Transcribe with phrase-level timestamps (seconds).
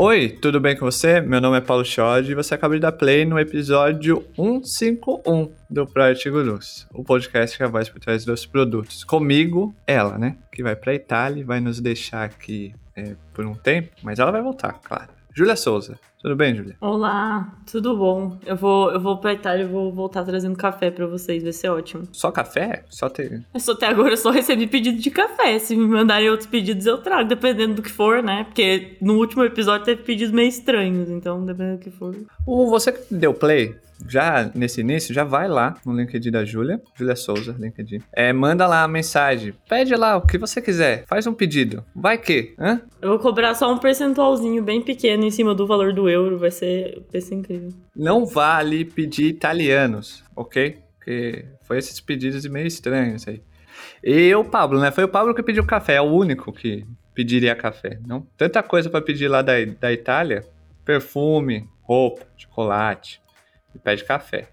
[0.00, 1.20] Oi, tudo bem com você?
[1.20, 5.88] Meu nome é Paulo Schod e você acaba de dar play no episódio 151 do
[5.88, 9.02] Project Gurus, o podcast que é a voz por trás dos produtos.
[9.02, 10.36] Comigo, ela, né?
[10.52, 14.30] Que vai pra Itália e vai nos deixar aqui é, por um tempo, mas ela
[14.30, 15.17] vai voltar, claro.
[15.38, 16.00] Júlia Souza.
[16.20, 16.76] Tudo bem, Júlia?
[16.80, 18.36] Olá, tudo bom?
[18.44, 21.68] Eu vou, eu vou pra Itália e vou voltar trazendo café pra vocês, vai ser
[21.68, 22.08] ótimo.
[22.10, 22.82] Só café?
[22.90, 23.44] Só ter.
[23.54, 25.56] Eu só até agora eu só recebi pedido de café.
[25.60, 28.42] Se me mandarem outros pedidos, eu trago, dependendo do que for, né?
[28.42, 32.16] Porque no último episódio teve pedidos meio estranhos, então dependendo do que for.
[32.44, 36.80] O você que deu play, já nesse início, já vai lá no LinkedIn da Júlia,
[36.94, 38.02] Júlia Souza, LinkedIn.
[38.12, 41.84] É, manda lá a mensagem, pede lá o que você quiser, faz um pedido.
[41.94, 42.80] Vai que, hã?
[43.00, 46.50] Eu vou cobrar só um percentualzinho bem pequeno em cima do valor do euro, vai
[46.50, 47.70] ser, vai ser incrível.
[47.94, 50.78] Não vale pedir italianos, ok?
[50.96, 53.42] Porque foi esses pedidos meio estranhos aí.
[54.02, 54.90] E o Pablo, né?
[54.90, 58.26] Foi o Pablo que pediu café, é o único que pediria café, não?
[58.36, 60.44] Tanta coisa para pedir lá da, da Itália,
[60.84, 63.20] perfume, roupa, chocolate
[63.74, 64.48] e pede café.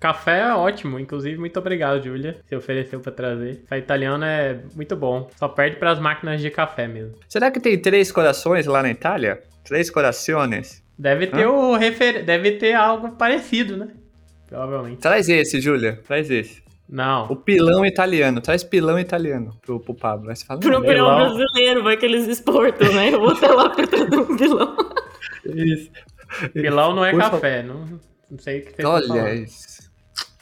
[0.00, 3.60] Café é ótimo, inclusive muito obrigado, Júlia, se ofereceu para trazer.
[3.62, 7.14] Café italiano é muito bom, só perde para as máquinas de café mesmo.
[7.28, 9.42] Será que tem três corações lá na Itália?
[9.62, 10.82] Três corações?
[10.98, 11.50] Deve ter Hã?
[11.50, 12.24] o refer...
[12.24, 13.88] deve ter algo parecido, né?
[14.48, 15.00] Provavelmente.
[15.00, 16.62] Traz esse, Júlia, traz esse.
[16.88, 17.26] Não.
[17.30, 20.28] O pilão italiano, traz pilão italiano pro, pro Pablo.
[20.30, 23.14] Aí você fala, Pro pilão brasileiro, vai que eles exportam, né?
[23.14, 24.76] Eu vou até lá pra trazer um pilão.
[25.44, 25.90] isso.
[26.52, 27.40] Pilão não é Por favor.
[27.40, 27.86] café, não,
[28.32, 29.90] não sei o que tá Olha isso.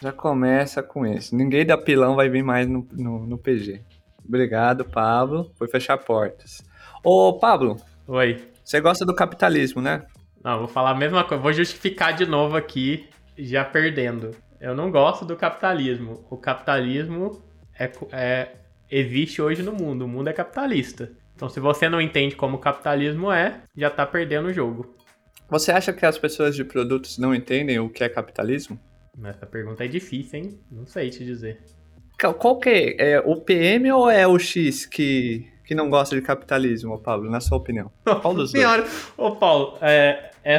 [0.01, 1.35] Já começa com isso.
[1.35, 3.83] Ninguém da pilão vai vir mais no, no, no PG.
[4.25, 5.51] Obrigado, Pablo.
[5.57, 6.63] Foi fechar portas.
[7.03, 8.41] Ô, Pablo, Oi.
[8.63, 10.07] você gosta do capitalismo, né?
[10.43, 11.43] Não, vou falar a mesma coisa.
[11.43, 14.31] Vou justificar de novo aqui, já perdendo.
[14.61, 16.25] Eu não gosto do capitalismo.
[16.31, 17.43] O capitalismo
[17.77, 18.53] é, é-
[18.89, 20.05] existe hoje no mundo.
[20.05, 21.11] O mundo é capitalista.
[21.35, 24.95] Então, se você não entende como o capitalismo é, já tá perdendo o jogo.
[25.50, 28.78] Você acha que as pessoas de produtos não entendem o que é capitalismo?
[29.25, 30.61] Essa pergunta é difícil, hein?
[30.71, 31.59] Não sei te dizer.
[32.38, 33.12] Qual que é?
[33.15, 37.41] É o PM ou é o X que, que não gosta de capitalismo, Pablo, na
[37.41, 37.91] sua opinião?
[38.05, 38.62] Qual dos dois?
[38.62, 40.59] Senhora, ô Paulo, é, é-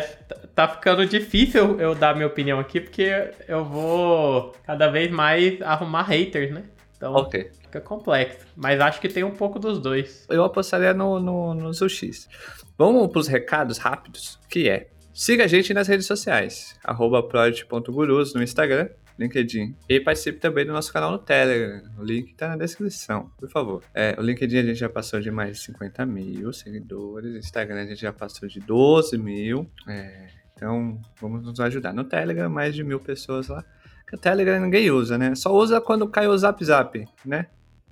[0.55, 6.03] tá ficando difícil eu dar minha opinião aqui, porque eu vou cada vez mais arrumar
[6.03, 6.63] haters, né?
[7.01, 7.49] Então Ok.
[7.63, 8.45] fica complexo.
[8.55, 10.27] Mas acho que tem um pouco dos dois.
[10.29, 12.29] Eu apostaria no, no, no X.
[12.77, 14.87] Vamos pros recados rápidos, que é...
[15.11, 18.87] Siga a gente nas redes sociais, arroba project.gurus no Instagram,
[19.19, 19.75] LinkedIn.
[19.89, 21.81] E participe também do nosso canal no Telegram.
[21.97, 23.83] O link tá na descrição, por favor.
[23.93, 27.35] É, o LinkedIn a gente já passou de mais de 50 mil seguidores.
[27.35, 29.69] Instagram a gente já passou de 12 mil.
[29.87, 31.93] É, então, vamos nos ajudar.
[31.93, 33.65] No Telegram, mais de mil pessoas lá.
[34.11, 35.33] Que o Telegram ninguém usa, né?
[35.35, 37.47] Só usa quando cai o Zap Zap, né?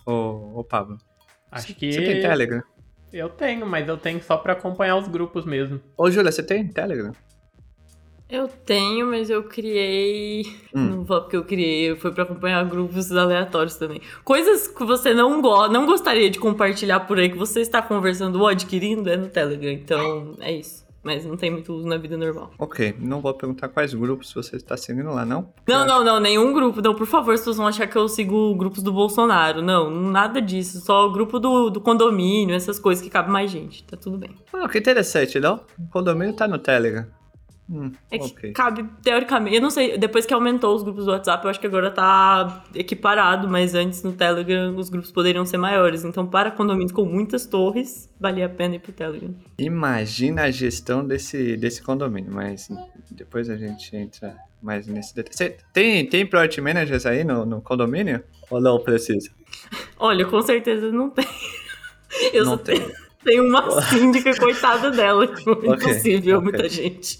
[0.05, 0.97] Ô, ô Pablo.
[1.49, 2.61] Acho que Você tem Telegram?
[3.13, 5.79] eu tenho, mas eu tenho só pra acompanhar os grupos mesmo.
[5.97, 7.13] Ô, Júlia, você tem Telegram?
[8.29, 10.43] Eu tenho, mas eu criei.
[10.75, 10.87] Hum.
[10.87, 14.01] Não vou porque eu criei, foi pra acompanhar grupos aleatórios também.
[14.25, 18.41] Coisas que você não, go não gostaria de compartilhar por aí, que você está conversando
[18.41, 19.71] ou adquirindo, é no Telegram.
[19.71, 20.85] Então, é isso.
[21.01, 22.51] Mas não tem muito uso na vida normal.
[22.59, 25.53] Ok, não vou perguntar quais grupos você está seguindo lá, não?
[25.67, 26.81] Não, não, não, nenhum grupo.
[26.81, 29.61] Não, por favor, se vocês vão achar que eu sigo grupos do Bolsonaro.
[29.61, 30.81] Não, nada disso.
[30.81, 33.83] Só o grupo do, do condomínio, essas coisas que cabe mais gente.
[33.83, 34.35] Tá tudo bem.
[34.53, 35.61] Ah, que interessante, não?
[35.77, 37.05] O condomínio tá no Telegram.
[37.71, 38.51] Hum, É que ok.
[38.53, 41.67] cabe, teoricamente, eu não sei, depois que aumentou os grupos do WhatsApp, eu acho que
[41.67, 46.03] agora tá equiparado, mas antes no Telegram os grupos poderiam ser maiores.
[46.03, 49.35] Então, para condomínios com muitas torres, valia a pena ir pro Telegram.
[49.59, 52.67] Imagina a gestão desse, desse condomínio, mas
[53.11, 55.55] depois a gente entra mais nesse detalhe.
[55.71, 58.23] Tem, tem Project Managers aí no, no condomínio?
[58.49, 59.29] Ou não precisa?
[59.99, 61.27] Olha, com certeza não tem.
[62.33, 62.91] Eu não só tem.
[63.23, 65.27] tenho uma síndica, coitada dela.
[65.27, 66.43] Tipo, Ok, impossível, ok.
[66.51, 67.19] muita gente.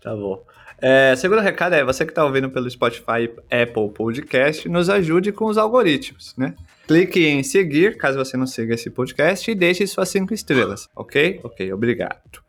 [0.00, 0.44] Tá bom.
[0.80, 5.46] É, segundo recado é, você que está ouvindo pelo Spotify Apple Podcast, nos ajude com
[5.46, 6.54] os algoritmos, né?
[6.86, 11.40] Clique em seguir, caso você não siga esse podcast, e deixe suas cinco estrelas, ok?
[11.42, 12.44] Ok, obrigado.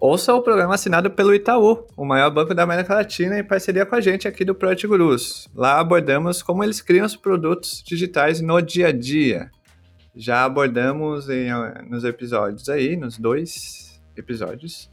[0.00, 3.94] Ouça o programa assinado pelo Itaú, o maior banco da América Latina, em parceria com
[3.94, 5.48] a gente aqui do Project Gurus.
[5.54, 9.50] Lá abordamos como eles criam os produtos digitais no dia a dia.
[10.14, 14.89] Já abordamos em, eh, nos episódios aí, nos dois episódios,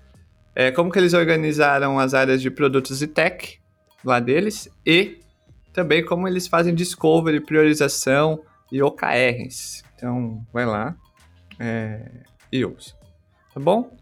[0.60, 3.60] é, como que eles organizaram as áreas de produtos e tech
[4.04, 5.20] lá deles e
[5.72, 9.84] também como eles fazem discovery, priorização e OKRs.
[9.96, 10.96] Então, vai lá
[11.60, 12.10] é,
[12.52, 12.96] e ouça.
[13.54, 13.96] Tá bom?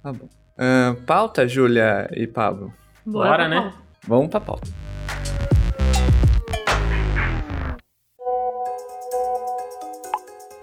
[0.00, 0.28] Tá bom.
[0.56, 2.72] Ahn, pauta, Júlia e Pablo?
[3.04, 3.60] Bora, pra né?
[3.62, 3.78] pauta.
[4.06, 4.68] Vamos pra pauta.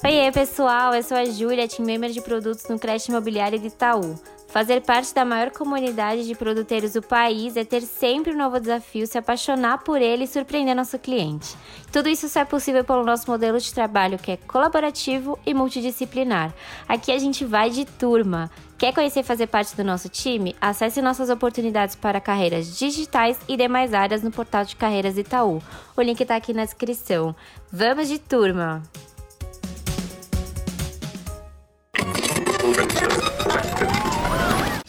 [0.06, 4.18] Oi, pessoal, eu sou a Júlia, team member de produtos no Crédito Imobiliário de Itaú.
[4.54, 9.08] Fazer parte da maior comunidade de produtores do país é ter sempre um novo desafio,
[9.08, 11.56] se apaixonar por ele e surpreender nosso cliente.
[11.92, 16.54] Tudo isso só é possível pelo nosso modelo de trabalho que é colaborativo e multidisciplinar.
[16.88, 18.52] Aqui a gente vai de turma.
[18.78, 20.56] Quer conhecer e fazer parte do nosso time?
[20.62, 25.64] Acesse nossas oportunidades para carreiras digitais e demais áreas no portal de carreiras Itaú.
[25.98, 27.36] O link está aqui na descrição.
[27.72, 28.84] Vamos de turma!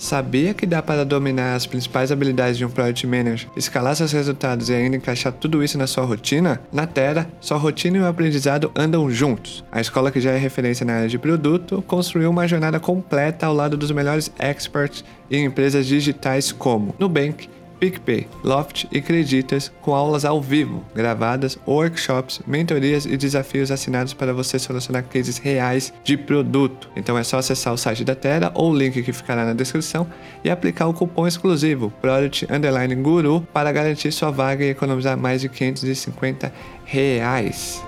[0.04, 4.68] Sabia que dá para dominar as principais habilidades de um Product Manager, escalar seus resultados
[4.68, 6.60] e ainda encaixar tudo isso na sua rotina?
[6.70, 9.64] Na Terra, sua rotina e o aprendizado andam juntos.
[9.72, 13.54] A escola que já é referência na área de produto construiu uma jornada completa ao
[13.54, 17.48] lado dos melhores experts em empresas digitais como Nubank,
[17.78, 24.32] PicPay, Loft e Creditas, com aulas ao vivo, gravadas, workshops, mentorias e desafios assinados para
[24.32, 26.90] você solucionar cases reais de produto.
[26.96, 30.06] Então é só acessar o site da Terra ou o link que ficará na descrição
[30.42, 35.40] e aplicar o cupom exclusivo Product Underline Guru para garantir sua vaga e economizar mais
[35.40, 36.52] de 550
[36.84, 37.82] reais.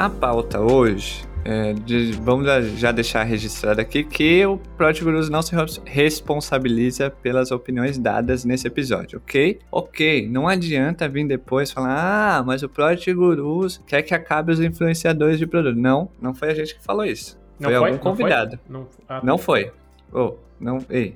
[0.00, 2.46] A pauta hoje, é, de, vamos
[2.78, 5.54] já deixar registrado aqui que o Gurus não se
[5.84, 9.58] responsabiliza pelas opiniões dadas nesse episódio, ok?
[9.70, 12.70] Ok, não adianta vir depois falar, ah, mas o
[13.14, 15.76] Gurus quer que acabe os influenciadores de produto.
[15.76, 17.38] Não, não foi a gente que falou isso.
[17.58, 17.88] Não foi, foi?
[17.90, 18.58] algum não convidado.
[18.66, 18.74] Foi?
[18.74, 19.70] Não, ah, não foi.
[20.10, 21.14] Oh, não, ei,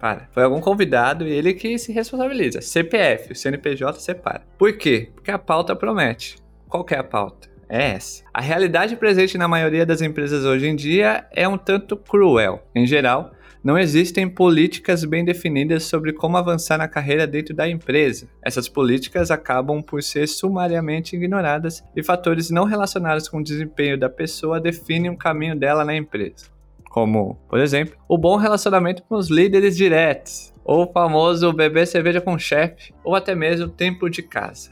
[0.00, 0.26] para.
[0.32, 2.62] Foi algum convidado e ele que se responsabiliza.
[2.62, 4.40] CPF, o CNPJ separa.
[4.56, 5.10] Por quê?
[5.14, 6.38] Porque a pauta promete.
[6.66, 7.51] Qual é a pauta?
[7.72, 8.22] É essa.
[8.34, 12.62] A realidade presente na maioria das empresas hoje em dia é um tanto cruel.
[12.74, 13.32] Em geral,
[13.64, 18.28] não existem políticas bem definidas sobre como avançar na carreira dentro da empresa.
[18.42, 24.10] Essas políticas acabam por ser sumariamente ignoradas e fatores não relacionados com o desempenho da
[24.10, 26.52] pessoa definem o caminho dela na empresa.
[26.90, 32.20] Como, por exemplo, o bom relacionamento com os líderes diretos, ou o famoso beber cerveja
[32.20, 34.70] com o chefe, ou até mesmo tempo de casa.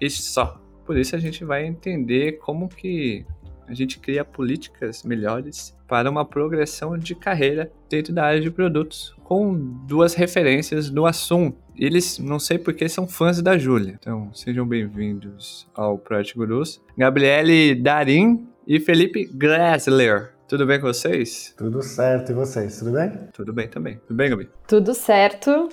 [0.00, 0.59] E só.
[0.90, 3.24] Por isso a gente vai entender como que
[3.68, 9.14] a gente cria políticas melhores para uma progressão de carreira dentro da área de produtos,
[9.22, 9.54] com
[9.86, 11.56] duas referências no assunto.
[11.76, 13.98] Eles, não sei porque, são fãs da Júlia.
[14.00, 16.82] Então, sejam bem-vindos ao Project Gurus.
[16.98, 20.32] Gabriele Darim e Felipe Gressler.
[20.48, 21.54] Tudo bem com vocês?
[21.56, 22.32] Tudo certo.
[22.32, 22.80] E vocês?
[22.80, 23.12] Tudo bem?
[23.32, 24.00] Tudo bem também.
[24.08, 24.50] Tudo bem, Gabi?
[24.66, 25.68] Tudo certo.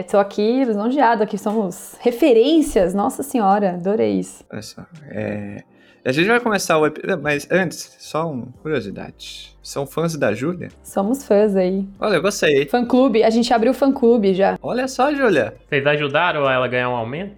[0.00, 4.42] Estou é, aqui lisonjeado, aqui somos referências, nossa senhora, adorei isso.
[4.50, 5.62] Olha só, é...
[6.02, 9.54] A gente vai começar o episódio, mas antes, só uma curiosidade.
[9.62, 10.70] São fãs da Júlia?
[10.82, 11.86] Somos fãs aí.
[12.00, 12.66] Olha, eu gostei.
[12.66, 14.58] Fã clube, a gente abriu fã clube já.
[14.62, 15.54] Olha só, Júlia.
[15.68, 17.34] Vocês ajudaram a ela ganhar um aumento?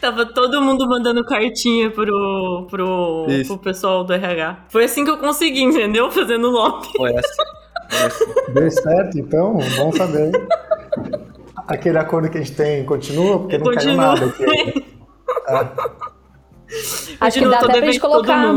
[0.00, 4.64] Tava todo mundo mandando cartinha pro, pro, pro pessoal do RH.
[4.70, 6.10] Foi assim que eu consegui, entendeu?
[6.10, 6.88] Fazendo lobby.
[6.96, 7.42] Foi assim.
[8.52, 10.32] Deu certo, então, bom saber.
[11.70, 13.40] Aquele acordo que a gente tem continua?
[13.40, 13.96] Porque não continua.
[13.96, 14.86] caiu nada aqui.
[15.48, 15.90] ah.
[17.20, 18.54] Acho que dá até pra gente colocar,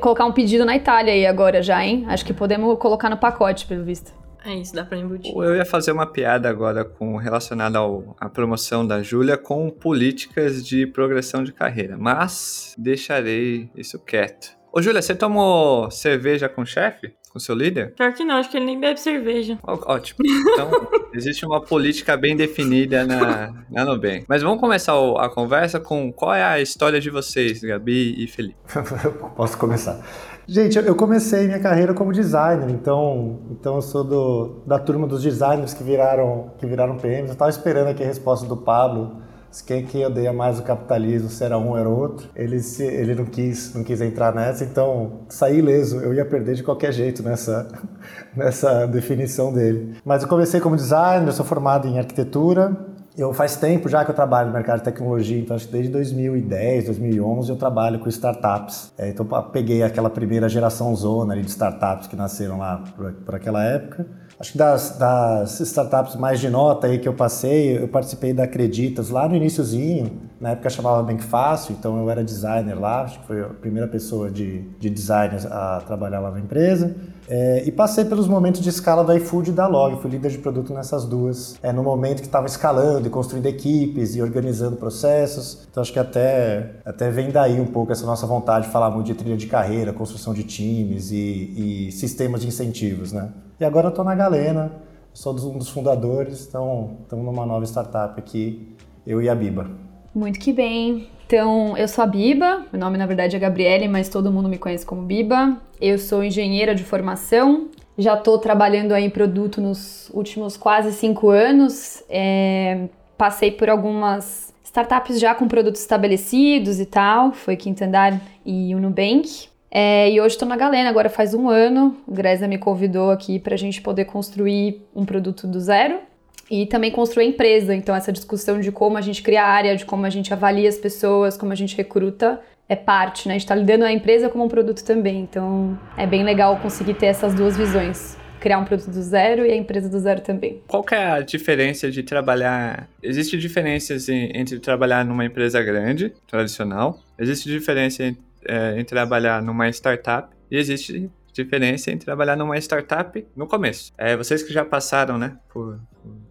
[0.00, 2.04] colocar um pedido na Itália aí agora já, hein?
[2.08, 4.12] Acho que podemos colocar no pacote, pelo visto.
[4.44, 5.32] É isso, dá pra embutir.
[5.34, 7.78] Eu ia fazer uma piada agora com relacionada
[8.18, 14.56] à promoção da Júlia com políticas de progressão de carreira, mas deixarei isso quieto.
[14.72, 17.14] Ô, Júlia, você tomou cerveja com o chefe?
[17.32, 17.94] Com seu líder?
[17.94, 19.58] Pior que não, acho que ele nem bebe cerveja.
[19.62, 20.18] Ó, ótimo.
[20.24, 20.70] Então,
[21.14, 24.24] existe uma política bem definida na, na Nubank.
[24.28, 28.56] Mas vamos começar a conversa com qual é a história de vocês, Gabi e Felipe.
[29.34, 30.04] Posso começar.
[30.46, 35.22] Gente, eu comecei minha carreira como designer, então, então eu sou do, da turma dos
[35.22, 37.28] designers que viraram, que viraram PMs.
[37.28, 39.21] Eu estava esperando aqui a resposta do Pablo
[39.60, 42.28] quem que odeia mais o capitalismo, se era um era outro.
[42.34, 45.98] Ele, se, ele não, quis, não quis entrar nessa, então saí ileso.
[45.98, 47.68] Eu ia perder de qualquer jeito nessa,
[48.34, 49.96] nessa definição dele.
[50.04, 52.74] Mas eu comecei como designer, eu sou formado em arquitetura.
[53.16, 55.92] Eu faz tempo já que eu trabalho no mercado de tecnologia, então acho que desde
[55.92, 58.90] 2010, 2011 eu trabalho com startups.
[58.96, 63.62] É, então peguei aquela primeira geração zona de startups que nasceram lá por, por aquela
[63.62, 64.06] época.
[64.42, 68.42] Acho que das, das, startups mais de nota aí que eu passei, eu participei da
[68.42, 73.20] Acreditas lá no iníciozinho, na época chamava Bem Fácil, então eu era designer lá, acho
[73.20, 76.92] que foi a primeira pessoa de, de design a trabalhar lá na empresa.
[77.28, 80.38] É, e passei pelos momentos de escala do iFood e da Log, fui líder de
[80.38, 81.56] produto nessas duas.
[81.62, 85.66] É, no momento que estava escalando e construindo equipes e organizando processos.
[85.70, 89.06] Então acho que até, até vem daí um pouco essa nossa vontade de falar muito
[89.06, 93.12] de trilha de carreira, construção de times e, e sistemas de incentivos.
[93.12, 93.30] Né?
[93.58, 94.72] E agora eu estou na Galena,
[95.12, 98.74] sou um dos fundadores, então estamos numa nova startup aqui,
[99.06, 99.70] eu e a Biba.
[100.14, 101.08] Muito que bem.
[101.32, 104.58] Então, eu sou a Biba, meu nome na verdade é Gabriele, mas todo mundo me
[104.58, 105.56] conhece como Biba.
[105.80, 111.30] Eu sou engenheira de formação, já estou trabalhando aí em produto nos últimos quase cinco
[111.30, 112.04] anos.
[112.10, 112.86] É,
[113.16, 119.48] passei por algumas startups já com produtos estabelecidos e tal, foi Quinto Andar e Unubank.
[119.70, 121.96] É, e hoje estou na Galena, agora faz um ano.
[122.06, 126.11] O Gresa me convidou aqui para a gente poder construir um produto do zero
[126.52, 127.74] e também construir a empresa.
[127.74, 130.68] Então, essa discussão de como a gente cria a área, de como a gente avalia
[130.68, 133.32] as pessoas, como a gente recruta, é parte, né?
[133.32, 135.20] A gente está lidando a empresa como um produto também.
[135.20, 138.18] Então, é bem legal conseguir ter essas duas visões.
[138.38, 140.60] Criar um produto do zero e a empresa do zero também.
[140.66, 142.86] Qual que é a diferença de trabalhar?
[143.02, 147.00] Existe diferenças entre trabalhar numa empresa grande, tradicional.
[147.18, 148.16] Existe diferença em,
[148.46, 150.28] é, em trabalhar numa startup.
[150.50, 153.90] E existe diferença em trabalhar numa startup no começo.
[153.96, 155.80] É, vocês que já passaram, né, por,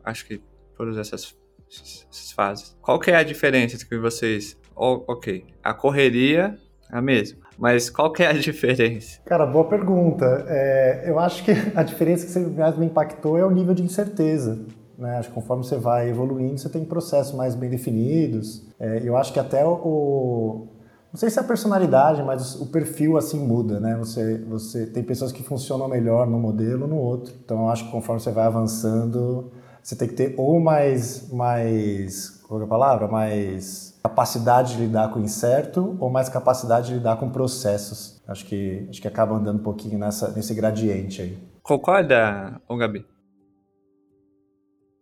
[0.04, 0.42] acho que
[0.76, 1.36] todas essas,
[1.70, 2.76] essas, fases.
[2.82, 4.58] Qual que é a diferença entre vocês?
[4.76, 6.56] Oh, ok, a correria
[6.92, 7.40] é a mesma.
[7.58, 9.20] Mas qual que é a diferença?
[9.26, 10.46] Cara, boa pergunta.
[10.48, 14.66] É, eu acho que a diferença que mais me impactou é o nível de incerteza.
[14.98, 15.18] Né?
[15.18, 18.68] Acho que conforme você vai evoluindo, você tem processos mais bem definidos.
[18.80, 20.68] É, eu acho que até o,
[21.12, 23.98] não sei se é a personalidade, mas o perfil assim muda, né?
[23.98, 27.34] Você, você tem pessoas que funcionam melhor num modelo no outro.
[27.44, 32.42] Então, eu acho que conforme você vai avançando, você tem que ter ou mais, mais,
[32.48, 33.08] qual é a palavra?
[33.08, 38.22] Mais capacidade de lidar com o incerto ou mais capacidade de lidar com processos.
[38.28, 41.38] Acho que, acho que acaba andando um pouquinho nessa, nesse gradiente aí.
[41.64, 43.06] Concorda, ô Gabi?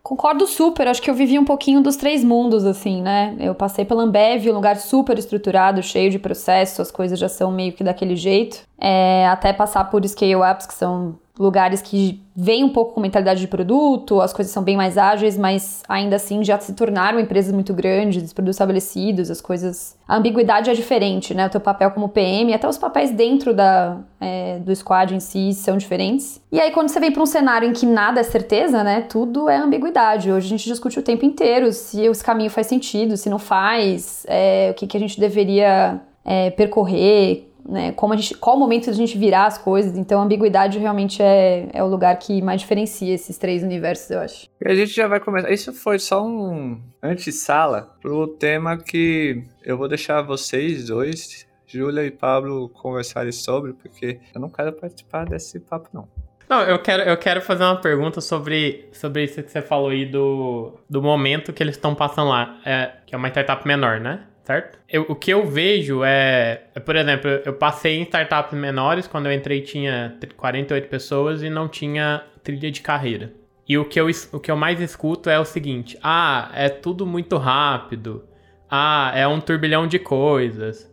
[0.02, 3.36] Concordo super, acho que eu vivi um pouquinho dos três mundos, assim, né?
[3.40, 7.52] Eu passei pela Ambev, um lugar super estruturado, cheio de processos, as coisas já são
[7.52, 8.64] meio que daquele jeito.
[8.80, 13.48] É, até passar por scale-ups, que são lugares que vêm um pouco com mentalidade de
[13.48, 17.74] produto, as coisas são bem mais ágeis, mas ainda assim já se tornaram empresas muito
[17.74, 19.98] grandes, produtos estabelecidos, as coisas.
[20.06, 21.48] A ambiguidade é diferente, né?
[21.48, 25.54] O teu papel como PM, até os papéis dentro da, é, do squad em si
[25.54, 26.42] são diferentes.
[26.52, 29.02] E aí, quando você vem para um cenário em que nada é certeza, né?
[29.02, 30.32] Tudo é ambiguidade.
[30.32, 34.26] Hoje a gente discute o tempo inteiro se esse caminho faz sentido, se não faz,
[34.28, 37.92] é, o que, que a gente deveria é, percorrer, né?
[37.92, 39.98] Como a gente, qual o momento de a gente virar as coisas.
[39.98, 44.20] Então, a ambiguidade realmente é, é o lugar que mais diferencia esses três universos, eu
[44.20, 44.48] acho.
[44.62, 45.52] E a gente já vai começar.
[45.52, 52.12] Isso foi só um antessala pro tema que eu vou deixar vocês dois, Júlia e
[52.12, 56.08] Pablo, conversarem sobre, porque eu não quero participar desse papo, não.
[56.50, 60.04] Não, eu quero, eu quero fazer uma pergunta sobre, sobre isso que você falou aí
[60.04, 62.60] do, do momento que eles estão passando lá.
[62.66, 64.24] É, que é uma startup menor, né?
[64.50, 64.80] Certo?
[64.90, 69.28] Eu, o que eu vejo é, é, por exemplo, eu passei em startups menores, quando
[69.28, 73.32] eu entrei tinha 48 pessoas e não tinha trilha de carreira.
[73.68, 77.06] E o que, eu, o que eu mais escuto é o seguinte: ah, é tudo
[77.06, 78.24] muito rápido.
[78.68, 80.92] Ah, é um turbilhão de coisas.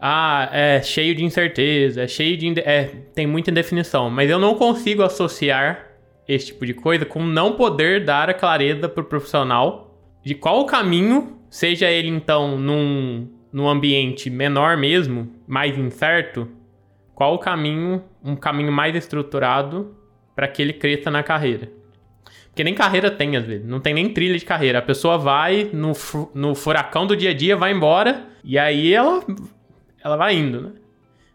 [0.00, 2.60] Ah, é cheio de incerteza, é cheio de.
[2.60, 2.84] É,
[3.14, 4.08] tem muita indefinição.
[4.08, 5.86] Mas eu não consigo associar
[6.26, 10.60] esse tipo de coisa com não poder dar a clareza para o profissional de qual
[10.60, 16.48] o caminho Seja ele então num, num ambiente menor mesmo, mais incerto,
[17.14, 19.96] qual o caminho, um caminho mais estruturado
[20.34, 21.70] para que ele cresça na carreira.
[22.48, 23.66] Porque nem carreira tem, às vezes.
[23.66, 24.78] Não tem nem trilha de carreira.
[24.78, 25.92] A pessoa vai no,
[26.34, 29.22] no furacão do dia a dia, vai embora, e aí ela,
[30.02, 30.72] ela vai indo, né?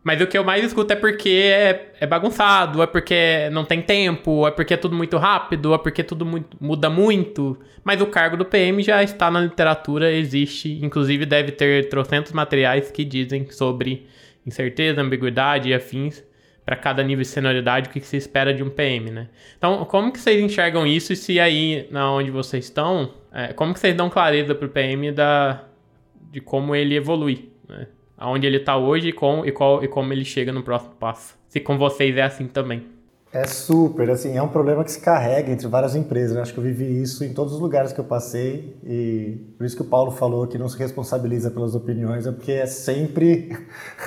[0.04, 3.82] Mas o que eu mais escuto é porque é, é bagunçado, é porque não tem
[3.82, 7.60] tempo, é porque é tudo muito rápido, é porque tudo muito, muda muito.
[7.84, 12.90] Mas o cargo do PM já está na literatura, existe, inclusive deve ter trocentos materiais
[12.90, 14.08] que dizem sobre
[14.46, 16.24] incerteza, ambiguidade e afins
[16.66, 19.30] para cada nível de senioridade o que se espera de um PM, né?
[19.58, 23.74] Então, como que vocês enxergam isso e se aí, na onde vocês estão, é, como
[23.74, 25.64] que vocês dão clareza para o PM da,
[26.32, 27.88] de como ele evolui, né?
[28.22, 31.36] Aonde ele está hoje e, com, e, qual, e como ele chega no próximo passo.
[31.50, 32.86] Se com vocês é assim também.
[33.34, 36.36] É super, assim, é um problema que se carrega entre várias empresas.
[36.36, 36.42] Né?
[36.42, 39.76] Acho que eu vivi isso em todos os lugares que eu passei e por isso
[39.76, 43.58] que o Paulo falou que não se responsabiliza pelas opiniões, é porque é sempre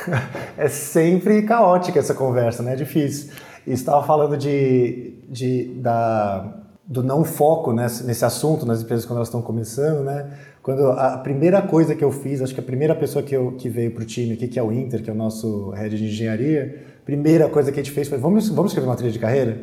[0.57, 2.75] é sempre caótica essa conversa, né?
[2.75, 3.33] É difícil.
[3.67, 9.17] E estava falando de, de da do não foco nesse, nesse assunto nas empresas quando
[9.17, 10.39] elas estão começando, né?
[10.65, 13.69] Quando a primeira coisa que eu fiz, acho que a primeira pessoa que, eu, que
[13.69, 16.07] veio para o time aqui, que é o Inter, que é o nosso head de
[16.07, 19.61] engenharia, primeira coisa que a gente fez foi, vamos, vamos escrever uma trilha de carreira?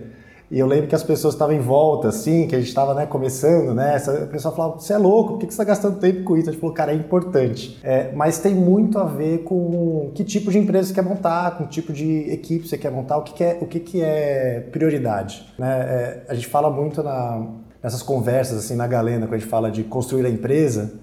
[0.51, 3.07] E eu lembro que as pessoas estavam em volta, assim, que a gente estava né,
[3.07, 3.95] começando, né?
[3.95, 6.49] Essa, pessoa falava, você é louco, por que você está gastando tempo com isso?
[6.49, 7.79] A gente falou, cara, é importante.
[7.81, 11.63] É, mas tem muito a ver com que tipo de empresa você quer montar, com
[11.63, 14.67] que tipo de equipe você quer montar, o que, que é, o que, que é
[14.71, 15.51] prioridade.
[15.57, 15.67] Né?
[15.67, 17.47] É, a gente fala muito na,
[17.81, 20.93] nessas conversas, assim, na galena, quando a gente fala de construir a empresa,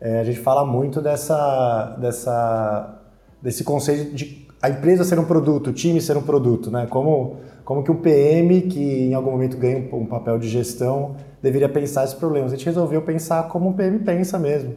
[0.00, 3.00] é, a gente fala muito dessa, dessa,
[3.42, 6.86] desse conceito de a empresa ser um produto, o time ser um produto, né?
[6.90, 7.36] Como
[7.68, 12.04] como que um PM, que em algum momento ganha um, papel de gestão, deveria pensar
[12.04, 12.50] esses problemas.
[12.50, 14.74] A gente resolveu pensar como um PM pensa mesmo.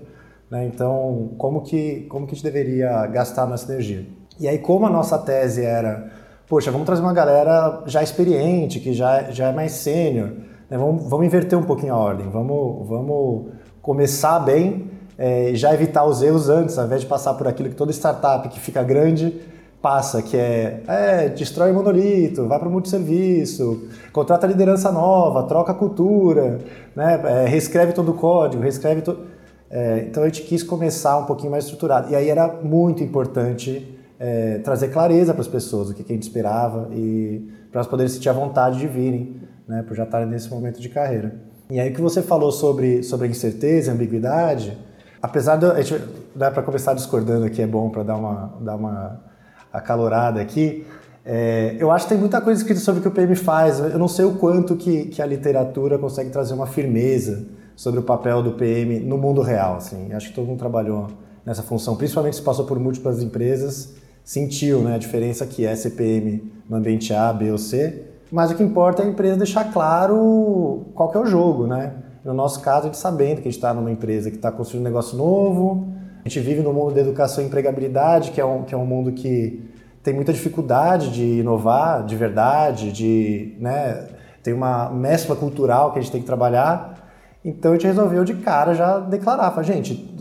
[0.50, 0.66] Né?
[0.66, 4.06] Então, como que, como que a gente deveria gastar nossa energia?
[4.38, 6.12] E aí, como a nossa tese era,
[6.50, 10.32] poxa, vamos trazer uma galera já experiente, que já, já é mais sênior,
[10.72, 10.78] né?
[10.78, 13.52] vamos, vamos inverter um pouquinho a ordem, vamos, vamos
[13.82, 17.70] começar bem e é, já evitar os erros antes, ao invés de passar por aquilo
[17.70, 19.42] que toda startup que fica grande
[19.82, 25.74] passa, que é, é destrói o monolito, vai para o multisserviço, contrata liderança nova, troca
[25.74, 26.60] cultura,
[26.96, 29.26] né, é, reescreve todo o código, reescreve todo...
[29.70, 32.12] É, então a gente quis começar um pouquinho mais estruturado.
[32.12, 36.16] E aí era muito importante é, trazer clareza para as pessoas, o que, que, a
[36.16, 39.36] gente esperava, e para elas poderem sentir a vontade de virem,
[39.72, 41.34] né, por já estarem nesse momento de carreira.
[41.70, 44.78] E aí o que você falou sobre, sobre incerteza, ambiguidade,
[45.22, 45.66] apesar de...
[45.66, 46.04] A gente,
[46.36, 48.58] dá para começar discordando aqui, é bom para dar uma...
[48.62, 49.32] Dar uma
[49.72, 50.86] acalorada aqui.
[51.24, 53.80] É, eu acho que tem muita coisa escrita sobre o que o PM faz.
[53.80, 58.04] Eu não sei o quanto que, que a literatura consegue trazer uma firmeza sobre o
[58.04, 59.78] papel do PM no mundo real.
[59.78, 60.12] Assim.
[60.14, 61.08] Acho que todo mundo trabalhou
[61.46, 66.52] nessa função, principalmente se passou por múltiplas empresas, sentiu né, a diferença que é CPM
[66.70, 68.11] no ambiente A, B ou C.
[68.32, 71.68] Mas o que importa é a empresa deixar claro qual é o jogo.
[71.68, 71.92] Né?
[72.24, 74.86] No nosso caso, a gente sabendo que a gente está numa empresa que está construindo
[74.86, 75.88] um negócio novo,
[76.24, 78.86] a gente vive no mundo da educação e empregabilidade, que é um, que é um
[78.86, 79.70] mundo que
[80.02, 84.08] tem muita dificuldade de inovar de verdade, de, né,
[84.42, 87.12] tem uma mescla cultural que a gente tem que trabalhar.
[87.44, 90.16] Então a gente resolveu de cara já declarar, falar, gente,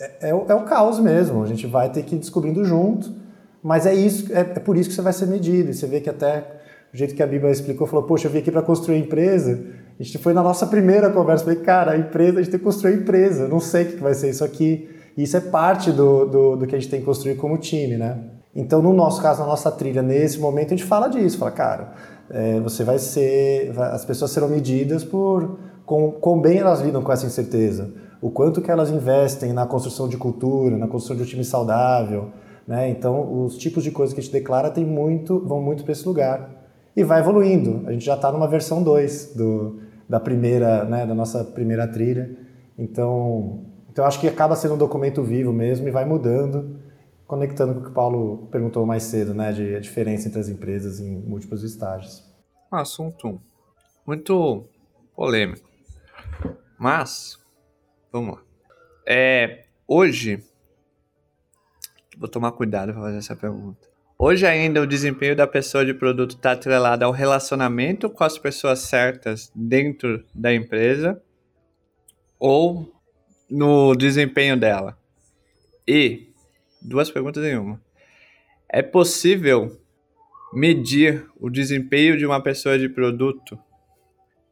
[0.00, 3.14] é, é, o, é o caos mesmo, a gente vai ter que ir descobrindo junto,
[3.62, 5.70] mas é isso, é, é por isso que você vai ser medido.
[5.70, 6.61] E você vê que até
[6.92, 9.64] o jeito que a Bíblia explicou, falou, poxa, eu vim aqui para construir empresa.
[9.98, 12.64] A gente foi na nossa primeira conversa, falei, cara, a empresa, a gente tem que
[12.64, 14.88] construir empresa, não sei o que vai ser isso aqui.
[15.16, 17.96] E isso é parte do, do, do, que a gente tem que construir como time,
[17.96, 18.18] né?
[18.54, 21.38] Então, no nosso caso, na nossa trilha, nesse momento, a gente fala disso.
[21.38, 21.92] Fala, cara,
[22.30, 23.72] é, você vai ser...
[23.78, 27.92] As pessoas serão medidas por com, com bem elas lidam com essa incerteza.
[28.20, 32.30] O quanto que elas investem na construção de cultura, na construção de um time saudável,
[32.66, 32.88] né?
[32.88, 36.06] Então, os tipos de coisas que a gente declara tem muito, vão muito para esse
[36.06, 36.61] lugar.
[36.94, 37.86] E vai evoluindo.
[37.86, 39.34] A gente já está numa versão 2
[40.08, 42.36] da primeira, né, da nossa primeira trilha.
[42.78, 46.78] Então, então acho que acaba sendo um documento vivo mesmo e vai mudando,
[47.26, 50.48] conectando com o que o Paulo perguntou mais cedo, né, de a diferença entre as
[50.48, 52.30] empresas em múltiplos estágios.
[52.70, 53.40] Um assunto
[54.06, 54.64] muito
[55.14, 55.68] polêmico.
[56.78, 57.38] Mas,
[58.12, 58.42] vamos lá.
[59.06, 60.42] É, hoje,
[62.18, 63.91] vou tomar cuidado para fazer essa pergunta.
[64.24, 68.78] Hoje ainda o desempenho da pessoa de produto está atrelado ao relacionamento com as pessoas
[68.78, 71.20] certas dentro da empresa
[72.38, 72.94] ou
[73.50, 74.96] no desempenho dela?
[75.88, 76.28] E,
[76.80, 77.82] duas perguntas em uma.
[78.68, 79.76] É possível
[80.52, 83.58] medir o desempenho de uma pessoa de produto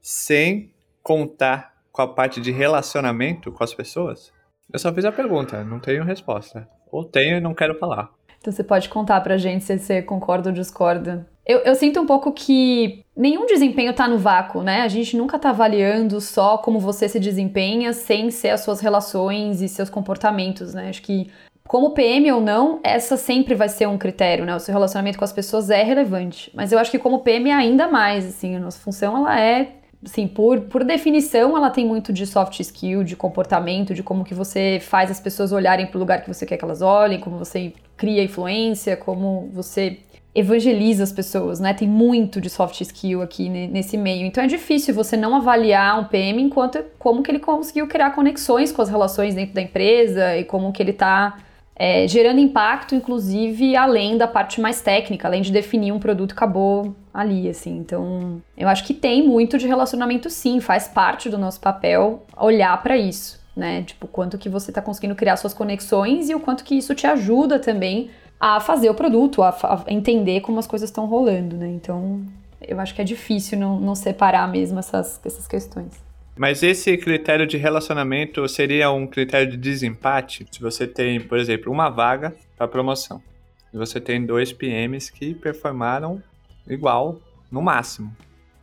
[0.00, 4.32] sem contar com a parte de relacionamento com as pessoas?
[4.72, 6.68] Eu só fiz a pergunta, não tenho resposta.
[6.90, 8.12] Ou tenho e não quero falar.
[8.40, 11.26] Então você pode contar pra gente se você concorda ou discorda.
[11.46, 14.82] Eu, eu sinto um pouco que nenhum desempenho tá no vácuo, né?
[14.82, 19.60] A gente nunca tá avaliando só como você se desempenha sem ser as suas relações
[19.60, 20.88] e seus comportamentos, né?
[20.88, 21.30] Acho que
[21.66, 24.54] como PM ou não, essa sempre vai ser um critério, né?
[24.56, 26.50] O seu relacionamento com as pessoas é relevante.
[26.54, 29.79] Mas eu acho que como PM é ainda mais, assim, a nossa função ela é
[30.04, 34.34] assim, por, por definição, ela tem muito de soft skill, de comportamento, de como que
[34.34, 37.38] você faz as pessoas olharem para o lugar que você quer que elas olhem, como
[37.38, 39.98] você cria influência, como você
[40.34, 41.74] evangeliza as pessoas, né?
[41.74, 44.24] Tem muito de soft skill aqui nesse meio.
[44.24, 48.70] Então é difícil você não avaliar um PM enquanto como que ele conseguiu criar conexões
[48.70, 51.36] com as relações dentro da empresa e como que ele está
[51.82, 56.94] é, gerando impacto, inclusive, além da parte mais técnica, além de definir um produto acabou
[57.12, 57.78] ali, assim.
[57.78, 62.82] Então, eu acho que tem muito de relacionamento, sim, faz parte do nosso papel olhar
[62.82, 63.80] para isso, né?
[63.80, 67.06] Tipo, quanto que você está conseguindo criar suas conexões e o quanto que isso te
[67.06, 71.68] ajuda também a fazer o produto, a, a entender como as coisas estão rolando, né?
[71.68, 72.20] Então,
[72.60, 76.09] eu acho que é difícil não, não separar mesmo essas, essas questões.
[76.40, 80.46] Mas esse critério de relacionamento seria um critério de desempate?
[80.50, 83.22] Se você tem, por exemplo, uma vaga para promoção
[83.70, 86.22] e você tem dois PMs que performaram
[86.66, 87.20] igual,
[87.52, 88.16] no máximo.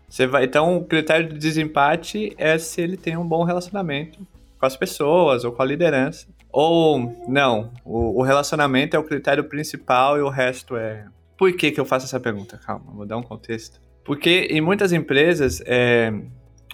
[0.10, 4.26] Você vai, então, o critério de desempate é se ele tem um bom relacionamento
[4.60, 6.26] com as pessoas ou com a liderança.
[6.52, 11.06] Ou não, o, o relacionamento é o critério principal e o resto é.
[11.38, 12.58] Por que, que eu faço essa pergunta?
[12.58, 13.80] Calma, vou dar um contexto.
[14.04, 16.12] Porque em muitas empresas é,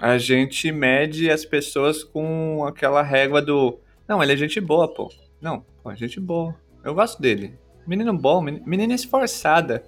[0.01, 3.79] a gente mede as pessoas com aquela régua do.
[4.07, 5.11] Não, ele é gente boa, pô.
[5.41, 6.55] Não, pô, é gente boa.
[6.83, 7.57] Eu gosto dele.
[7.85, 9.83] Menino bom, menina esforçada.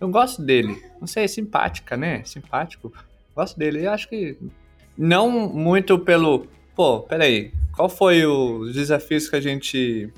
[0.00, 0.82] Eu gosto dele.
[1.00, 2.22] Não sei, é simpática, né?
[2.24, 2.92] Simpático.
[3.34, 3.86] Gosto dele.
[3.86, 4.36] Eu acho que.
[4.96, 6.46] Não muito pelo.
[6.74, 7.52] Pô, peraí.
[7.74, 10.12] Qual foi os desafios que a gente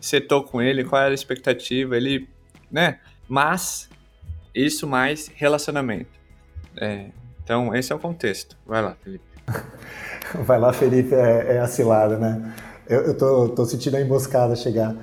[0.00, 0.84] setou com ele?
[0.84, 1.96] Qual era a expectativa?
[1.96, 2.28] Ele.
[2.70, 3.00] Né?
[3.28, 3.88] Mas.
[4.54, 6.18] Isso mais relacionamento.
[6.78, 7.10] É,
[7.46, 8.56] então, esse é o contexto.
[8.66, 9.24] Vai lá, Felipe.
[10.44, 12.52] Vai lá, Felipe, é, é a cilada, né?
[12.88, 14.96] Eu, eu tô, tô sentindo a emboscada chegar.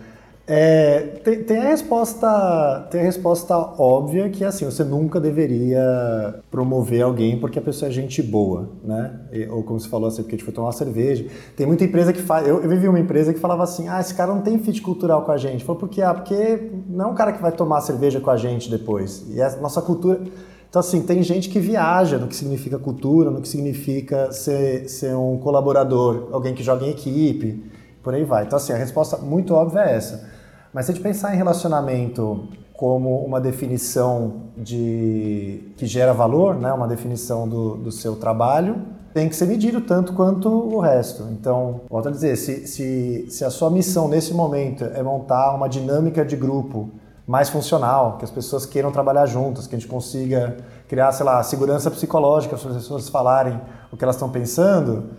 [0.46, 7.02] É, tem, tem, a resposta, tem a resposta óbvia que assim você nunca deveria promover
[7.02, 9.22] alguém porque a pessoa é gente boa, né?
[9.32, 11.26] E, ou como você falou assim, porque a gente foi tomar uma cerveja.
[11.56, 12.46] Tem muita empresa que faz.
[12.46, 15.22] Eu, eu vivi uma empresa que falava assim: ah, esse cara não tem fit cultural
[15.22, 15.64] com a gente.
[15.64, 16.02] Falou, por quê?
[16.02, 19.26] Ah, porque não é um cara que vai tomar cerveja com a gente depois.
[19.30, 20.20] E a nossa cultura.
[20.74, 25.16] Então, assim, tem gente que viaja no que significa cultura, no que significa ser, ser
[25.16, 27.64] um colaborador, alguém que joga em equipe,
[28.02, 28.46] por aí vai.
[28.46, 30.28] Então, assim, a resposta muito óbvia é essa.
[30.74, 36.74] Mas se a gente pensar em relacionamento como uma definição de que gera valor, né,
[36.74, 38.82] uma definição do, do seu trabalho,
[39.14, 41.28] tem que ser medido tanto quanto o resto.
[41.34, 45.70] Então, volto a dizer, se, se, se a sua missão nesse momento é montar uma
[45.70, 46.90] dinâmica de grupo
[47.26, 50.58] mais funcional, que as pessoas queiram trabalhar juntas, que a gente consiga
[50.88, 53.60] criar, sei lá, segurança psicológica para as pessoas falarem
[53.92, 55.12] o que elas estão pensando,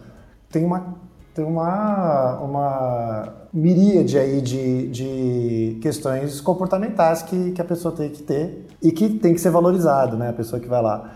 [0.51, 1.03] tem uma
[1.35, 8.23] tem uma, uma miríade aí de, de questões comportamentais que, que a pessoa tem que
[8.23, 10.29] ter e que tem que ser valorizado, né?
[10.29, 11.13] A pessoa que vai lá.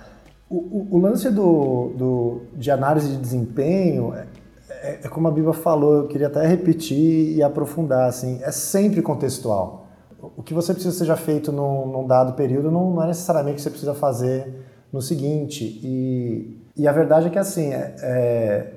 [0.50, 4.26] O, o, o lance do, do, de análise de desempenho é,
[4.82, 9.02] é, é, como a Bíblia falou, eu queria até repetir e aprofundar, assim, é sempre
[9.02, 9.87] contextual.
[10.20, 13.56] O que você precisa seja feito num, num dado período não, não é necessariamente o
[13.56, 15.64] que você precisa fazer no seguinte.
[15.82, 18.72] E, e a verdade é que, assim, é, é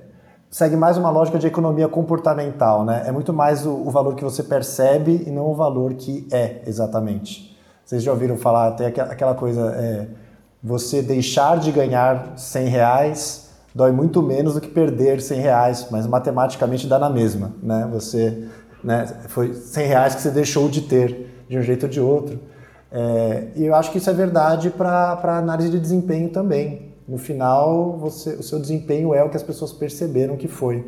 [0.52, 3.04] segue mais uma lógica de economia comportamental, né?
[3.08, 6.62] É muito mais o, o, valor que você percebe e não o valor que é
[6.68, 7.58] exatamente.
[7.86, 10.08] Vocês já ouviram falar, tem aquela coisa, é,
[10.62, 16.06] você deixar de ganhar 100 reais dói muito menos do que perder 100 reais, mas
[16.06, 17.88] matematicamente dá na mesma, né?
[17.94, 18.46] Você,
[18.84, 22.40] né, foi 100 reais que você deixou de ter de um jeito ou de outro.
[22.92, 27.98] É, e eu acho que isso é verdade para análise de desempenho também no final
[27.98, 30.86] você, o seu desempenho é o que as pessoas perceberam que foi.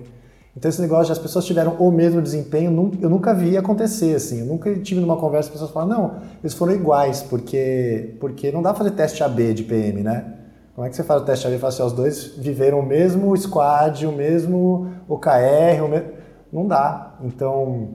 [0.56, 4.40] Então esse negócio de as pessoas tiveram o mesmo desempenho, eu nunca vi acontecer assim.
[4.40, 8.62] Eu nunca tive numa conversa as pessoas falam não, eles foram iguais porque porque não
[8.62, 10.34] dá pra fazer teste AB de PM, né?
[10.74, 11.58] Como é que você faz o teste AB?
[11.58, 16.08] Fala assim, os dois viveram o mesmo squad, o mesmo OKR, o mesmo...
[16.52, 17.16] não dá.
[17.22, 17.90] Então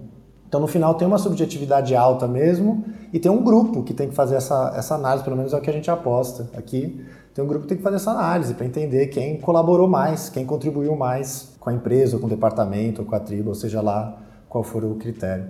[0.48, 4.14] então no final tem uma subjetividade alta mesmo e tem um grupo que tem que
[4.14, 7.04] fazer essa, essa análise, pelo menos é o que a gente aposta aqui
[7.38, 10.96] então o grupo tem que fazer essa análise para entender quem colaborou mais, quem contribuiu
[10.96, 14.20] mais com a empresa, ou com o departamento, ou com a tribo, ou seja lá
[14.48, 15.46] qual for o critério.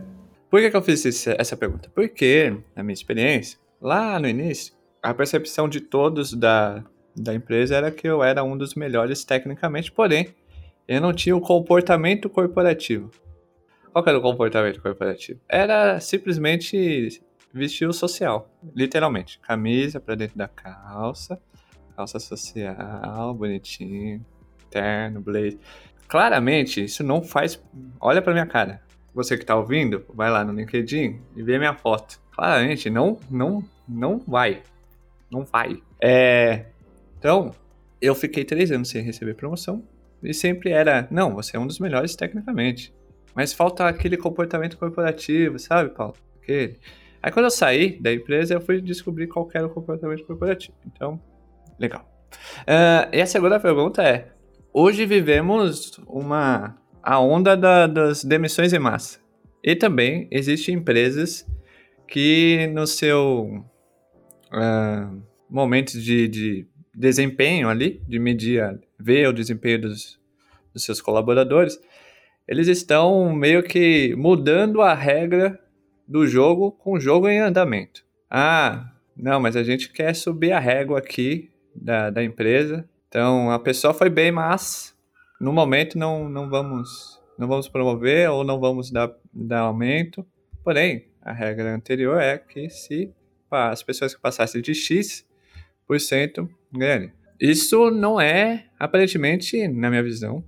[0.51, 1.91] Por que, que eu fiz essa pergunta?
[1.95, 6.85] Porque, na minha experiência, lá no início, a percepção de todos da,
[7.17, 10.29] da empresa era que eu era um dos melhores tecnicamente, porém,
[10.87, 13.11] eu não tinha o comportamento corporativo.
[13.92, 15.40] Qual era o comportamento corporativo?
[15.48, 17.22] Era simplesmente
[17.53, 19.38] vestir o social, literalmente.
[19.40, 21.40] Camisa para dentro da calça,
[21.96, 24.24] calça social, bonitinho,
[24.70, 25.59] terno, blazer.
[26.07, 27.62] Claramente, isso não faz.
[28.01, 28.83] Olha pra minha cara.
[29.14, 32.20] Você que tá ouvindo, vai lá no LinkedIn e vê minha foto.
[32.31, 34.62] Claramente, não, não, não vai.
[35.31, 35.83] Não vai.
[36.01, 36.66] É.
[37.18, 37.53] Então,
[38.01, 39.83] eu fiquei três anos sem receber promoção
[40.22, 42.94] e sempre era, não, você é um dos melhores tecnicamente.
[43.35, 46.14] Mas falta aquele comportamento corporativo, sabe, Paulo?
[46.43, 46.79] Aquele.
[47.23, 50.77] Aí quando eu saí da empresa, eu fui descobrir qual era o comportamento corporativo.
[50.87, 51.21] Então,
[51.79, 52.05] Legal.
[52.62, 54.33] Uh, e a segunda pergunta é:
[54.73, 59.21] hoje vivemos uma a onda da, das demissões em massa.
[59.62, 61.47] E também existem empresas
[62.07, 63.64] que no seu
[64.53, 70.19] uh, momento de, de, desempenho ali, de medir, ver o desempenho dos,
[70.73, 71.79] dos seus colaboradores,
[72.49, 75.61] eles estão meio que mudando a regra
[76.07, 78.03] do jogo com o jogo em andamento.
[78.31, 82.89] Ah, não, mas a gente quer subir a régua aqui da, da empresa.
[83.07, 84.97] Então, a pessoa foi bem, mas
[85.39, 90.27] no momento não, não vamos não vamos promover ou não vamos dar, dar aumento.
[90.65, 93.13] Porém, a regra anterior é que se
[93.51, 95.25] as pessoas que passassem de X
[95.87, 97.13] por cento ganhem.
[97.41, 100.43] Isso não é, aparentemente, na minha visão,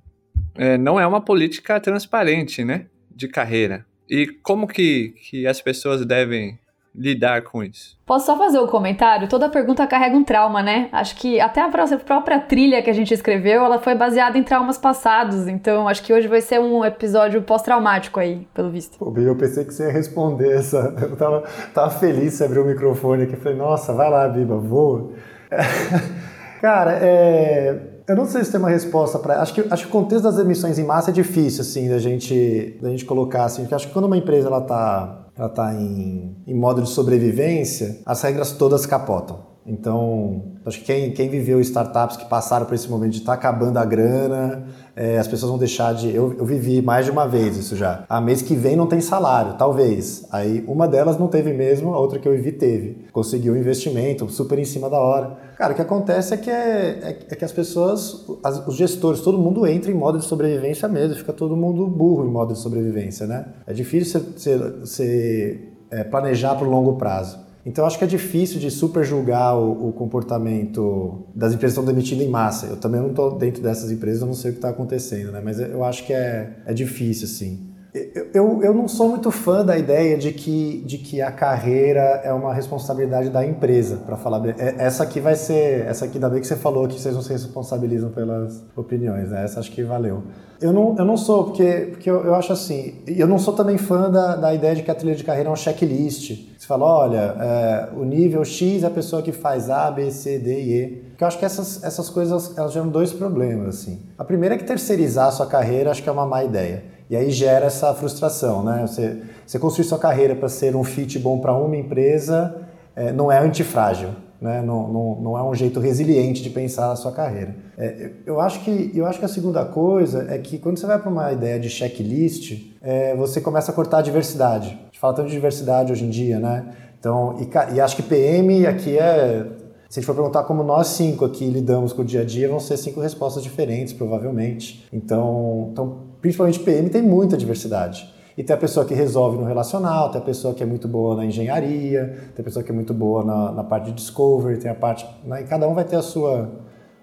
[0.57, 3.85] é, não é uma política transparente, né, de carreira.
[4.09, 6.59] E como que, que as pessoas devem
[6.95, 7.97] lidar com isso?
[8.05, 9.29] Posso só fazer um comentário?
[9.29, 10.89] Toda pergunta carrega um trauma, né?
[10.93, 11.71] Acho que até a
[12.05, 15.47] própria trilha que a gente escreveu, ela foi baseada em traumas passados.
[15.47, 18.99] Então, acho que hoje vai ser um episódio pós-traumático aí, pelo visto.
[18.99, 20.95] Pô, eu pensei que você ia responder essa.
[21.01, 23.37] Eu tava, tava feliz de abrir o microfone aqui.
[23.37, 25.13] Falei, nossa, vai lá, Biba, voa.
[26.61, 27.79] Cara, é,
[28.11, 29.41] eu não sei se tem uma resposta para.
[29.41, 32.77] Acho que acho que o contexto das emissões em massa é difícil assim da gente
[32.83, 36.37] da gente colocar assim, porque acho que quando uma empresa ela tá ela tá em,
[36.47, 39.50] em modo de sobrevivência, as regras todas capotam.
[39.67, 43.39] Então, acho que quem, quem viveu startups que passaram por esse momento de estar tá
[43.39, 44.65] acabando a grana,
[44.97, 46.15] é, as pessoas vão deixar de.
[46.15, 48.05] Eu, eu vivi mais de uma vez isso já.
[48.09, 50.27] A mês que vem não tem salário, talvez.
[50.33, 53.07] Aí uma delas não teve mesmo, a outra que eu vivi teve.
[53.13, 55.37] Conseguiu um investimento super em cima da hora.
[55.57, 59.21] Cara, o que acontece é que, é, é, é que as pessoas, as, os gestores,
[59.21, 62.59] todo mundo entra em modo de sobrevivência mesmo, fica todo mundo burro em modo de
[62.59, 63.45] sobrevivência, né?
[63.67, 67.50] É difícil você, você é, planejar para o longo prazo.
[67.65, 71.85] Então acho que é difícil de super julgar o, o, comportamento das empresas que estão
[71.85, 72.67] demitindo em massa.
[72.67, 75.43] Eu também não estou dentro dessas empresas, eu não sei o que está acontecendo, né?
[75.45, 77.70] Mas eu acho que é, é difícil, assim.
[77.93, 82.33] Eu, eu, não sou muito fã da ideia de que, de que a carreira é
[82.33, 84.41] uma responsabilidade da empresa, para falar.
[84.47, 85.87] É, essa aqui vai ser.
[85.87, 89.45] Essa aqui, da bem que você falou que vocês não se responsabilizam pelas opiniões, né?
[89.45, 90.23] Essa acho que valeu.
[90.61, 93.03] Eu não, eu não sou, porque, porque eu, eu acho assim.
[93.09, 95.53] Eu não sou também fã da, da ideia de que a trilha de carreira é
[95.53, 96.49] um checklist.
[96.57, 100.39] Você fala, olha, é, o nível X é a pessoa que faz A, B, C,
[100.39, 100.87] D e E.
[101.09, 103.81] Porque eu acho que essas, essas coisas elas geram dois problemas.
[103.81, 104.01] assim.
[104.17, 106.85] A primeira é que terceirizar a sua carreira acho que é uma má ideia.
[107.11, 108.87] E aí gera essa frustração, né?
[108.87, 112.57] Você, você construir sua carreira para ser um fit bom para uma empresa
[112.95, 114.63] é, não é antifrágil, né?
[114.63, 117.57] Não, não, não é um jeito resiliente de pensar a sua carreira.
[117.77, 121.01] É, eu, acho que, eu acho que a segunda coisa é que quando você vai
[121.01, 124.69] para uma ideia de checklist, é, você começa a cortar a diversidade.
[124.69, 126.73] A gente fala tanto de diversidade hoje em dia, né?
[127.01, 129.47] Então, e, e acho que PM aqui é
[129.91, 132.49] se a gente for perguntar como nós cinco aqui lidamos com o dia a dia,
[132.49, 134.87] vão ser cinco respostas diferentes, provavelmente.
[134.93, 138.09] Então, então principalmente PM tem muita diversidade.
[138.39, 141.17] E tem a pessoa que resolve no relacional, tem a pessoa que é muito boa
[141.17, 144.71] na engenharia, tem a pessoa que é muito boa na, na parte de discovery, tem
[144.71, 145.05] a parte.
[145.25, 146.49] Né, e cada um vai ter a sua,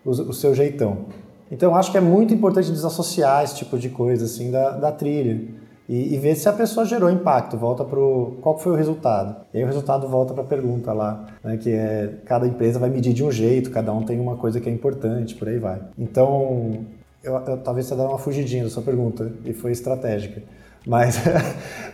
[0.06, 1.08] o, o seu jeitão.
[1.52, 5.45] Então, acho que é muito importante desassociar esse tipo de coisa assim da, da trilha
[5.88, 8.00] e, e ver se a pessoa gerou impacto, volta para
[8.41, 9.36] qual foi o resultado.
[9.54, 12.89] E aí o resultado volta para a pergunta lá, né, que é cada empresa vai
[12.89, 15.80] medir de um jeito, cada um tem uma coisa que é importante, por aí vai.
[15.97, 16.86] Então,
[17.23, 20.41] eu, eu talvez você dê uma fugidinha da sua pergunta e foi estratégica.
[20.86, 21.21] Mas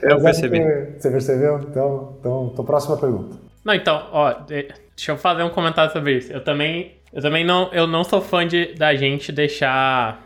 [0.02, 0.60] eu percebi.
[0.98, 1.60] Você percebeu?
[1.60, 3.38] Então, então, então próxima pergunta.
[3.64, 6.32] Não, então, ó, deixa eu fazer um comentário sobre isso.
[6.32, 10.24] Eu também, eu também não, eu não sou fã de da gente deixar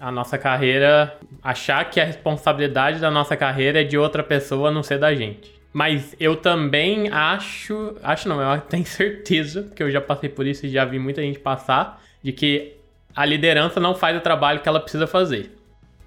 [0.00, 4.82] a nossa carreira, achar que a responsabilidade da nossa carreira é de outra pessoa, não
[4.82, 5.60] ser da gente.
[5.72, 10.64] Mas eu também acho, acho não, eu tenho certeza, porque eu já passei por isso
[10.64, 12.76] e já vi muita gente passar, de que
[13.14, 15.56] a liderança não faz o trabalho que ela precisa fazer.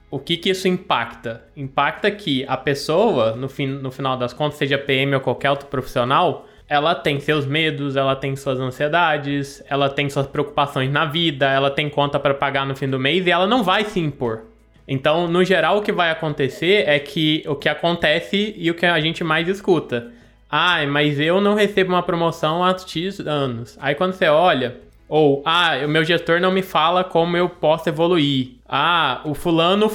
[0.10, 1.43] O que que isso impacta?
[1.56, 5.67] Impacta que a pessoa, no, fim, no final das contas, seja PM ou qualquer outro
[5.67, 11.45] profissional, ela tem seus medos, ela tem suas ansiedades, ela tem suas preocupações na vida,
[11.45, 14.41] ela tem conta para pagar no fim do mês e ela não vai se impor.
[14.88, 18.88] Então, no geral, o que vai acontecer é que o que acontece e o que
[18.88, 20.12] a gente mais escuta.
[20.49, 23.77] Ah, mas eu não recebo uma promoção há X anos.
[23.79, 27.88] Aí quando você olha, ou ah, o meu gestor não me fala como eu posso
[27.88, 28.53] evoluir.
[28.67, 29.91] Ah, o fulano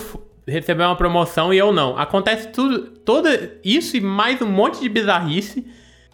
[0.46, 1.98] recebeu uma promoção e eu não.
[1.98, 3.28] Acontece tudo, todo
[3.64, 5.66] isso e mais um monte de bizarrice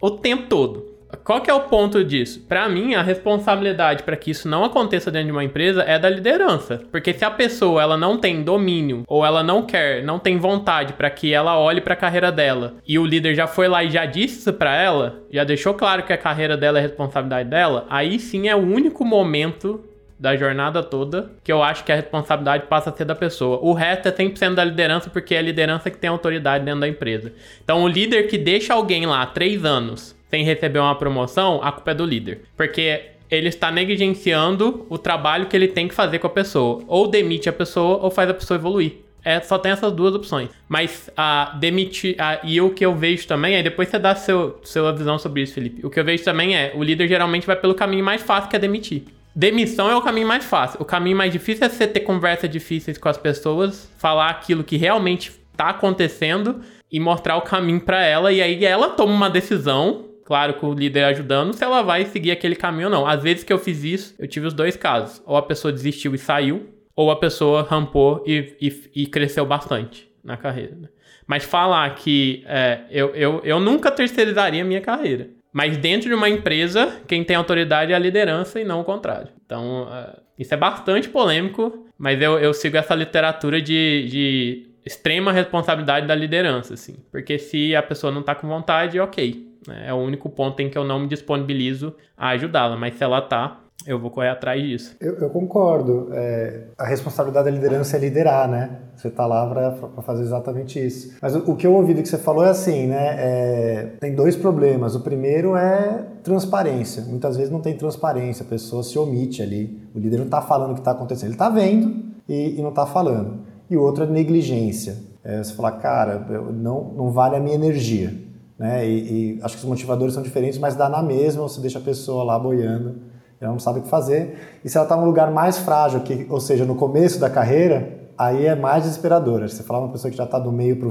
[0.05, 0.93] o tempo todo.
[1.25, 2.45] Qual que é o ponto disso?
[2.47, 6.11] Para mim, a responsabilidade para que isso não aconteça dentro de uma empresa é da
[6.11, 10.37] liderança, porque se a pessoa ela não tem domínio ou ela não quer, não tem
[10.37, 13.83] vontade para que ela olhe para a carreira dela e o líder já foi lá
[13.83, 17.49] e já disse isso para ela, já deixou claro que a carreira dela é responsabilidade
[17.49, 19.83] dela, aí sim é o único momento
[20.25, 23.59] da jornada toda, que eu acho que a responsabilidade passa a ser da pessoa.
[23.61, 26.89] O resto é 100% da liderança, porque é a liderança que tem autoridade dentro da
[26.89, 27.31] empresa.
[27.63, 31.91] Então, o líder que deixa alguém lá três anos sem receber uma promoção, a culpa
[31.91, 32.41] é do líder.
[32.57, 36.83] Porque ele está negligenciando o trabalho que ele tem que fazer com a pessoa.
[36.89, 39.05] Ou demite a pessoa, ou faz a pessoa evoluir.
[39.23, 40.49] É, só tem essas duas opções.
[40.67, 42.17] Mas a demitir.
[42.45, 45.53] E o que eu vejo também, aí depois você dá seu, sua visão sobre isso,
[45.53, 45.85] Felipe.
[45.85, 48.57] O que eu vejo também é: o líder geralmente vai pelo caminho mais fácil que
[48.57, 49.03] é demitir.
[49.35, 50.81] Demissão é o caminho mais fácil.
[50.81, 54.77] O caminho mais difícil é você ter conversas difíceis com as pessoas, falar aquilo que
[54.77, 58.33] realmente tá acontecendo e mostrar o caminho para ela.
[58.33, 62.31] E aí ela toma uma decisão, claro, com o líder ajudando, se ela vai seguir
[62.31, 63.07] aquele caminho ou não.
[63.07, 65.21] Às vezes que eu fiz isso, eu tive os dois casos.
[65.27, 70.09] Ou a pessoa desistiu e saiu, ou a pessoa rampou e, e, e cresceu bastante
[70.23, 70.77] na carreira.
[70.77, 70.89] Né?
[71.27, 75.31] Mas falar que é, eu, eu, eu nunca terceirizaria a minha carreira.
[75.55, 79.29] Mas dentro de uma empresa, quem tem autoridade é a liderança e não o contrário.
[79.47, 85.31] Então, uh, isso é bastante polêmico, mas eu, eu sigo essa literatura de, de extrema
[85.31, 86.97] responsabilidade da liderança, assim.
[87.09, 89.47] Porque se a pessoa não tá com vontade, ok.
[89.69, 89.85] Né?
[89.87, 92.77] É o único ponto em que eu não me disponibilizo a ajudá-la.
[92.77, 94.97] Mas se ela tá, eu vou correr atrás disso.
[95.01, 96.09] Eu, eu concordo.
[96.13, 98.79] É, a responsabilidade da liderança é liderar, né?
[98.97, 101.15] Você está lá para fazer exatamente isso.
[101.21, 103.15] Mas o, o, que eu ouvi do que você falou é assim, né?
[103.19, 104.95] É, tem dois problemas.
[104.95, 107.03] O primeiro é transparência.
[107.03, 109.83] Muitas vezes não tem transparência, a pessoa se omite ali.
[109.95, 111.29] O líder não está falando o que está acontecendo.
[111.29, 113.41] Ele está vendo e, e não está falando.
[113.69, 114.97] E o outro é negligência.
[115.23, 116.19] É você falar, cara,
[116.53, 118.15] não, não vale a minha energia.
[118.59, 118.89] Né?
[118.89, 121.83] E, e acho que os motivadores são diferentes, mas dá na mesma, você deixa a
[121.83, 123.14] pessoa lá boiando
[123.45, 124.59] ela não sabe o que fazer.
[124.65, 128.09] E se ela está num lugar mais frágil, que, ou seja, no começo da carreira,
[128.17, 129.49] aí é mais desesperadora.
[129.49, 130.89] Você falar uma pessoa que já está do meio para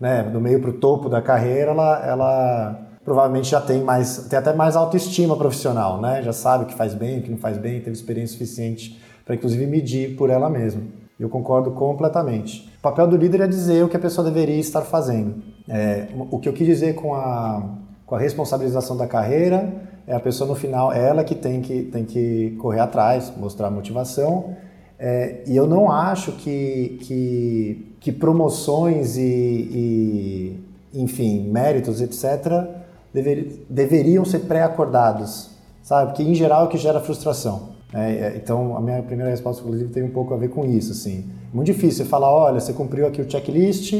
[0.00, 4.38] né, do meio para o topo da carreira, ela, ela provavelmente já tem mais, tem
[4.38, 6.22] até mais autoestima profissional, né?
[6.22, 9.34] Já sabe o que faz bem, o que não faz bem, teve experiência suficiente para
[9.34, 10.82] inclusive medir por ela mesma.
[11.18, 12.66] Eu concordo completamente.
[12.78, 15.34] O papel do líder é dizer o que a pessoa deveria estar fazendo.
[15.68, 17.62] É, o que eu quis dizer com a,
[18.06, 19.70] com a responsabilização da carreira
[20.10, 23.70] é a pessoa no final, é ela que tem que, tem que correr atrás, mostrar
[23.70, 24.56] motivação.
[24.98, 30.60] É, e eu não acho que, que, que promoções e, e,
[30.92, 32.66] enfim, méritos, etc.,
[33.14, 36.08] dever, deveriam ser pré-acordados, sabe?
[36.08, 37.68] Porque, em geral, é o que gera frustração.
[37.94, 40.90] É, é, então, a minha primeira resposta, inclusive, tem um pouco a ver com isso.
[40.90, 41.24] Assim.
[41.54, 43.92] Muito difícil você falar, olha, você cumpriu aqui o checklist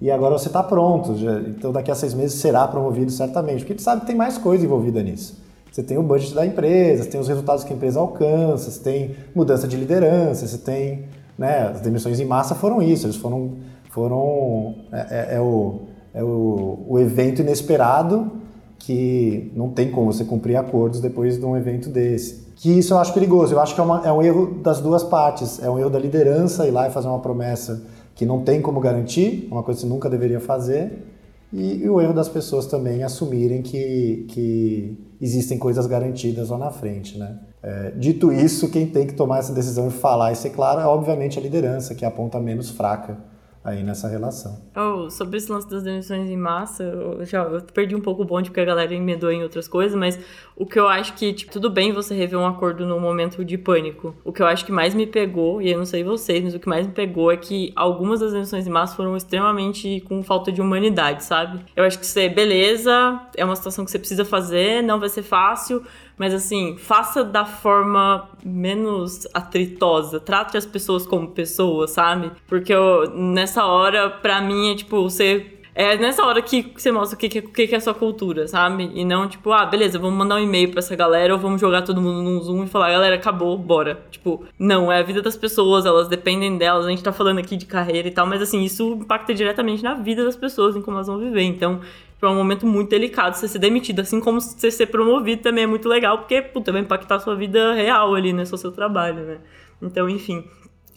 [0.00, 1.18] e agora você está pronto.
[1.18, 3.58] Já, então, daqui a seis meses será promovido certamente.
[3.58, 5.49] Porque a gente sabe que tem mais coisa envolvida nisso.
[5.70, 8.80] Você tem o budget da empresa, você tem os resultados que a empresa alcança, você
[8.82, 11.04] tem mudança de liderança, você tem.
[11.38, 13.52] Né, as demissões em massa foram isso, eles foram.
[13.90, 15.80] foram é, é, é o,
[16.12, 18.32] é o, o evento inesperado
[18.78, 22.50] que não tem como você cumprir acordos depois de um evento desse.
[22.56, 25.02] Que isso eu acho perigoso, eu acho que é, uma, é um erro das duas
[25.02, 25.62] partes.
[25.62, 27.82] É um erro da liderança ir lá e fazer uma promessa
[28.14, 31.06] que não tem como garantir, uma coisa que você nunca deveria fazer,
[31.52, 36.70] e, e o erro das pessoas também assumirem que, que existem coisas garantidas lá na
[36.70, 37.38] frente, né?
[37.62, 40.86] É, dito isso, quem tem que tomar essa decisão e falar e ser claro é
[40.86, 43.29] obviamente a liderança, que é a ponta menos fraca
[43.62, 44.58] aí nessa relação.
[44.74, 48.24] Oh, sobre esse lance das demissões em massa, eu já eu perdi um pouco o
[48.24, 50.18] bonde porque a galera emendou em outras coisas, mas
[50.56, 53.58] o que eu acho que, tipo, tudo bem você rever um acordo num momento de
[53.58, 54.14] pânico.
[54.24, 56.58] O que eu acho que mais me pegou, e eu não sei vocês, mas o
[56.58, 60.50] que mais me pegou é que algumas das demissões em massa foram extremamente com falta
[60.50, 61.60] de humanidade, sabe?
[61.76, 65.08] Eu acho que isso é beleza, é uma situação que você precisa fazer, não vai
[65.08, 65.84] ser fácil,
[66.16, 70.20] mas assim, faça da forma menos atritosa.
[70.20, 72.30] Trate as pessoas como pessoas, sabe?
[72.46, 77.16] Porque eu, nessa hora, pra mim, é tipo, você é nessa hora que você mostra
[77.16, 78.90] o que, que, que é a sua cultura, sabe?
[78.94, 81.82] E não, tipo, ah, beleza, vamos mandar um e-mail pra essa galera ou vamos jogar
[81.82, 84.02] todo mundo num Zoom e falar, galera, acabou, bora.
[84.10, 87.56] Tipo, não, é a vida das pessoas, elas dependem delas, a gente tá falando aqui
[87.56, 90.96] de carreira e tal, mas assim, isso impacta diretamente na vida das pessoas, em como
[90.96, 91.42] elas vão viver.
[91.42, 91.80] Então,
[92.28, 95.66] é um momento muito delicado você ser demitido, assim como você ser promovido também é
[95.66, 98.44] muito legal, porque, puta, vai impactar a sua vida real ali, né?
[98.44, 99.38] Só seu trabalho, né?
[99.80, 100.44] Então, enfim.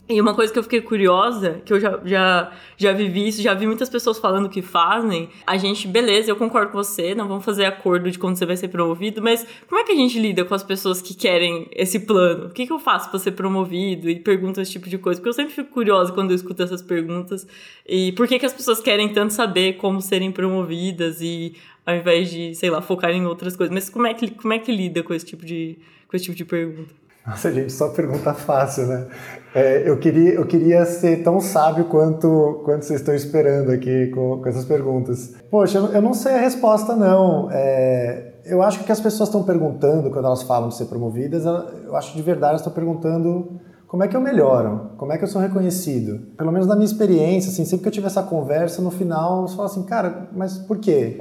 [0.06, 3.54] E uma coisa que eu fiquei curiosa, que eu já, já, já vivi isso, já
[3.54, 5.30] vi muitas pessoas falando que fazem.
[5.46, 8.56] A gente, beleza, eu concordo com você, não vamos fazer acordo de quando você vai
[8.56, 12.00] ser promovido, mas como é que a gente lida com as pessoas que querem esse
[12.00, 12.48] plano?
[12.48, 14.10] O que, que eu faço para ser promovido?
[14.10, 15.18] E pergunto esse tipo de coisa.
[15.18, 17.46] Porque eu sempre fico curiosa quando eu escuto essas perguntas.
[17.88, 21.54] E por que, que as pessoas querem tanto saber como serem promovidas e
[21.86, 23.72] ao invés de, sei lá, focar em outras coisas.
[23.72, 26.36] Mas como é que, como é que lida com esse tipo de, com esse tipo
[26.36, 27.03] de pergunta?
[27.26, 29.06] Nossa, gente, só pergunta fácil, né?
[29.54, 34.42] É, eu, queria, eu queria ser tão sábio quanto, quanto vocês estão esperando aqui com,
[34.42, 35.32] com essas perguntas.
[35.50, 37.48] Poxa, eu, eu não sei a resposta, não.
[37.50, 40.84] É, eu acho que o que as pessoas estão perguntando quando elas falam de ser
[40.84, 45.12] promovidas, eu acho que de verdade elas estão perguntando como é que eu melhoro, como
[45.12, 46.34] é que eu sou reconhecido.
[46.36, 49.56] Pelo menos na minha experiência, assim, sempre que eu tive essa conversa, no final você
[49.56, 51.20] fala assim, cara, mas por quê?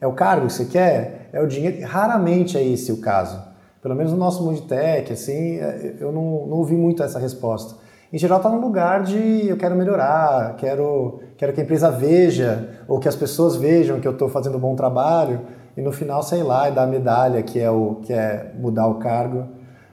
[0.00, 1.30] É o cargo que você quer?
[1.32, 1.84] É o dinheiro?
[1.86, 3.49] Raramente é esse o caso.
[3.82, 7.18] Pelo menos no nosso mundo de tech, assim, é, eu não, não ouvi muito essa
[7.18, 7.76] resposta.
[8.12, 12.80] Em geral está num lugar de eu quero melhorar, quero, quero que a empresa veja,
[12.88, 15.40] ou que as pessoas vejam que eu estou fazendo um bom trabalho,
[15.76, 18.88] e no final, sei lá, e dar a medalha, que é, o, que é mudar
[18.88, 19.48] o cargo,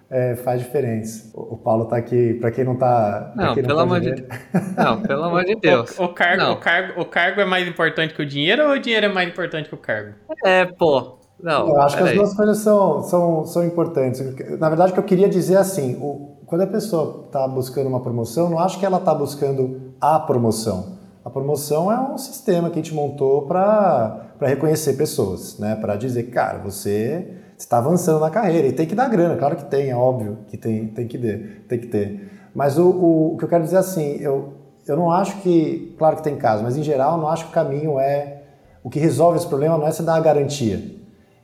[0.10, 1.30] é, faz diferença.
[1.34, 3.34] O, o Paulo tá aqui, para quem não tá.
[3.36, 4.28] Não, quem pelo amor de ver.
[4.76, 5.98] Não, pelo amor de Deus.
[6.00, 6.54] O, o cargo, Não.
[6.54, 9.30] o, cargo, o cargo é mais importante que o dinheiro ou o dinheiro é mais
[9.30, 10.14] importante que o cargo?
[10.44, 11.20] É, pô.
[11.42, 12.18] Não, Eu acho que as peraí.
[12.18, 14.20] duas coisas são, são, são importantes.
[14.60, 17.88] Na verdade, o que eu queria dizer é assim: o, quando a pessoa está buscando
[17.88, 20.98] uma promoção, não acho que ela está buscando a promoção.
[21.24, 25.76] A promoção é um sistema que a gente montou para reconhecer pessoas, né?
[25.76, 29.36] para dizer, cara, você está avançando na carreira e tem que dar grana.
[29.36, 32.32] Claro que tem, é óbvio que tem, tem, que, ter, tem que ter.
[32.56, 34.54] Mas o, o, o que eu quero dizer é assim: eu,
[34.88, 35.94] eu não acho que.
[36.00, 38.44] Claro que tem casos, mas em geral, eu não acho que o caminho é.
[38.82, 40.97] O que resolve esse problema não é você dar a garantia.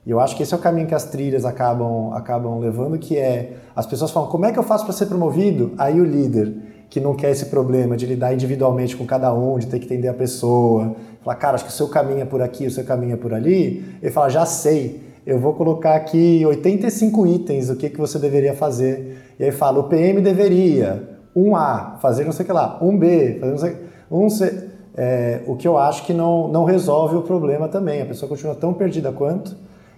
[0.06, 3.18] E eu acho que esse é o caminho que as trilhas acabam, acabam levando, que
[3.18, 5.72] é as pessoas falam, como é que eu faço para ser promovido?
[5.78, 6.54] Aí o líder,
[6.90, 10.10] que não quer esse problema de lidar individualmente com cada um, de ter que entender
[10.10, 13.14] a pessoa, fala, cara, acho que o seu caminho é por aqui, o seu caminho
[13.14, 17.90] é por ali, ele fala, já sei, eu vou colocar aqui 85 itens, o que,
[17.90, 19.18] que você deveria fazer.
[19.40, 22.98] E aí fala, o PM deveria, um A, fazer não sei o que lá, um
[22.98, 23.78] B, fazer não sei
[24.12, 24.70] um C.
[24.96, 28.54] É, o que eu acho que não, não resolve o problema também, a pessoa continua
[28.54, 29.56] tão perdida quanto,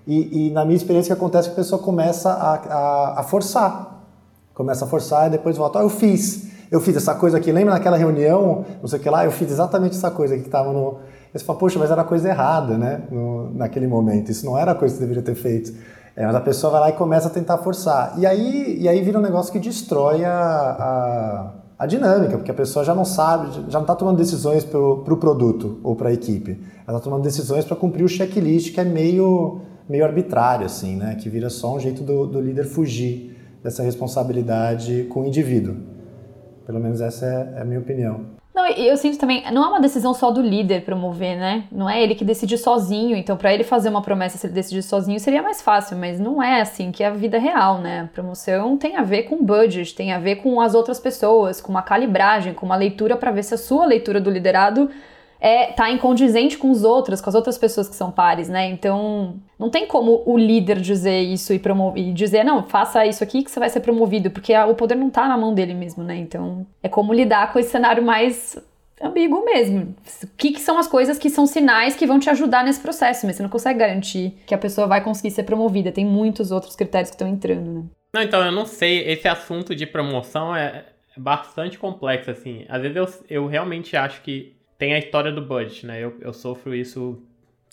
[0.07, 3.19] e, e, na minha experiência, o que acontece é que a pessoa começa a, a,
[3.21, 4.03] a forçar.
[4.53, 5.79] Começa a forçar e depois volta.
[5.79, 6.47] Ah, eu fiz.
[6.71, 7.51] Eu fiz essa coisa aqui.
[7.51, 9.25] Lembra naquela reunião, não sei o que lá?
[9.25, 10.99] Eu fiz exatamente essa coisa que estava no.
[11.33, 13.01] Aí você fala, poxa, mas era coisa errada, né?
[13.11, 14.31] No, naquele momento.
[14.31, 15.73] Isso não era a coisa que você deveria ter feito.
[16.15, 18.13] É, mas a pessoa vai lá e começa a tentar forçar.
[18.17, 22.53] E aí, e aí vira um negócio que destrói a, a, a dinâmica, porque a
[22.53, 26.09] pessoa já não sabe, já não está tomando decisões para o pro produto ou para
[26.09, 26.51] a equipe.
[26.87, 31.15] Ela está tomando decisões para cumprir o checklist, que é meio meio arbitrário, assim, né?
[31.15, 35.75] Que vira só um jeito do, do líder fugir dessa responsabilidade com o indivíduo.
[36.65, 38.35] Pelo menos essa é, é a minha opinião.
[38.55, 41.65] Não, eu sinto também, não é uma decisão só do líder promover, né?
[41.69, 43.17] Não é ele que decide sozinho.
[43.17, 45.97] Então, para ele fazer uma promessa, se ele decidir sozinho, seria mais fácil.
[45.97, 48.01] Mas não é assim que é a vida real, né?
[48.01, 51.69] A promoção tem a ver com budget, tem a ver com as outras pessoas, com
[51.69, 54.89] uma calibragem, com uma leitura para ver se a sua leitura do liderado
[55.45, 58.67] é, tá incondizente com os outros, com as outras pessoas que são pares, né?
[58.67, 61.61] Então, não tem como o líder dizer isso e,
[61.97, 65.11] e dizer, não, faça isso aqui que você vai ser promovido, porque o poder não
[65.11, 66.15] tá na mão dele mesmo, né?
[66.15, 68.57] Então, é como lidar com esse cenário mais
[68.99, 69.95] ambíguo mesmo.
[70.23, 73.27] O que, que são as coisas que são sinais que vão te ajudar nesse processo,
[73.27, 75.91] mas você não consegue garantir que a pessoa vai conseguir ser promovida.
[75.91, 77.83] Tem muitos outros critérios que estão entrando, né?
[78.15, 80.85] Não, então, eu não sei, esse assunto de promoção é,
[81.15, 82.65] é bastante complexo, assim.
[82.67, 86.03] Às vezes eu, eu realmente acho que tem a história do budget, né?
[86.03, 87.21] Eu, eu sofro isso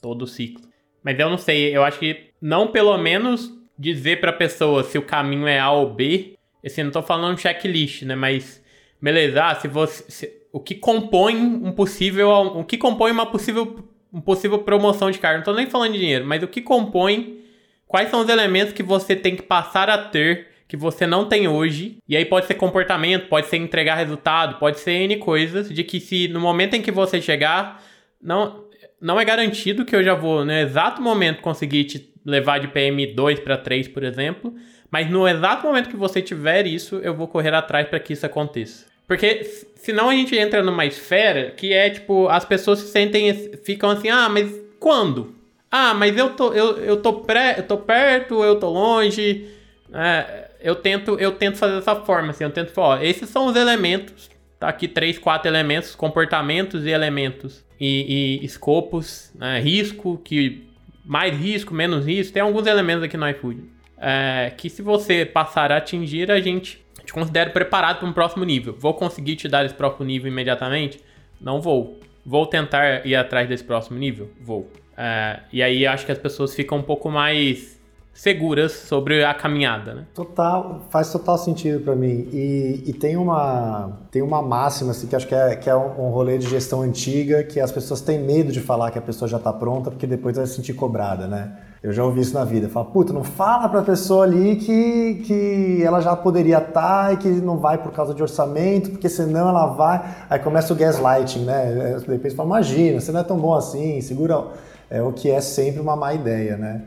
[0.01, 0.63] todo ciclo.
[1.03, 5.03] Mas eu não sei, eu acho que não pelo menos dizer pra pessoa se o
[5.03, 6.35] caminho é A ou B,
[6.65, 8.15] assim, não tô falando checklist, né?
[8.15, 8.63] Mas,
[9.01, 10.05] beleza, ah, se você.
[10.09, 12.31] se- o que compõe um possível.
[12.31, 15.39] O que compõe uma possível, um possível promoção de cargo.
[15.39, 17.41] Não tô nem falando de dinheiro, mas o que compõe.
[17.87, 21.47] Quais são os elementos que você tem que passar a ter que você não tem
[21.47, 21.99] hoje.
[22.09, 26.01] E aí pode ser comportamento, pode ser entregar resultado, pode ser N coisas, de que
[26.01, 27.85] se no momento em que você chegar,
[28.19, 28.65] não,
[28.99, 33.41] não é garantido que eu já vou no exato momento conseguir te levar de PM2
[33.41, 34.55] para 3, por exemplo,
[34.91, 38.25] mas no exato momento que você tiver isso, eu vou correr atrás para que isso
[38.25, 38.87] aconteça.
[39.07, 39.45] Porque
[39.75, 43.31] senão a gente entra numa esfera que é tipo, as pessoas se sentem,
[43.63, 44.51] ficam assim, ah, mas
[44.81, 45.35] quando?
[45.71, 49.51] Ah, mas eu tô, eu, eu tô, pré, eu tô perto, eu tô longe.
[49.93, 53.47] É, eu tento, eu tento fazer dessa forma, assim, eu tento falar, ó, esses são
[53.47, 60.21] os elementos, tá aqui três, quatro elementos, comportamentos e elementos e, e escopos, né, risco,
[60.25, 60.69] que
[61.05, 63.65] mais risco, menos risco, tem alguns elementos aqui no iFood,
[63.99, 68.45] é, que se você passar a atingir, a gente te considera preparado para um próximo
[68.45, 68.75] nível.
[68.79, 71.01] Vou conseguir te dar esse próximo nível imediatamente?
[71.41, 72.01] Não vou.
[72.25, 74.31] Vou tentar ir atrás desse próximo nível?
[74.41, 74.71] Vou.
[74.97, 77.81] É, e aí acho que as pessoas ficam um pouco mais
[78.13, 80.05] seguras sobre a caminhada, né?
[80.15, 82.29] Total, faz total sentido para mim.
[82.33, 86.11] E, e tem uma tem uma máxima assim, que acho que é, que é um,
[86.11, 89.39] rolê de gestão antiga que as pessoas têm medo de falar que a pessoa já
[89.39, 91.57] está pronta porque depois vai se sentir cobrada, né?
[91.83, 92.69] Eu já ouvi isso na vida.
[92.69, 97.29] Fala, puta, não fala pra pessoa ali que, que ela já poderia estar e que
[97.29, 100.01] não vai por causa de orçamento, porque senão ela vai.
[100.31, 102.01] Aí começa o gaslighting, né?
[102.07, 104.47] Depois fala, imagina, você não é tão bom assim, segura.
[104.89, 106.83] É o que é sempre uma má ideia, né?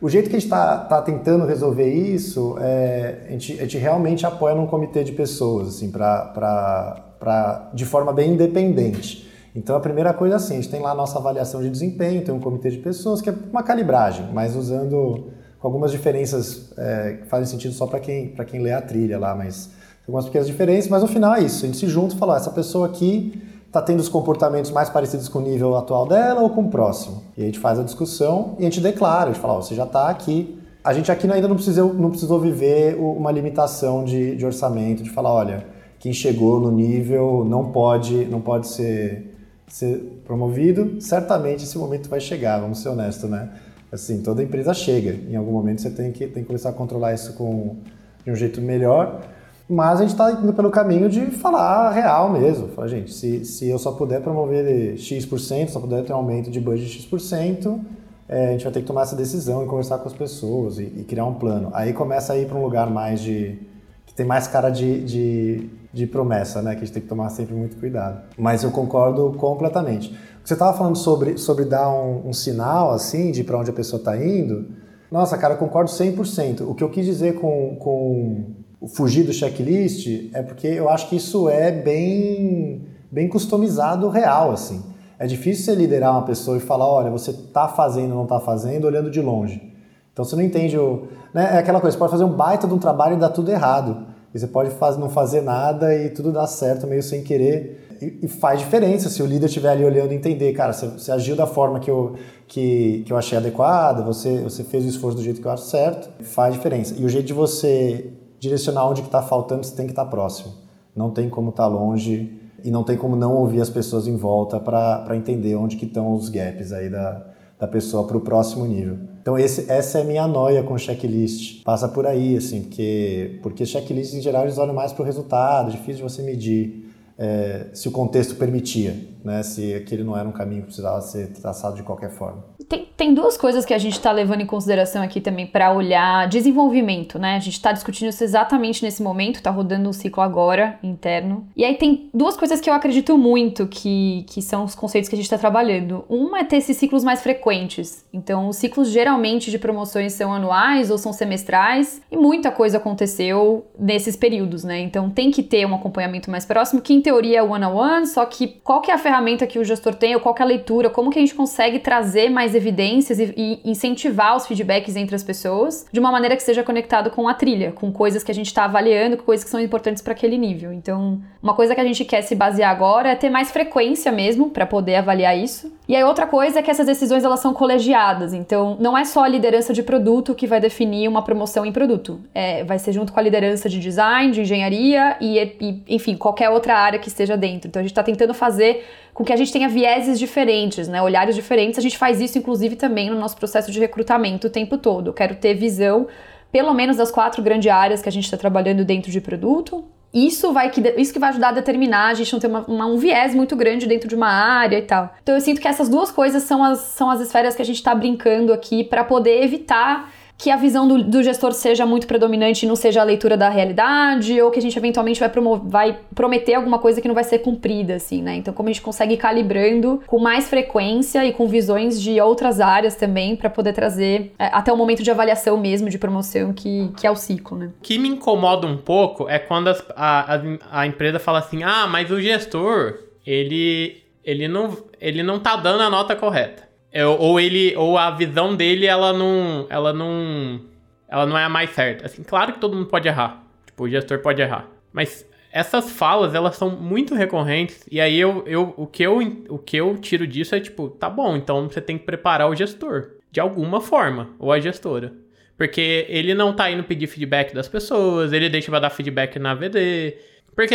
[0.00, 3.78] O jeito que a gente está tá tentando resolver isso é a gente, a gente
[3.78, 9.28] realmente apoia num comitê de pessoas, assim, pra, pra, de forma bem independente.
[9.56, 12.32] Então a primeira coisa assim, a gente tem lá a nossa avaliação de desempenho, tem
[12.32, 17.26] um comitê de pessoas que é uma calibragem, mas usando com algumas diferenças é, que
[17.26, 19.70] fazem sentido só para quem, quem lê a trilha lá, mas
[20.06, 22.50] algumas pequenas diferenças, mas no final é isso, a gente se junta e fala, essa
[22.50, 26.62] pessoa aqui está tendo os comportamentos mais parecidos com o nível atual dela ou com
[26.62, 27.22] o próximo.
[27.36, 29.74] E a gente faz a discussão e a gente declara, a gente fala, ó, você
[29.74, 30.58] já está aqui
[30.88, 35.10] a gente aqui ainda não precisou, não precisou viver uma limitação de, de orçamento, de
[35.10, 35.66] falar, olha,
[35.98, 39.34] quem chegou no nível não pode, não pode ser,
[39.66, 40.98] ser promovido.
[40.98, 43.50] Certamente esse momento vai chegar, vamos ser honestos, né?
[43.92, 45.10] Assim, toda empresa chega.
[45.30, 47.76] Em algum momento você tem que, tem que começar a controlar isso com,
[48.24, 49.20] de um jeito melhor.
[49.68, 52.68] Mas a gente está indo pelo caminho de falar real mesmo.
[52.68, 56.58] Falar, gente, se, se eu só puder promover X%, só puder ter um aumento de
[56.58, 57.78] budget de X%,
[58.26, 60.84] é, a gente vai ter que tomar essa decisão e conversar com as pessoas e,
[60.84, 61.70] e criar um plano.
[61.74, 63.58] Aí começa a ir para um lugar mais de.
[64.06, 66.70] que tem mais cara de, de, de, promessa, né?
[66.74, 68.22] Que a gente tem que tomar sempre muito cuidado.
[68.38, 70.16] Mas eu concordo completamente.
[70.42, 73.98] Você estava falando sobre, sobre dar um, um sinal, assim, de para onde a pessoa
[73.98, 74.66] está indo.
[75.10, 76.62] Nossa, cara, eu concordo 100%.
[76.66, 78.54] O que eu quis dizer com, com
[78.86, 84.82] fugir do checklist é porque eu acho que isso é bem, bem customizado real, assim.
[85.18, 88.38] É difícil você liderar uma pessoa e falar, olha, você está fazendo ou não está
[88.38, 89.74] fazendo olhando de longe.
[90.12, 91.08] Então você não entende o...
[91.34, 91.54] Né?
[91.54, 94.06] É aquela coisa, você pode fazer um baita de um trabalho e dar tudo errado.
[94.32, 97.88] E você pode faz, não fazer nada e tudo dá certo meio sem querer.
[98.00, 101.10] E, e faz diferença se o líder estiver ali olhando e entender, cara, você, você,
[101.10, 102.14] agiu da forma que eu,
[102.46, 105.64] que, que eu achei adequada, você, você fez o esforço do jeito que eu acho
[105.64, 106.94] certo, faz diferença.
[106.96, 110.10] E o jeito de você direcionar onde que está faltando, você tem que estar tá
[110.10, 110.52] próximo.
[110.94, 114.16] Não tem como estar tá longe e não tem como não ouvir as pessoas em
[114.16, 117.26] volta para entender onde que estão os gaps aí da,
[117.58, 118.98] da pessoa para o próximo nível.
[119.20, 121.62] Então esse, essa é a minha noia com checklist.
[121.62, 125.70] Passa por aí, assim, porque, porque checklist em geral eles olham mais para o resultado,
[125.70, 128.94] difícil de você medir é, se o contexto permitia,
[129.28, 129.42] né?
[129.42, 132.44] se aquele não era um caminho que precisava ser traçado de qualquer forma.
[132.68, 136.28] Tem, tem duas coisas que a gente está levando em consideração aqui também para olhar
[136.28, 137.36] desenvolvimento, né?
[137.36, 141.46] A gente está discutindo isso exatamente nesse momento, está rodando um ciclo agora interno.
[141.56, 145.14] E aí tem duas coisas que eu acredito muito que, que são os conceitos que
[145.14, 146.04] a gente está trabalhando.
[146.08, 148.04] Uma é ter esses ciclos mais frequentes.
[148.12, 153.66] Então, os ciclos geralmente de promoções são anuais ou são semestrais e muita coisa aconteceu
[153.78, 154.80] nesses períodos, né?
[154.80, 158.82] Então, tem que ter um acompanhamento mais próximo que teoria é one-on-one, só que qual
[158.82, 161.18] que é a ferramenta que o gestor tem, ou qual é a leitura, como que
[161.18, 166.00] a gente consegue trazer mais evidências e, e incentivar os feedbacks entre as pessoas de
[166.00, 169.16] uma maneira que seja conectado com a trilha, com coisas que a gente está avaliando,
[169.16, 170.72] com coisas que são importantes para aquele nível.
[170.72, 174.50] Então, uma coisa que a gente quer se basear agora é ter mais frequência mesmo
[174.50, 175.72] para poder avaliar isso.
[175.88, 179.24] E aí outra coisa é que essas decisões elas são colegiadas, então não é só
[179.24, 182.20] a liderança de produto que vai definir uma promoção em produto.
[182.34, 186.50] É, vai ser junto com a liderança de design, de engenharia e, e enfim, qualquer
[186.50, 187.68] outra área que esteja dentro.
[187.68, 188.84] Então a gente está tentando fazer
[189.18, 191.02] com que a gente tenha vieses diferentes, né?
[191.02, 191.76] olhares diferentes.
[191.76, 195.08] A gente faz isso, inclusive, também no nosso processo de recrutamento o tempo todo.
[195.08, 196.06] Eu quero ter visão,
[196.52, 199.84] pelo menos, das quatro grandes áreas que a gente está trabalhando dentro de produto.
[200.14, 202.86] Isso vai que isso que vai ajudar a determinar a gente não ter uma, uma,
[202.86, 205.12] um viés muito grande dentro de uma área e tal.
[205.20, 207.78] Então eu sinto que essas duas coisas são as, são as esferas que a gente
[207.78, 212.64] está brincando aqui para poder evitar que a visão do, do, gestor seja muito predominante
[212.64, 215.30] e não seja a leitura da realidade, ou que a gente eventualmente vai,
[215.64, 218.36] vai prometer alguma coisa que não vai ser cumprida, assim, né?
[218.36, 222.60] Então, como a gente consegue ir calibrando com mais frequência e com visões de outras
[222.60, 226.92] áreas também, para poder trazer é, até o momento de avaliação mesmo, de promoção, que,
[226.96, 227.70] que é o ciclo, né?
[227.80, 231.64] O que me incomoda um pouco é quando as, a, a, a empresa fala assim:
[231.64, 236.67] ah, mas o gestor, ele, ele, não, ele não tá dando a nota correta.
[236.92, 240.60] É, ou ele, ou a visão dele, ela não, ela não,
[241.08, 242.06] ela não é a mais certa.
[242.06, 243.44] Assim, claro que todo mundo pode errar.
[243.66, 244.68] Tipo, o gestor pode errar.
[244.92, 247.86] Mas essas falas, elas são muito recorrentes.
[247.90, 249.18] E aí eu, eu, o, que eu,
[249.48, 252.54] o que eu tiro disso é tipo, tá bom, então você tem que preparar o
[252.54, 253.10] gestor.
[253.30, 254.30] De alguma forma.
[254.38, 255.12] Ou a gestora.
[255.56, 259.54] Porque ele não tá indo pedir feedback das pessoas, ele deixa pra dar feedback na
[259.54, 260.16] VD.
[260.54, 260.74] Porque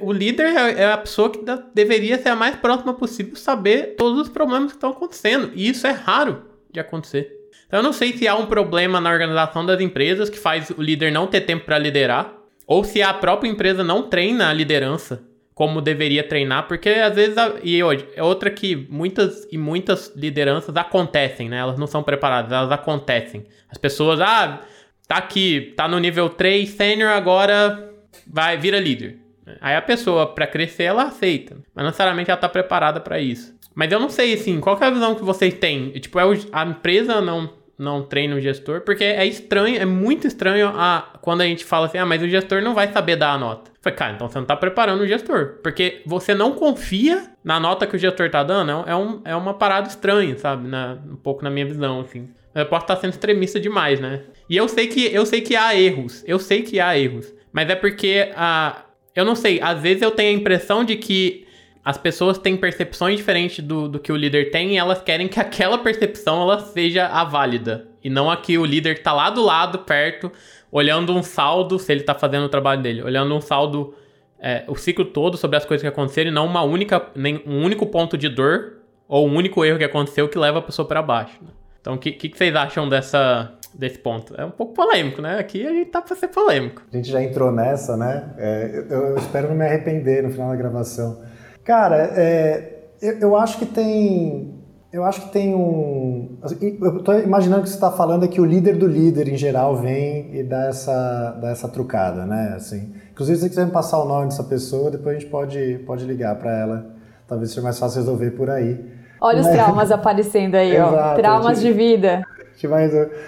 [0.00, 1.40] o líder é, é a pessoa que
[1.74, 5.50] deveria ser a mais próxima possível saber todos os problemas que estão acontecendo.
[5.54, 7.30] E isso é raro de acontecer.
[7.66, 10.82] Então eu não sei se há um problema na organização das empresas que faz o
[10.82, 12.34] líder não ter tempo para liderar,
[12.66, 15.22] ou se a própria empresa não treina a liderança
[15.54, 20.76] como deveria treinar, porque às vezes e hoje é outra que muitas e muitas lideranças
[20.76, 21.58] acontecem, né?
[21.58, 23.46] Elas não são preparadas, elas acontecem.
[23.68, 24.60] As pessoas, ah,
[25.06, 27.90] tá aqui, tá no nível 3 sênior, agora
[28.26, 29.21] vai vira líder.
[29.60, 31.56] Aí a pessoa, para crescer, ela aceita.
[31.74, 33.54] Mas não necessariamente ela tá preparada para isso.
[33.74, 35.90] Mas eu não sei, assim, qual é a visão que vocês têm?
[35.92, 38.82] Tipo, é o, a empresa não, não treina o gestor?
[38.82, 42.28] Porque é estranho, é muito estranho a, quando a gente fala assim, ah, mas o
[42.28, 43.70] gestor não vai saber dar a nota.
[43.80, 45.58] Falei, cara, então você não tá preparando o gestor.
[45.62, 48.88] Porque você não confia na nota que o gestor tá dando.
[48.88, 50.68] É, um, é uma parada estranha, sabe?
[50.68, 52.28] Na, um pouco na minha visão, assim.
[52.54, 54.20] Eu posso estar sendo extremista demais, né?
[54.48, 56.22] E eu sei que eu sei que há erros.
[56.26, 57.32] Eu sei que há erros.
[57.52, 58.84] Mas é porque a
[59.14, 61.46] eu não sei, às vezes eu tenho a impressão de que
[61.84, 65.38] as pessoas têm percepções diferentes do, do que o líder tem e elas querem que
[65.40, 67.88] aquela percepção ela seja a válida.
[68.02, 70.30] E não aqui o líder que tá lá do lado, perto,
[70.70, 73.94] olhando um saldo, se ele tá fazendo o trabalho dele, olhando um saldo,
[74.40, 77.62] é, o ciclo todo sobre as coisas que aconteceram e não uma única, nem um
[77.62, 81.02] único ponto de dor ou um único erro que aconteceu que leva a pessoa para
[81.02, 81.36] baixo.
[81.42, 81.50] Né?
[81.80, 84.34] Então, o que, que, vocês acham dessa, desse ponto?
[84.38, 85.38] É um pouco polêmico, né?
[85.38, 86.82] Aqui a gente tá pra ser polêmico.
[86.92, 88.34] A gente já entrou nessa, né?
[88.38, 91.22] É, eu, eu, espero não me arrepender no final da gravação.
[91.64, 94.52] Cara, é, eu, eu acho que tem
[94.92, 96.36] eu acho que tem um.
[96.42, 99.38] Assim, eu estou imaginando que você está falando é que o líder do líder, em
[99.38, 102.52] geral, vem e dá essa, dá essa trucada, né?
[102.54, 105.82] Assim, inclusive, se você quiser me passar o nome dessa pessoa, depois a gente pode,
[105.86, 106.86] pode ligar para ela.
[107.26, 108.84] Talvez seja mais fácil resolver por aí.
[109.18, 111.14] Olha os traumas aparecendo aí, ó.
[111.16, 112.22] Traumas gente, de vida.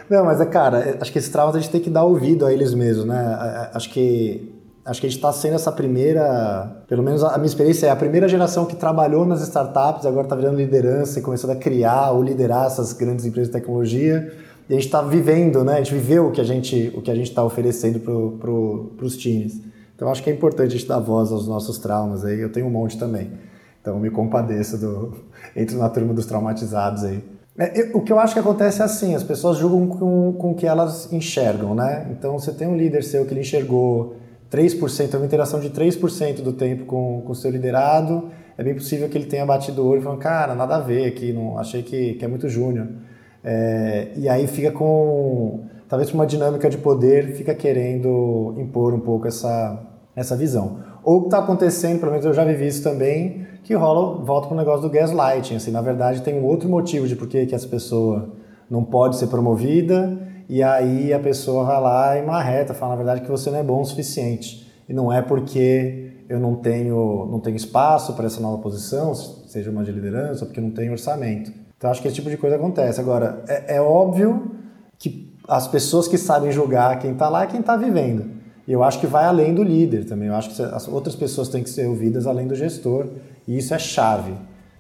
[0.09, 2.47] Não, mas é, cara, é, acho que esses traumas a gente tem que dar ouvido
[2.47, 3.71] a eles mesmos, né?
[3.73, 4.53] Acho que
[4.85, 7.97] acho que a gente está sendo essa primeira, pelo menos a minha experiência é a
[7.97, 12.23] primeira geração que trabalhou nas startups, agora está virando liderança e começando a criar ou
[12.23, 14.31] liderar essas grandes empresas de tecnologia.
[14.69, 15.75] E a gente está vivendo, né?
[15.75, 18.93] A gente viveu o que a gente o que a gente está oferecendo para pro,
[19.01, 19.61] os times.
[19.95, 22.41] Então acho que é importante a gente dar voz aos nossos traumas aí.
[22.41, 23.33] Eu tenho um monte também.
[23.81, 25.15] Então me compadeço do
[25.55, 27.23] entro na turma dos traumatizados aí.
[27.57, 30.51] É, eu, o que eu acho que acontece é assim, as pessoas julgam com, com
[30.51, 32.09] o que elas enxergam, né?
[32.11, 34.17] Então você tem um líder seu que ele enxergou
[34.51, 39.09] 3%, é uma interação de 3% do tempo com o seu liderado, é bem possível
[39.09, 41.83] que ele tenha batido o olho e falando, cara, nada a ver aqui, não, achei
[41.83, 42.89] que, que é muito júnior.
[43.43, 49.29] É, e aí fica com, talvez uma dinâmica de poder, fica querendo impor um pouco
[49.29, 49.81] essa,
[50.17, 50.81] essa visão.
[51.03, 54.47] Ou o que está acontecendo, pelo menos eu já vivi isso também, que rola, volta
[54.47, 55.57] para o negócio do gaslighting.
[55.57, 58.29] Assim, na verdade, tem um outro motivo de por que essa pessoa
[58.71, 63.23] não pode ser promovida, e aí a pessoa vai lá e marreta, fala na verdade
[63.23, 64.71] que você não é bom o suficiente.
[64.87, 69.71] E não é porque eu não tenho, não tenho espaço para essa nova posição, seja
[69.71, 71.51] uma de liderança, porque não tenho orçamento.
[71.77, 73.01] Então acho que esse tipo de coisa acontece.
[73.01, 74.51] Agora, é, é óbvio
[74.99, 78.35] que as pessoas que sabem julgar quem está lá é quem está vivendo.
[78.67, 80.29] E eu acho que vai além do líder também.
[80.29, 83.07] Eu acho que as outras pessoas têm que ser ouvidas além do gestor.
[83.47, 84.35] E isso é chave.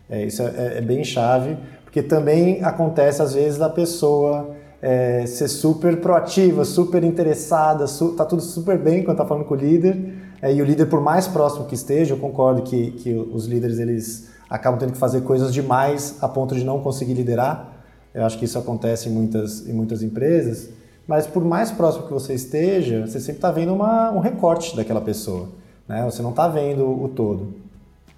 [0.08, 5.48] É, isso é, é bem chave, porque também acontece às vezes da pessoa é, ser
[5.48, 10.14] super proativa, super interessada, su tá tudo super bem quando tá falando com o líder.
[10.42, 13.78] É, e o líder, por mais próximo que esteja, eu concordo que, que os líderes
[13.78, 17.72] eles acabam tendo que fazer coisas demais a ponto de não conseguir liderar.
[18.12, 20.68] Eu acho que isso acontece em muitas, em muitas empresas.
[21.06, 25.00] Mas por mais próximo que você esteja, você sempre está vendo uma, um recorte daquela
[25.00, 25.48] pessoa.
[25.88, 26.04] Né?
[26.04, 27.54] Você não está vendo o todo.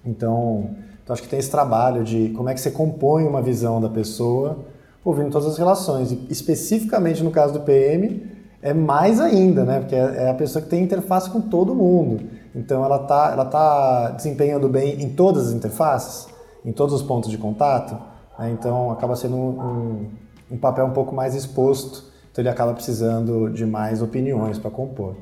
[0.07, 0.69] Então,
[1.03, 3.87] então, acho que tem esse trabalho de como é que você compõe uma visão da
[3.87, 4.65] pessoa
[5.05, 6.11] ouvindo todas as relações.
[6.11, 8.29] E especificamente no caso do PM,
[8.61, 9.79] é mais ainda, né?
[9.79, 12.25] Porque é, é a pessoa que tem interface com todo mundo.
[12.53, 16.27] Então ela está ela tá desempenhando bem em todas as interfaces,
[16.65, 17.97] em todos os pontos de contato.
[18.37, 18.51] Né?
[18.51, 20.05] Então acaba sendo um, um,
[20.51, 22.03] um papel um pouco mais exposto.
[22.29, 25.15] Então ele acaba precisando de mais opiniões para compor.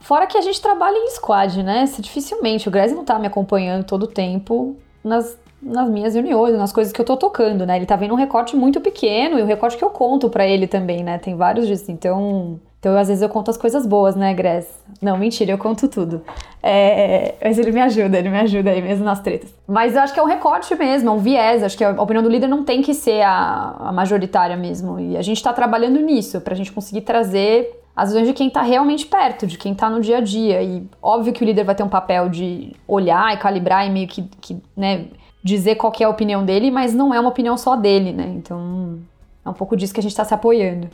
[0.00, 1.86] Fora que a gente trabalha em squad, né?
[1.86, 6.56] Se dificilmente o Grazi não está me acompanhando todo o tempo nas nas minhas reuniões,
[6.56, 7.76] nas coisas que eu tô tocando, né?
[7.76, 10.66] Ele tá vendo um recorte muito pequeno e o recorte que eu conto para ele
[10.66, 11.18] também, né?
[11.18, 11.90] Tem vários disso.
[11.90, 14.68] Então, então às vezes eu conto as coisas boas, né, Gress?
[15.00, 16.22] Não, mentira, eu conto tudo.
[16.62, 19.52] É, mas ele me ajuda, ele me ajuda aí mesmo nas tretas.
[19.66, 21.62] Mas eu acho que é um recorte mesmo, é um viés.
[21.62, 25.00] Acho que a opinião do líder não tem que ser a, a majoritária mesmo.
[25.00, 28.60] E a gente tá trabalhando nisso, pra gente conseguir trazer as visões de quem está
[28.60, 30.62] realmente perto, de quem está no dia a dia.
[30.62, 34.06] E óbvio que o líder vai ter um papel de olhar e calibrar e meio
[34.06, 35.06] que, que né,
[35.42, 38.26] dizer qual é a opinião dele, mas não é uma opinião só dele, né?
[38.36, 38.98] Então
[39.44, 40.90] é um pouco disso que a gente está se apoiando.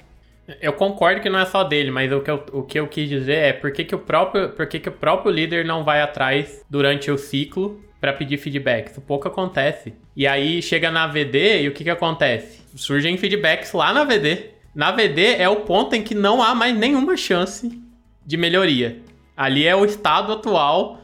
[0.60, 3.08] Eu concordo que não é só dele, mas o que eu, o que eu quis
[3.08, 6.02] dizer é por que, que, o, próprio, por que, que o próprio líder não vai
[6.02, 8.88] atrás durante o ciclo para pedir feedback.
[8.88, 9.94] Isso pouco acontece.
[10.16, 12.60] E aí chega na VD e o que, que acontece?
[12.76, 14.50] Surgem feedbacks lá na VD.
[14.74, 17.80] Na VD é o ponto em que não há mais nenhuma chance
[18.24, 19.00] de melhoria.
[19.36, 20.98] Ali é o estado atual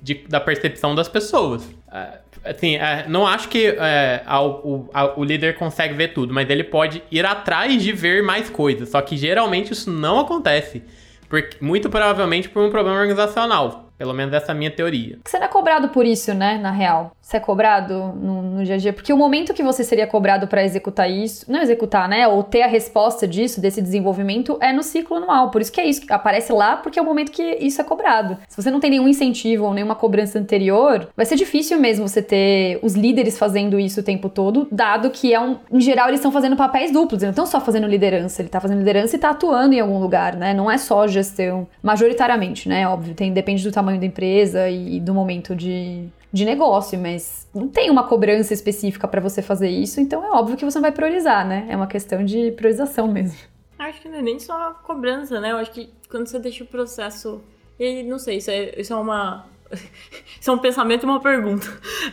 [0.00, 1.66] de, da percepção das pessoas.
[1.90, 6.64] É, assim, é, não acho que é, o, o líder consegue ver tudo, mas ele
[6.64, 8.90] pode ir atrás de ver mais coisas.
[8.90, 10.82] Só que geralmente isso não acontece.
[11.28, 13.84] Porque, muito provavelmente por um problema organizacional.
[13.96, 15.18] Pelo menos essa é a minha teoria.
[15.24, 17.16] Você é cobrado por isso, né, na real.
[17.24, 18.92] Você é cobrado no, no dia a dia.
[18.92, 22.60] Porque o momento que você seria cobrado para executar isso, não executar, né, ou ter
[22.60, 25.50] a resposta disso, desse desenvolvimento, é no ciclo anual.
[25.50, 28.36] Por isso que é isso, aparece lá, porque é o momento que isso é cobrado.
[28.46, 32.20] Se você não tem nenhum incentivo ou nenhuma cobrança anterior, vai ser difícil mesmo você
[32.20, 35.56] ter os líderes fazendo isso o tempo todo, dado que é um.
[35.72, 38.60] Em geral, eles estão fazendo papéis duplos, eles não estão só fazendo liderança, ele está
[38.60, 40.52] fazendo liderança e está atuando em algum lugar, né?
[40.52, 42.86] Não é só gestão, majoritariamente, né?
[42.86, 47.68] Óbvio, tem, depende do tamanho da empresa e do momento de, de negócio, mas não
[47.68, 50.90] tem uma cobrança específica para você fazer isso, então é óbvio que você não vai
[50.90, 51.64] priorizar, né?
[51.68, 53.38] É uma questão de priorização mesmo.
[53.78, 55.52] Acho que não é nem só cobrança, né?
[55.52, 57.40] Eu acho que quando você deixa o processo.
[57.78, 59.46] E não sei, isso é, isso é uma
[60.40, 61.66] isso é um pensamento e uma pergunta.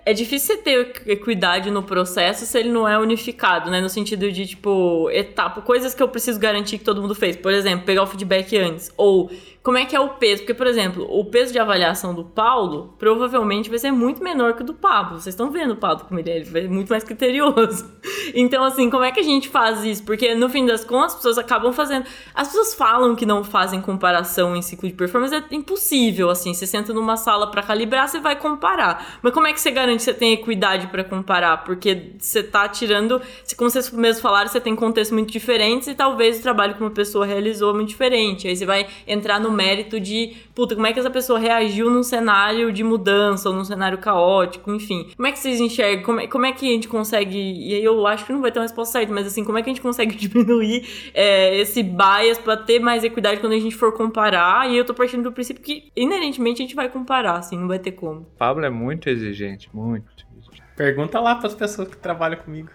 [0.06, 3.82] É difícil você ter equidade no processo se ele não é unificado, né?
[3.82, 7.36] No sentido de, tipo, etapa, coisas que eu preciso garantir que todo mundo fez.
[7.36, 8.92] Por exemplo, pegar o feedback antes.
[8.96, 9.32] Ou
[9.64, 10.42] como é que é o peso?
[10.42, 14.64] Porque, por exemplo, o peso de avaliação do Paulo provavelmente vai ser muito menor que
[14.64, 15.20] o do Pablo.
[15.20, 17.90] Vocês estão vendo o Pablo como ele é, ele vai muito mais criterioso.
[18.34, 20.04] Então, assim, como é que a gente faz isso?
[20.04, 22.06] Porque, no fim das contas, as pessoas acabam fazendo.
[22.34, 26.54] As pessoas falam que não fazem comparação em ciclo de performance, é impossível, assim.
[26.54, 29.20] Você senta numa sala para calibrar, você vai comparar.
[29.22, 31.66] Mas como é que você garante que você tem equidade para comparar?
[31.66, 33.22] Porque você tá tirando.
[33.58, 36.92] Como vocês mesmos falaram, você tem contextos muito diferentes e talvez o trabalho que uma
[36.92, 38.48] pessoa realizou é muito diferente.
[38.48, 42.04] Aí você vai entrar no mérito de, puta, como é que essa pessoa reagiu num
[42.04, 45.10] cenário de mudança ou num cenário caótico, enfim.
[45.16, 46.04] Como é que vocês enxergam?
[46.04, 47.38] Como é, como é que a gente consegue.
[47.38, 49.62] E aí eu acho que não vai ter uma resposta certa, mas assim, como é
[49.62, 53.76] que a gente consegue diminuir é, esse bias para ter mais equidade quando a gente
[53.76, 54.70] for comparar?
[54.70, 57.80] E eu tô partindo do princípio que, inerentemente, a gente vai comparar, assim, não vai
[57.80, 58.26] ter como.
[58.38, 60.06] Pablo é muito exigente, muito
[60.38, 60.64] exigente.
[60.76, 62.70] Pergunta lá para as pessoas que trabalham comigo.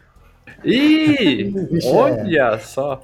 [0.64, 1.52] Ih,
[1.92, 3.02] olha só.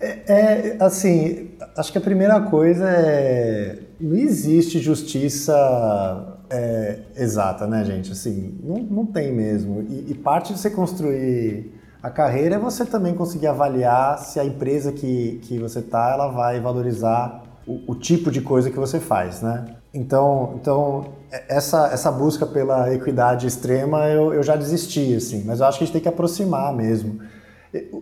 [0.00, 3.78] É, é, assim, acho que a primeira coisa é.
[4.00, 8.12] Não existe justiça é, exata, né, gente?
[8.12, 9.82] Assim, não, não tem mesmo.
[9.88, 14.44] E, e, parte de você construir a carreira é você também conseguir avaliar se a
[14.44, 19.00] empresa que, que você tá, ela vai valorizar o, o tipo de coisa que você
[19.00, 19.64] faz, né?
[19.92, 21.06] Então, então
[21.48, 25.42] essa, essa busca pela equidade extrema eu, eu já desisti, assim.
[25.44, 27.20] Mas eu acho que a gente tem que aproximar mesmo.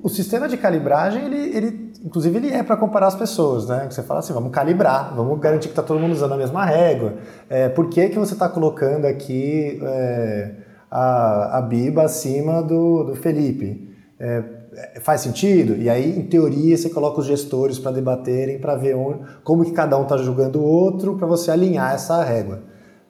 [0.03, 3.89] O sistema de calibragem, ele, ele inclusive, ele é para comparar as pessoas, né?
[3.91, 7.15] Você fala assim, vamos calibrar, vamos garantir que está todo mundo usando a mesma régua.
[7.51, 10.53] É, por que, que você está colocando aqui é,
[10.89, 13.93] a, a Biba acima do, do Felipe?
[14.21, 14.45] É,
[15.01, 15.75] faz sentido?
[15.77, 19.73] E aí, em teoria, você coloca os gestores para debaterem, para ver onde, como que
[19.73, 22.61] cada um está julgando o outro, para você alinhar essa régua.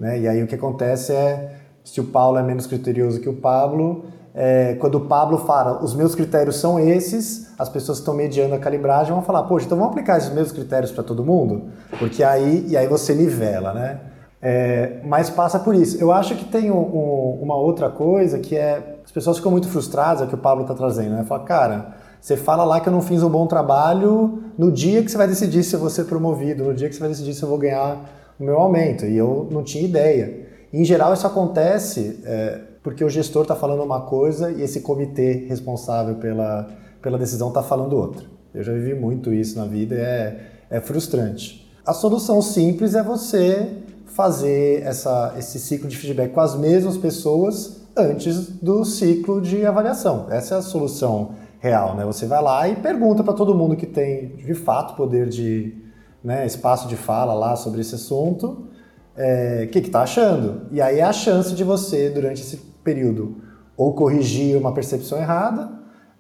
[0.01, 0.21] Né?
[0.21, 4.07] E aí o que acontece é, se o Paulo é menos criterioso que o Pablo,
[4.39, 8.59] é, quando o Pablo fala, os meus critérios são esses, as pessoas estão mediando a
[8.59, 11.71] calibragem vão falar, poxa, então vamos aplicar esses mesmos critérios para todo mundo?
[11.99, 13.99] Porque aí, e aí você nivela, né?
[14.43, 15.99] É, mas passa por isso.
[15.99, 19.69] Eu acho que tem um, um, uma outra coisa que é, as pessoas ficam muito
[19.69, 21.25] frustradas, é o que o Pablo está trazendo, né?
[21.25, 25.11] Fala, cara, você fala lá que eu não fiz um bom trabalho no dia que
[25.11, 27.43] você vai decidir se eu vou ser promovido, no dia que você vai decidir se
[27.43, 28.05] eu vou ganhar
[28.39, 30.47] o meu aumento, e eu não tinha ideia.
[30.71, 32.21] Em geral, isso acontece...
[32.27, 36.69] É, porque o gestor está falando uma coisa e esse comitê responsável pela,
[37.03, 38.25] pela decisão está falando outra.
[38.55, 41.69] Eu já vivi muito isso na vida e é, é frustrante.
[41.85, 47.81] A solução simples é você fazer essa, esse ciclo de feedback com as mesmas pessoas
[47.97, 50.29] antes do ciclo de avaliação.
[50.31, 52.05] Essa é a solução real, né?
[52.05, 55.75] Você vai lá e pergunta para todo mundo que tem de fato poder de
[56.23, 58.69] né, espaço de fala lá sobre esse assunto,
[59.17, 60.63] é, que está achando.
[60.71, 63.43] E aí é a chance de você, durante esse período
[63.77, 65.71] ou corrigir uma percepção errada,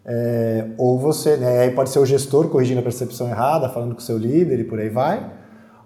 [0.05, 4.01] é, ou você, né, aí pode ser o gestor corrigindo a percepção errada, falando com
[4.01, 5.32] o seu líder e por aí vai,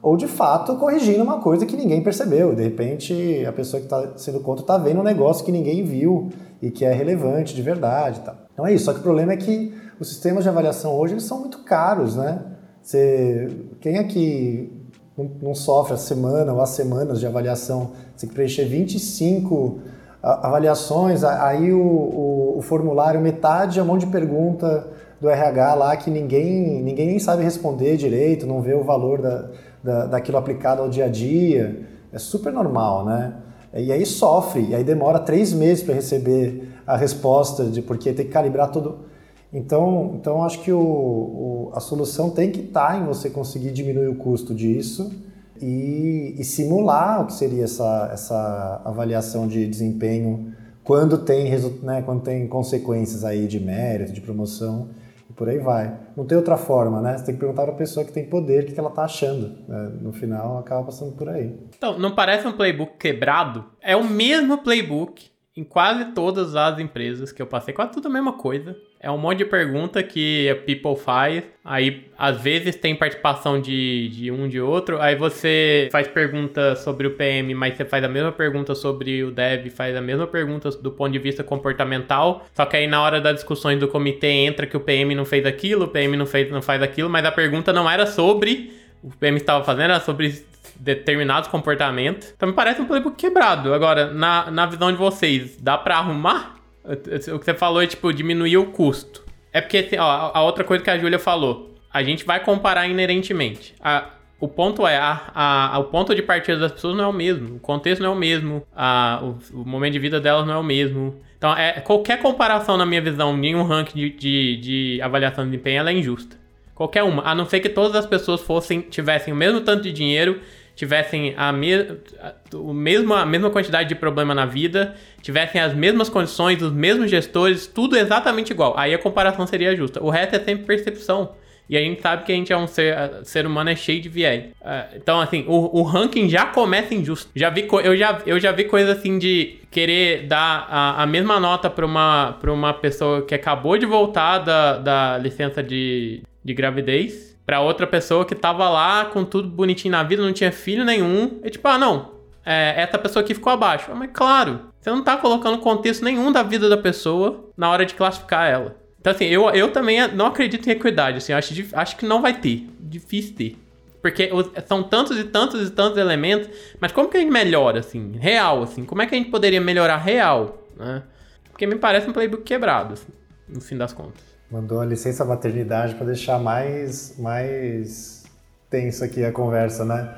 [0.02, 2.54] ou de fato corrigindo uma coisa que ninguém percebeu.
[2.54, 6.30] De repente a pessoa que está sendo contra está vendo um negócio que ninguém viu
[6.60, 8.20] e que é relevante de verdade.
[8.20, 8.34] Tá.
[8.52, 8.86] Então é isso.
[8.86, 12.16] Só que o problema é que os sistemas de avaliação hoje eles são muito caros,
[12.16, 12.42] né?
[12.82, 13.48] Você,
[13.80, 14.79] quem aqui
[15.24, 17.92] não, não sofre a semana ou as semanas de avaliação?
[18.14, 19.78] Você tem que preencher 25
[20.22, 24.86] avaliações, aí o, o, o, formulário, metade é um monte de pergunta
[25.18, 29.48] do RH lá que ninguém, ninguém nem sabe responder direito, não vê o valor da,
[29.82, 31.86] da, daquilo aplicado ao dia a dia.
[32.12, 33.34] É super normal, né?
[33.72, 38.26] E aí sofre, e aí demora três meses para receber a resposta, de porque tem
[38.26, 39.09] que calibrar tudo.
[39.52, 43.72] Então, então acho que o, o, a solução tem que estar tá em você conseguir
[43.72, 45.12] diminuir o custo disso
[45.60, 51.50] e, e simular o que seria essa, essa avaliação de desempenho quando tem,
[51.82, 54.88] né, quando tem consequências aí de mérito, de promoção
[55.28, 55.96] e por aí vai.
[56.16, 57.16] Não tem outra forma, né?
[57.16, 59.56] Você tem que perguntar para a pessoa que tem poder o que ela está achando.
[59.68, 59.92] Né?
[60.00, 61.56] No final, acaba passando por aí.
[61.76, 63.64] Então, não parece um playbook quebrado?
[63.80, 68.10] É o mesmo playbook em quase todas as empresas que eu passei, quase tudo a
[68.10, 68.74] mesma coisa.
[69.02, 71.42] É um monte de pergunta que a people faz.
[71.64, 75.00] Aí, às vezes, tem participação de, de um de outro.
[75.00, 79.30] Aí você faz pergunta sobre o PM, mas você faz a mesma pergunta sobre o
[79.30, 82.46] dev, faz a mesma pergunta do ponto de vista comportamental.
[82.54, 85.46] Só que aí, na hora das discussões do comitê, entra que o PM não fez
[85.46, 89.10] aquilo, o PM não, fez, não faz aquilo, mas a pergunta não era sobre o
[89.16, 90.44] PM estava fazendo era sobre
[90.76, 92.32] determinados comportamentos.
[92.36, 93.72] Então me parece um playbook quebrado.
[93.72, 96.59] Agora, na, na visão de vocês, dá para arrumar?
[96.84, 99.24] O que você falou é, tipo, diminuir o custo.
[99.52, 102.86] É porque, assim, ó, a outra coisa que a Júlia falou, a gente vai comparar
[102.86, 103.74] inerentemente.
[103.80, 105.30] A, o ponto é, a,
[105.74, 108.14] a, o ponto de partida das pessoas não é o mesmo, o contexto não é
[108.14, 111.20] o mesmo, a, o, o momento de vida delas não é o mesmo.
[111.36, 115.50] Então, é, qualquer comparação, na minha visão, em um ranking de, de, de avaliação de
[115.50, 116.36] desempenho, ela é injusta.
[116.74, 117.22] Qualquer uma.
[117.22, 120.40] A não ser que todas as pessoas fossem, tivessem o mesmo tanto de dinheiro,
[120.80, 126.72] tivessem a, me, a, mesma quantidade de problema na vida, tivessem as mesmas condições, os
[126.72, 128.72] mesmos gestores, tudo exatamente igual.
[128.78, 130.02] Aí a comparação seria justa.
[130.02, 131.32] O resto é sempre percepção.
[131.68, 134.08] E a gente sabe que a gente é um ser, ser humano é cheio de
[134.08, 134.44] viés.
[134.62, 137.30] Uh, então, assim, o, o, ranking já começa injusto.
[137.36, 141.38] Já vi, eu, já, eu já vi coisa assim de querer dar a, a mesma
[141.38, 147.29] nota para uma, uma pessoa que acabou de voltar da, da licença de, de gravidez
[147.50, 151.40] para outra pessoa que tava lá com tudo bonitinho na vida, não tinha filho nenhum.
[151.42, 152.12] E tipo, ah, não,
[152.46, 153.90] é, essa pessoa aqui ficou abaixo.
[153.92, 157.94] Mas claro, você não tá colocando contexto nenhum da vida da pessoa na hora de
[157.94, 158.76] classificar ela.
[159.00, 162.34] Então, assim, eu, eu também não acredito em equidade, assim, acho, acho que não vai
[162.34, 162.68] ter.
[162.78, 163.58] Difícil ter.
[164.00, 164.30] Porque
[164.68, 166.48] são tantos e tantos e tantos elementos,
[166.78, 168.84] mas como que a gente melhora, assim, real, assim?
[168.84, 171.02] Como é que a gente poderia melhorar real, né?
[171.50, 173.12] Porque me parece um playbook quebrado, assim,
[173.48, 174.29] no fim das contas.
[174.50, 178.24] Mandou a licença maternidade para deixar mais, mais
[178.68, 180.12] tenso aqui a conversa, né?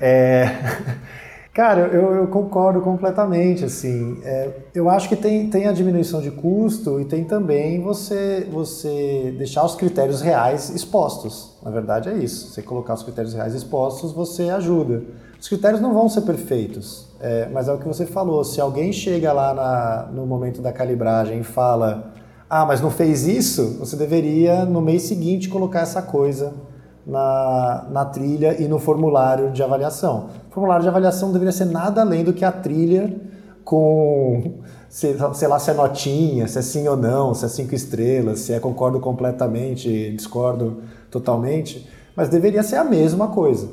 [0.00, 0.46] É...
[1.54, 4.20] Cara, eu, eu, concordo completamente, assim.
[4.24, 9.34] É, eu acho que tem, tem a diminuição de custo e tem também você, você
[9.38, 11.56] deixar os critérios reais expostos.
[11.62, 12.50] Na verdade é isso.
[12.50, 15.02] Você colocar os critérios reais expostos, você ajuda.
[15.40, 18.44] Os critérios não vão ser perfeitos, é, mas é o que você falou.
[18.44, 22.12] Se alguém chega lá na, no momento da calibragem e fala
[22.48, 23.76] ah, mas não fez isso?
[23.80, 26.54] Você deveria, no mês seguinte, colocar essa coisa
[27.06, 30.30] na, na trilha e no formulário de avaliação.
[30.48, 33.14] O formulário de avaliação deveria ser nada além do que a trilha
[33.64, 37.74] com, sei, sei lá, se é notinha, se é sim ou não, se é cinco
[37.74, 43.68] estrelas, se é concordo completamente, discordo totalmente, mas deveria ser a mesma coisa.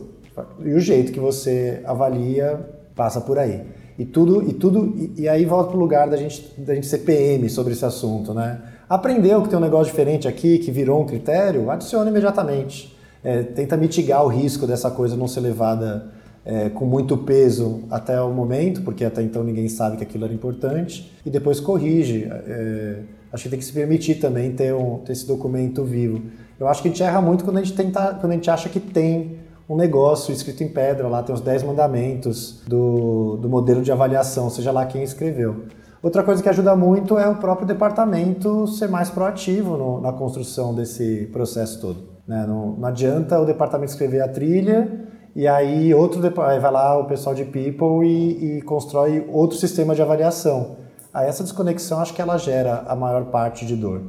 [0.59, 2.59] E o jeito que você avalia
[2.95, 3.63] passa por aí.
[3.97, 6.87] E tudo, e tudo, e, e aí volta para o lugar da gente, da gente
[6.87, 8.61] ser PM sobre esse assunto, né?
[8.89, 12.95] Aprendeu que tem um negócio diferente aqui, que virou um critério, adiciona imediatamente.
[13.23, 16.11] É, tenta mitigar o risco dessa coisa não ser levada
[16.45, 20.33] é, com muito peso até o momento, porque até então ninguém sabe que aquilo era
[20.33, 22.27] importante, e depois corrige.
[22.29, 22.99] É,
[23.31, 26.21] acho que tem que se permitir também ter, um, ter esse documento vivo.
[26.59, 28.69] Eu acho que a gente erra muito quando a gente, tenta, quando a gente acha
[28.69, 29.37] que tem
[29.69, 34.49] um negócio escrito em pedra, lá tem os 10 mandamentos do, do modelo de avaliação,
[34.49, 35.65] seja lá quem escreveu.
[36.01, 40.75] Outra coisa que ajuda muito é o próprio departamento ser mais proativo no, na construção
[40.75, 42.03] desse processo todo.
[42.27, 42.45] Né?
[42.45, 47.05] Não, não, adianta o departamento escrever a trilha e aí outro aí vai lá o
[47.05, 50.75] pessoal de people e, e constrói outro sistema de avaliação.
[51.13, 54.01] Aí essa desconexão acho que ela gera a maior parte de dor.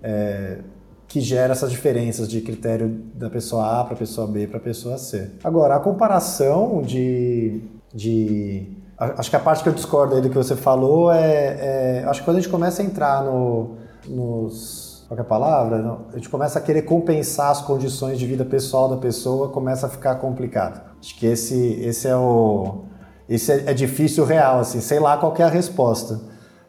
[0.00, 0.58] É,
[1.10, 4.60] que gera essas diferenças de critério da pessoa A para a pessoa B para a
[4.60, 5.32] pessoa C.
[5.42, 8.68] Agora, a comparação de, de.
[8.96, 11.98] Acho que a parte que eu discordo aí do que você falou é.
[12.00, 13.74] é acho que quando a gente começa a entrar no,
[14.08, 15.04] nos.
[15.08, 15.98] Qual é a palavra?
[16.12, 19.90] A gente começa a querer compensar as condições de vida pessoal da pessoa, começa a
[19.90, 20.80] ficar complicado.
[21.00, 22.84] Acho que esse, esse é o.
[23.28, 26.20] Esse é, é difícil real, assim, sei lá qual é a resposta.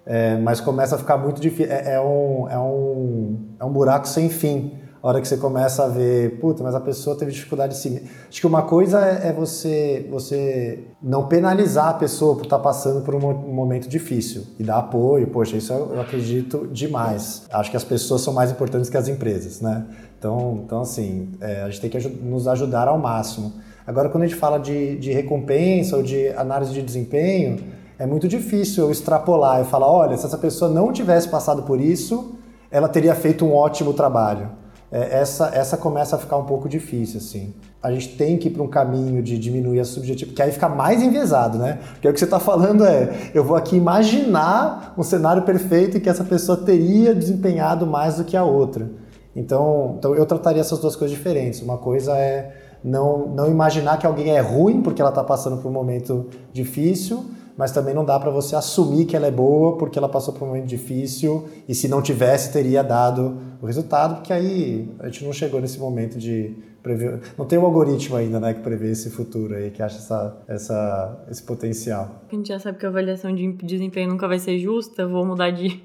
[0.05, 1.71] É, mas começa a ficar muito difícil.
[1.71, 4.73] É, é, um, é, um, é um buraco sem fim.
[5.01, 8.03] A hora que você começa a ver, puta, mas a pessoa teve dificuldade de.
[8.29, 12.63] Acho que uma coisa é, é você, você não penalizar a pessoa por estar tá
[12.63, 15.25] passando por um momento difícil e dar apoio.
[15.27, 17.43] Poxa, isso eu acredito demais.
[17.51, 19.87] Acho que as pessoas são mais importantes que as empresas, né?
[20.19, 23.53] Então, então assim, é, a gente tem que nos ajudar ao máximo.
[23.87, 27.57] Agora, quando a gente fala de, de recompensa ou de análise de desempenho,
[28.01, 31.79] é muito difícil eu extrapolar e falar, olha, se essa pessoa não tivesse passado por
[31.79, 32.33] isso,
[32.71, 34.49] ela teria feito um ótimo trabalho.
[34.91, 37.53] É, essa, essa começa a ficar um pouco difícil, assim.
[37.79, 40.67] A gente tem que ir para um caminho de diminuir a subjetividade, que aí fica
[40.67, 41.77] mais enviesado, né?
[41.91, 45.99] Porque o que você está falando é, eu vou aqui imaginar um cenário perfeito em
[45.99, 48.89] que essa pessoa teria desempenhado mais do que a outra.
[49.35, 51.61] Então, então eu trataria essas duas coisas diferentes.
[51.61, 52.51] Uma coisa é
[52.83, 57.23] não, não imaginar que alguém é ruim porque ela está passando por um momento difícil,
[57.61, 60.45] mas também não dá para você assumir que ela é boa porque ela passou por
[60.45, 65.23] um momento difícil e se não tivesse teria dado o resultado, porque aí a gente
[65.25, 69.11] não chegou nesse momento de prever, não tem um algoritmo ainda, né, que prevê esse
[69.11, 72.23] futuro aí, que acha essa, essa, esse potencial.
[72.31, 75.51] A gente já sabe que a avaliação de desempenho nunca vai ser justa, vou mudar
[75.51, 75.83] de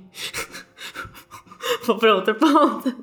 [1.85, 2.95] vou para outra pauta.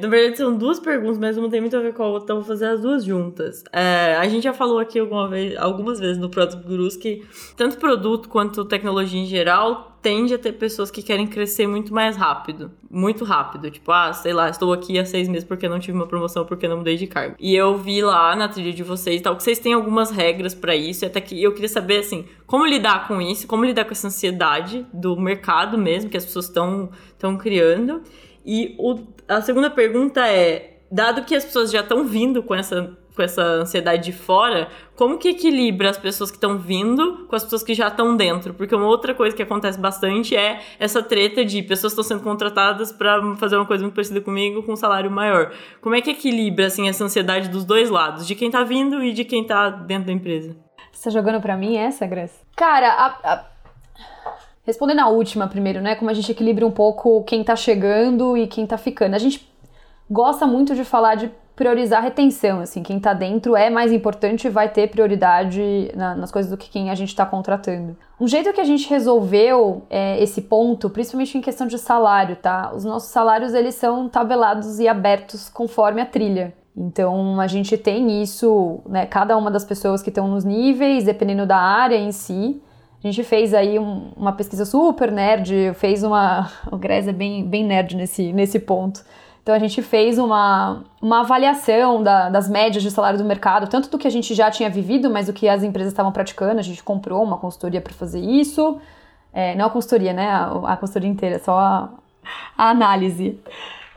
[0.00, 2.36] Na verdade, são duas perguntas, mas não tem muito a ver com a outra, então
[2.36, 3.64] vou fazer as duas juntas.
[3.72, 7.24] É, a gente já falou aqui alguma vez, algumas vezes no Product Gurus que
[7.56, 12.16] tanto produto quanto tecnologia em geral tende a ter pessoas que querem crescer muito mais
[12.16, 12.70] rápido.
[12.88, 13.68] Muito rápido.
[13.72, 16.68] Tipo, ah, sei lá, estou aqui há seis meses porque não tive uma promoção, porque
[16.68, 17.34] não mudei de cargo.
[17.40, 20.54] E eu vi lá na trilha de vocês e tal, que vocês têm algumas regras
[20.54, 23.84] para isso, e até que eu queria saber, assim, como lidar com isso, como lidar
[23.84, 28.00] com essa ansiedade do mercado mesmo, que as pessoas estão criando.
[28.44, 32.96] E o, a segunda pergunta é: dado que as pessoas já estão vindo com essa,
[33.16, 37.42] com essa ansiedade de fora, como que equilibra as pessoas que estão vindo com as
[37.42, 38.52] pessoas que já estão dentro?
[38.52, 42.92] Porque uma outra coisa que acontece bastante é essa treta de pessoas estão sendo contratadas
[42.92, 45.52] para fazer uma coisa muito parecida comigo com um salário maior.
[45.80, 49.12] Como é que equilibra assim essa ansiedade dos dois lados, de quem está vindo e
[49.12, 50.54] de quem está dentro da empresa?
[50.92, 52.38] Você tá jogando para mim essa, Grace?
[52.54, 53.44] Cara, a, a
[54.66, 55.94] Respondendo a última primeiro, né?
[55.94, 59.14] Como a gente equilibra um pouco quem tá chegando e quem tá ficando.
[59.14, 59.48] A gente
[60.10, 64.46] gosta muito de falar de priorizar a retenção, assim, quem tá dentro é mais importante
[64.46, 67.96] e vai ter prioridade na, nas coisas do que quem a gente está contratando.
[68.20, 72.72] Um jeito que a gente resolveu é, esse ponto, principalmente em questão de salário, tá?
[72.74, 76.54] Os nossos salários, eles são tabelados e abertos conforme a trilha.
[76.76, 81.46] Então, a gente tem isso, né, cada uma das pessoas que estão nos níveis, dependendo
[81.46, 82.60] da área em si,
[83.02, 86.50] a gente fez aí um, uma pesquisa super nerd, fez uma.
[86.70, 89.04] O Grez é bem, bem nerd nesse, nesse ponto.
[89.46, 93.88] Então a gente fez uma, uma avaliação da, das médias de salário do mercado, tanto
[93.88, 96.58] do que a gente já tinha vivido, mas do que as empresas estavam praticando.
[96.58, 98.80] A gente comprou uma consultoria para fazer isso.
[99.32, 100.28] É, não a consultoria, né?
[100.28, 101.90] A, a consultoria inteira, só a,
[102.58, 103.38] a análise.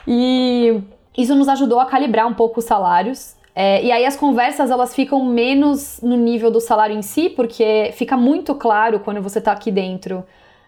[0.07, 0.83] E
[1.17, 4.93] isso nos ajudou a calibrar um pouco os salários é, e aí as conversas elas
[4.93, 9.51] ficam menos no nível do salário em si, porque fica muito claro quando você está
[9.51, 10.23] aqui dentro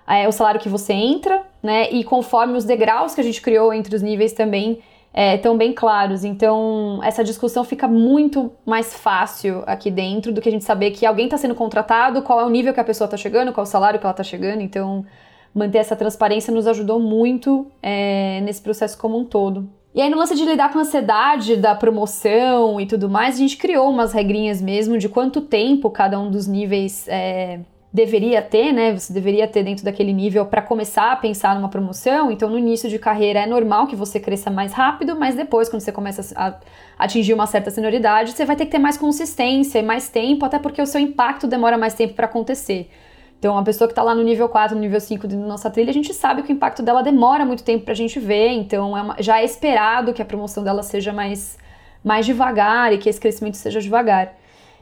[0.07, 1.91] é, o salário que você entra, né?
[1.91, 4.80] E conforme os degraus que a gente criou entre os níveis também
[5.14, 6.24] estão é, bem claros.
[6.24, 11.05] Então essa discussão fica muito mais fácil aqui dentro do que a gente saber que
[11.05, 13.68] alguém está sendo contratado, qual é o nível que a pessoa está chegando, qual é
[13.68, 14.62] o salário que ela está chegando.
[14.62, 15.05] Então
[15.53, 19.70] manter essa transparência nos ajudou muito é, nesse processo como um todo.
[19.93, 23.38] E aí, no lance de lidar com a ansiedade da promoção e tudo mais, a
[23.39, 27.59] gente criou umas regrinhas mesmo de quanto tempo cada um dos níveis é,
[27.93, 28.97] deveria ter, né?
[28.97, 32.31] Você deveria ter dentro daquele nível para começar a pensar numa promoção.
[32.31, 35.81] Então, no início de carreira é normal que você cresça mais rápido, mas depois, quando
[35.81, 36.55] você começa a
[36.97, 40.57] atingir uma certa senioridade, você vai ter que ter mais consistência e mais tempo, até
[40.57, 42.89] porque o seu impacto demora mais tempo para acontecer.
[43.37, 45.89] Então, uma pessoa que está lá no nível 4, no nível 5 da nossa trilha,
[45.89, 48.95] a gente sabe que o impacto dela demora muito tempo para a gente ver, então
[48.95, 51.57] é uma, já é esperado que a promoção dela seja mais,
[52.03, 54.35] mais devagar e que esse crescimento seja devagar.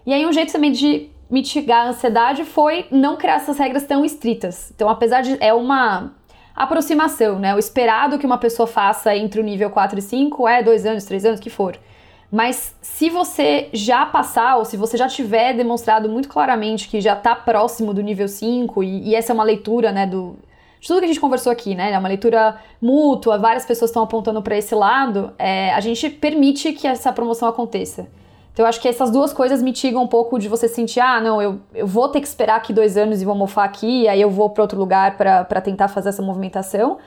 [0.06, 4.04] E aí, um jeito também de mitigar a ansiedade foi não criar essas regras tão
[4.04, 4.72] estritas.
[4.76, 5.38] Então, apesar de.
[5.40, 6.12] É uma
[6.56, 7.56] aproximação, né?
[7.56, 11.06] O esperado que uma pessoa faça entre o nível 4 e 5 é dois anos,
[11.06, 11.80] três anos, que for.
[12.32, 17.14] Mas se você já passar, ou se você já tiver demonstrado muito claramente que já
[17.14, 20.36] está próximo do nível 5, e, e, essa é uma leitura, né, do,
[20.80, 24.04] de tudo que a gente conversou aqui, né, é uma leitura mútua, várias pessoas estão
[24.04, 28.08] apontando para esse lado, é, a gente permite que essa promoção aconteça.
[28.60, 31.42] Então eu acho que essas duas coisas mitigam um pouco de você sentir, ah, não,
[31.42, 34.30] eu, eu vou ter que esperar aqui dois anos e vou mofar aqui, aí eu
[34.30, 36.98] vou para outro lugar para tentar fazer essa movimentação.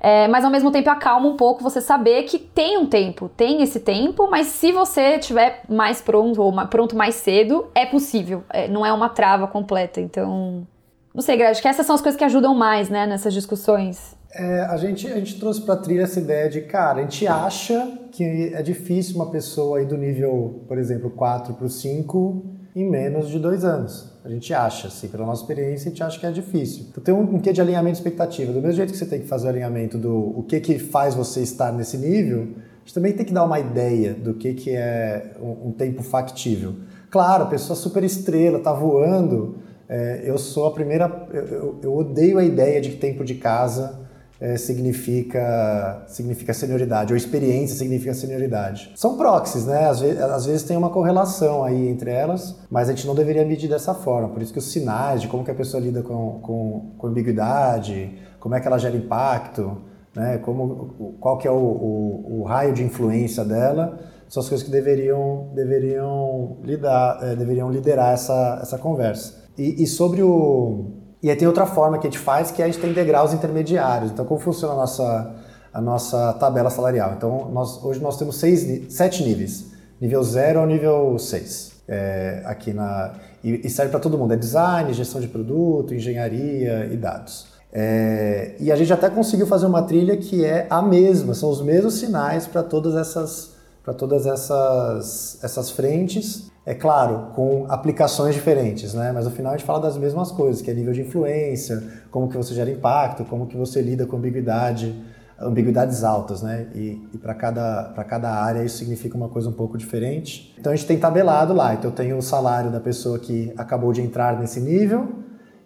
[0.00, 3.62] É, mas ao mesmo tempo acalma um pouco você saber que tem um tempo, tem
[3.62, 8.42] esse tempo, mas se você estiver mais pronto ou pronto mais cedo, é possível.
[8.50, 10.00] É, não é uma trava completa.
[10.00, 10.66] Então,
[11.14, 14.15] não sei, Greg, acho que essas são as coisas que ajudam mais, né, nessas discussões.
[14.38, 17.26] É, a, gente, a gente trouxe para a trilha essa ideia de, cara, a gente
[17.26, 22.44] acha que é difícil uma pessoa ir do nível, por exemplo, 4 para o 5
[22.74, 24.12] em menos de dois anos.
[24.22, 26.84] A gente acha, assim, pela nossa experiência, a gente acha que é difícil.
[26.90, 28.52] Então tem um, um quê de alinhamento de expectativa.
[28.52, 31.14] Do mesmo jeito que você tem que fazer o alinhamento do o que que faz
[31.14, 34.70] você estar nesse nível, a gente também tem que dar uma ideia do que que
[34.72, 36.74] é um, um tempo factível.
[37.10, 39.56] Claro, a pessoa super estrela, tá voando.
[39.88, 41.26] É, eu sou a primeira.
[41.32, 44.04] Eu, eu odeio a ideia de tempo de casa
[44.40, 48.92] é, significa, significa senioridade, ou experiência significa senioridade.
[48.94, 49.88] São proxies, né?
[49.88, 53.44] Às vezes, às vezes tem uma correlação aí entre elas, mas a gente não deveria
[53.44, 54.28] medir dessa forma.
[54.28, 58.18] Por isso que os sinais de como que a pessoa lida com, com, com ambiguidade,
[58.38, 59.78] como é que ela gera impacto,
[60.14, 60.38] né?
[60.38, 64.72] como, qual que é o, o, o raio de influência dela, são as coisas que
[64.72, 69.46] deveriam, deveriam, lidar, é, deveriam liderar essa, essa conversa.
[69.56, 72.64] E, e sobre o e aí tem outra forma que a gente faz, que é
[72.64, 74.10] a gente tem degraus intermediários.
[74.10, 75.34] Então, como funciona a nossa,
[75.72, 77.14] a nossa tabela salarial?
[77.16, 79.72] Então, nós, hoje nós temos seis, sete níveis.
[80.00, 81.72] Nível 0 ao nível 6.
[81.88, 84.34] É, aqui na, e, e serve para todo mundo.
[84.34, 87.46] É design, gestão de produto, engenharia e dados.
[87.72, 91.60] É, e a gente até conseguiu fazer uma trilha que é a mesma, são os
[91.60, 93.56] mesmos sinais para todas essas
[93.86, 99.12] para todas essas, essas frentes, é claro, com aplicações diferentes, né?
[99.12, 102.28] Mas no final a gente fala das mesmas coisas, que é nível de influência, como
[102.28, 104.92] que você gera impacto, como que você lida com ambiguidade,
[105.40, 106.66] ambiguidades altas, né?
[106.74, 110.56] E, e para cada, cada área isso significa uma coisa um pouco diferente.
[110.58, 111.72] Então a gente tem tabelado lá.
[111.72, 115.08] Então eu tenho o salário da pessoa que acabou de entrar nesse nível,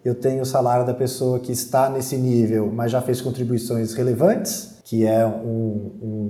[0.05, 4.79] eu tenho o salário da pessoa que está nesse nível, mas já fez contribuições relevantes,
[4.83, 6.27] que é um, um,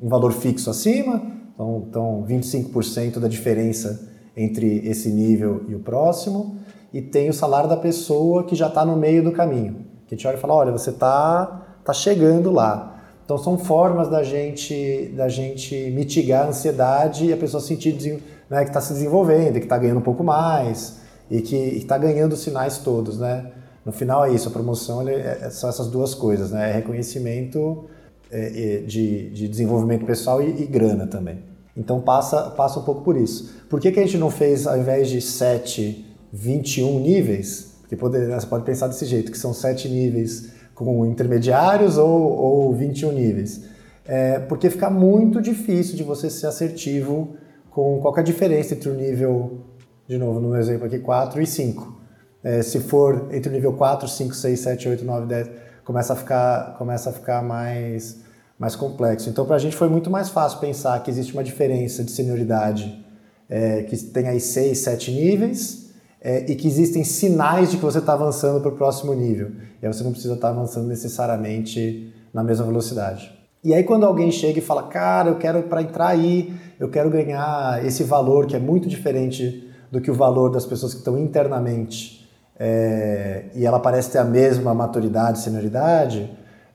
[0.00, 1.20] um valor fixo acima,
[1.54, 6.56] então, então 25% da diferença entre esse nível e o próximo,
[6.92, 10.26] e tem o salário da pessoa que já está no meio do caminho, que gente
[10.26, 13.00] olha e fala, olha, você está tá chegando lá.
[13.24, 18.20] Então são formas da gente da gente mitigar a ansiedade e a pessoa sentir
[18.50, 22.34] né, que está se desenvolvendo, que está ganhando um pouco mais e que está ganhando
[22.34, 23.50] os sinais todos, né?
[23.84, 26.70] No final é isso, a promoção é, é, são essas duas coisas, né?
[26.70, 27.86] É reconhecimento
[28.30, 31.38] é, é, de, de, desenvolvimento pessoal e, e, grana também.
[31.76, 33.54] Então passa, passa um pouco por isso.
[33.68, 37.72] Por que, que a gente não fez, ao invés de 7, 21 níveis?
[37.80, 42.74] Porque poder, você pode pensar desse jeito, que são 7 níveis com intermediários ou, ou
[42.74, 43.62] 21 níveis.
[44.04, 47.36] É, porque fica muito difícil de você ser assertivo
[47.70, 49.60] com qual é a diferença entre o nível,
[50.06, 52.00] de novo, no exemplo aqui, 4 e 5.
[52.44, 55.50] É, se for entre o nível 4, 5, 6, 7, 8, 9, 10,
[55.84, 58.21] começa a ficar, começa a ficar mais,
[58.62, 59.28] mais complexo.
[59.28, 63.04] Então, para a gente foi muito mais fácil pensar que existe uma diferença de senioridade
[63.50, 65.90] é, que tem aí 6, 7 níveis,
[66.20, 69.50] é, e que existem sinais de que você está avançando para o próximo nível.
[69.82, 73.36] E aí você não precisa estar tá avançando necessariamente na mesma velocidade.
[73.64, 77.10] E aí quando alguém chega e fala, cara, eu quero para entrar aí, eu quero
[77.10, 81.18] ganhar esse valor que é muito diferente do que o valor das pessoas que estão
[81.18, 86.30] internamente, é, e ela parece ter a mesma maturidade, senioridade,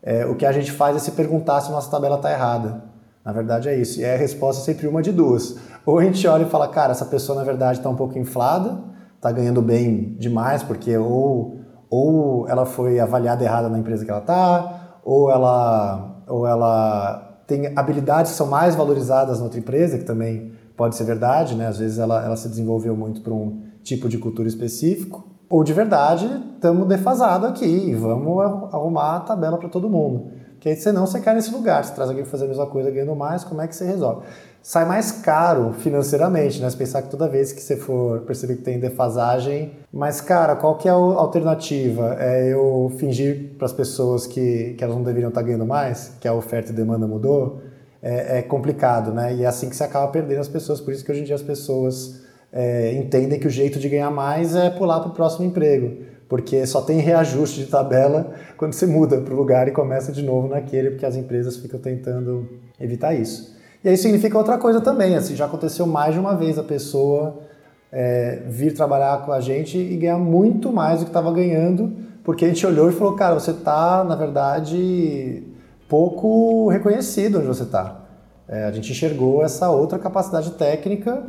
[0.08, 2.82] é, o que a gente faz é se perguntar se nossa tabela está errada.
[3.26, 4.00] Na verdade é isso.
[4.00, 5.58] E a resposta é sempre uma de duas.
[5.86, 8.80] Ou a gente olha e fala, cara, essa pessoa na verdade está um pouco inflada,
[9.18, 14.22] está ganhando bem demais, porque ou, ou ela foi avaliada errada na empresa que ela
[14.22, 20.06] está, ou ela, ou ela tem habilidades que são mais valorizadas na outra empresa, que
[20.06, 21.68] também pode ser verdade, né?
[21.68, 25.74] Às vezes ela, ela se desenvolveu muito para um tipo de cultura específico, ou de
[25.74, 28.44] verdade estamos defasados aqui e vamos
[28.74, 30.32] arrumar a tabela para todo mundo.
[30.54, 33.16] Porque senão você cai nesse lugar, você traz alguém para fazer a mesma coisa ganhando
[33.16, 34.24] mais, como é que você resolve?
[34.68, 36.70] sai mais caro financeiramente, né?
[36.70, 40.76] Se pensar que toda vez que você for perceber que tem defasagem, mas cara, qual
[40.78, 42.18] que é a alternativa?
[42.20, 46.12] É eu fingir para as pessoas que, que elas não deveriam estar tá ganhando mais,
[46.20, 47.62] que a oferta e demanda mudou?
[48.02, 49.34] É, é, complicado, né?
[49.36, 50.82] E é assim que você acaba perdendo as pessoas.
[50.82, 54.12] Por isso que hoje em dia as pessoas é, entendem que o jeito de ganhar
[54.12, 56.06] mais é pular para o próximo emprego.
[56.28, 60.22] Porque só tem reajuste de tabela quando você muda para o lugar e começa de
[60.22, 62.48] novo naquele, porque as empresas ficam tentando
[62.80, 63.56] evitar isso.
[63.84, 67.40] E aí significa outra coisa também, assim, já aconteceu mais de uma vez a pessoa
[67.92, 71.94] é, vir trabalhar com a gente e ganhar muito mais do que estava ganhando,
[72.24, 75.44] porque a gente olhou e falou, cara, você está, na verdade,
[75.88, 78.04] pouco reconhecido onde você está.
[78.48, 81.24] É, a gente enxergou essa outra capacidade técnica,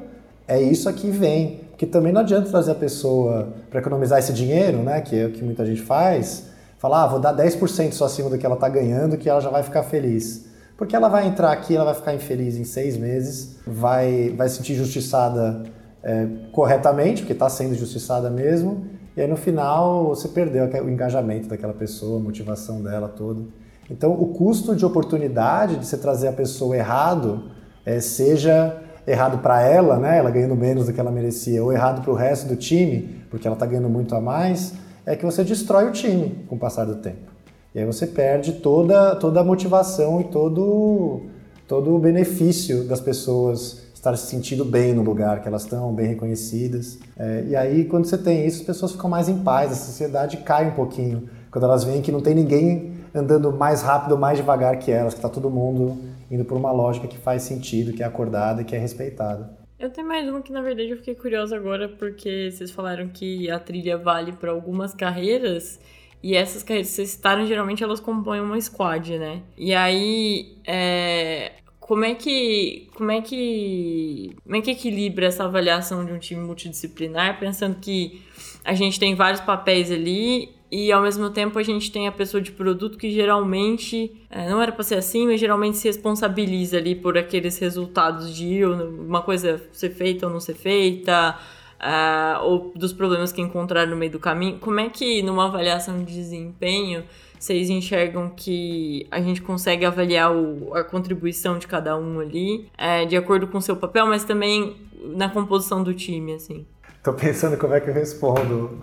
[0.49, 1.61] é isso aqui vem.
[1.70, 5.30] Porque também não adianta trazer a pessoa para economizar esse dinheiro, né, que é o
[5.30, 6.46] que muita gente faz,
[6.76, 9.51] falar, ah, vou dar 10% só acima do que ela está ganhando, que ela já
[9.51, 10.46] vai ficar feliz.
[10.76, 14.57] Porque ela vai entrar aqui, ela vai ficar infeliz em seis meses, vai, vai se
[14.57, 15.64] sentir justiçada
[16.03, 18.86] é, corretamente, porque está sendo justiçada mesmo,
[19.16, 23.42] e aí no final você perdeu o engajamento daquela pessoa, a motivação dela toda.
[23.90, 27.51] Então o custo de oportunidade de você trazer a pessoa errado,
[27.84, 32.02] é, seja errado para ela, né, ela ganhando menos do que ela merecia, ou errado
[32.02, 34.74] para o resto do time, porque ela está ganhando muito a mais,
[35.06, 37.32] é que você destrói o time com o passar do tempo.
[37.74, 41.22] E aí você perde toda, toda a motivação e todo,
[41.66, 46.06] todo o benefício das pessoas estar se sentindo bem no lugar que elas estão, bem
[46.06, 46.98] reconhecidas.
[47.18, 50.39] É, e aí, quando você tem isso, as pessoas ficam mais em paz, a sociedade
[50.39, 51.28] cai um pouquinho.
[51.51, 55.18] Quando elas veem que não tem ninguém andando mais rápido, mais devagar que elas, que
[55.18, 55.98] está todo mundo
[56.30, 59.56] indo por uma lógica que faz sentido, que é acordada e que é respeitada.
[59.78, 63.48] Eu tenho mais uma que, na verdade, eu fiquei curiosa agora, porque vocês falaram que
[63.48, 65.78] a trilha vale para algumas carreiras.
[66.20, 69.40] E essas carreiras que vocês citaram, geralmente elas compõem uma squad, né?
[69.56, 71.52] E aí, é,
[71.88, 76.44] como é que como é que como é que equilibra essa avaliação de um time
[76.44, 78.20] multidisciplinar, pensando que
[78.62, 82.40] a gente tem vários papéis ali e ao mesmo tempo a gente tem a pessoa
[82.43, 86.95] de produto que geralmente é, não era para ser assim, mas geralmente se responsabiliza ali
[86.95, 91.39] por aqueles resultados de uma coisa ser feita ou não ser feita
[91.78, 94.59] uh, ou dos problemas que encontraram no meio do caminho.
[94.59, 97.05] Como é que, numa avaliação de desempenho,
[97.39, 103.05] vocês enxergam que a gente consegue avaliar o, a contribuição de cada um ali, é,
[103.05, 104.77] de acordo com o seu papel, mas também
[105.16, 106.66] na composição do time, assim?
[107.03, 108.82] Tô pensando como é que eu respondo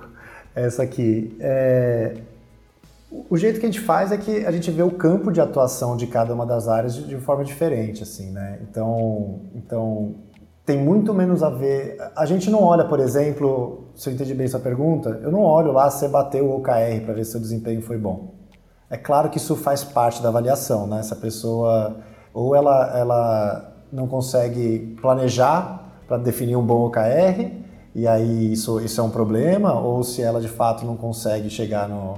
[0.55, 1.35] essa aqui.
[1.39, 2.15] É,
[3.29, 5.95] o jeito que a gente faz é que a gente vê o campo de atuação
[5.95, 8.59] de cada uma das áreas de, forma diferente, assim, né?
[8.63, 10.15] Então, então
[10.65, 11.97] tem muito menos a ver.
[12.15, 15.71] A gente não olha, por exemplo, se eu entendi bem sua pergunta, eu não olho
[15.71, 18.33] lá se bateu o OKR para ver se o desempenho foi bom.
[18.89, 21.01] É claro que isso faz parte da avaliação, né?
[21.03, 21.97] Se a pessoa
[22.33, 27.64] ou ela, ela não consegue planejar para definir um bom OKR,
[27.95, 31.87] e aí isso, isso é um problema, ou se ela de fato não consegue chegar
[31.87, 32.17] no,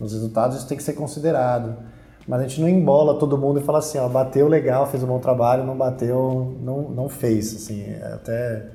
[0.00, 1.76] nos resultados, isso tem que ser considerado.
[2.26, 5.06] Mas a gente não embola todo mundo e fala assim, ó, bateu legal, fez um
[5.06, 8.66] bom trabalho, não bateu, não, não fez, assim, é até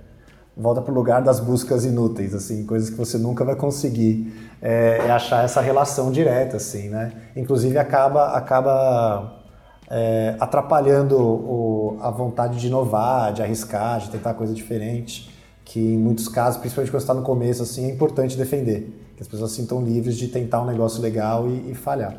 [0.55, 4.31] volta para o lugar das buscas inúteis, assim, coisas que você nunca vai conseguir
[4.61, 7.11] é, é achar essa relação direta, assim, né?
[7.35, 9.41] Inclusive acaba, acaba
[9.89, 15.32] é, atrapalhando o, a vontade de inovar, de arriscar, de tentar coisa diferente,
[15.65, 19.27] que em muitos casos, principalmente quando está no começo, assim, é importante defender, que as
[19.27, 22.15] pessoas se sintam livres de tentar um negócio legal e, e falhar.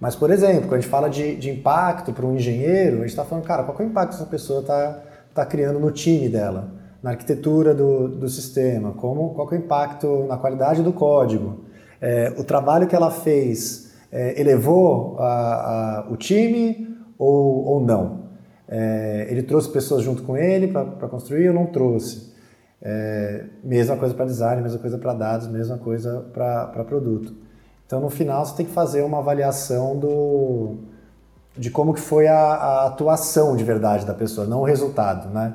[0.00, 3.10] Mas, por exemplo, quando a gente fala de, de impacto para um engenheiro, a gente
[3.10, 5.02] está falando, cara, qual é o impacto essa pessoa está
[5.34, 6.78] tá criando no time dela?
[7.02, 11.60] na arquitetura do, do sistema, como, qual é o impacto na qualidade do código.
[12.00, 18.28] É, o trabalho que ela fez é, elevou a, a, o time ou, ou não?
[18.68, 22.27] É, ele trouxe pessoas junto com ele para construir ou não trouxe?
[22.80, 27.34] É, mesma coisa para design, mesma coisa para dados, mesma coisa para produto.
[27.86, 30.76] Então, no final, você tem que fazer uma avaliação do,
[31.56, 35.54] de como que foi a, a atuação de verdade da pessoa, não o resultado, né?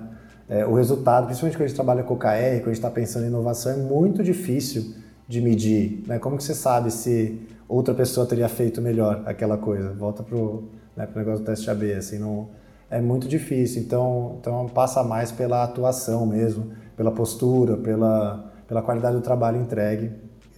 [0.54, 3.26] é, o resultado, principalmente quando a gente trabalha com OKR, quando a gente está pensando
[3.26, 4.94] em inovação, é muito difícil
[5.28, 6.04] de medir.
[6.08, 6.20] Né?
[6.20, 9.94] Como que você sabe se outra pessoa teria feito melhor aquela coisa?
[9.94, 12.50] Volta para o né, negócio do teste AB, assim, não,
[12.94, 13.82] é muito difícil.
[13.82, 20.12] Então, então passa mais pela atuação mesmo, pela postura, pela, pela qualidade do trabalho entregue,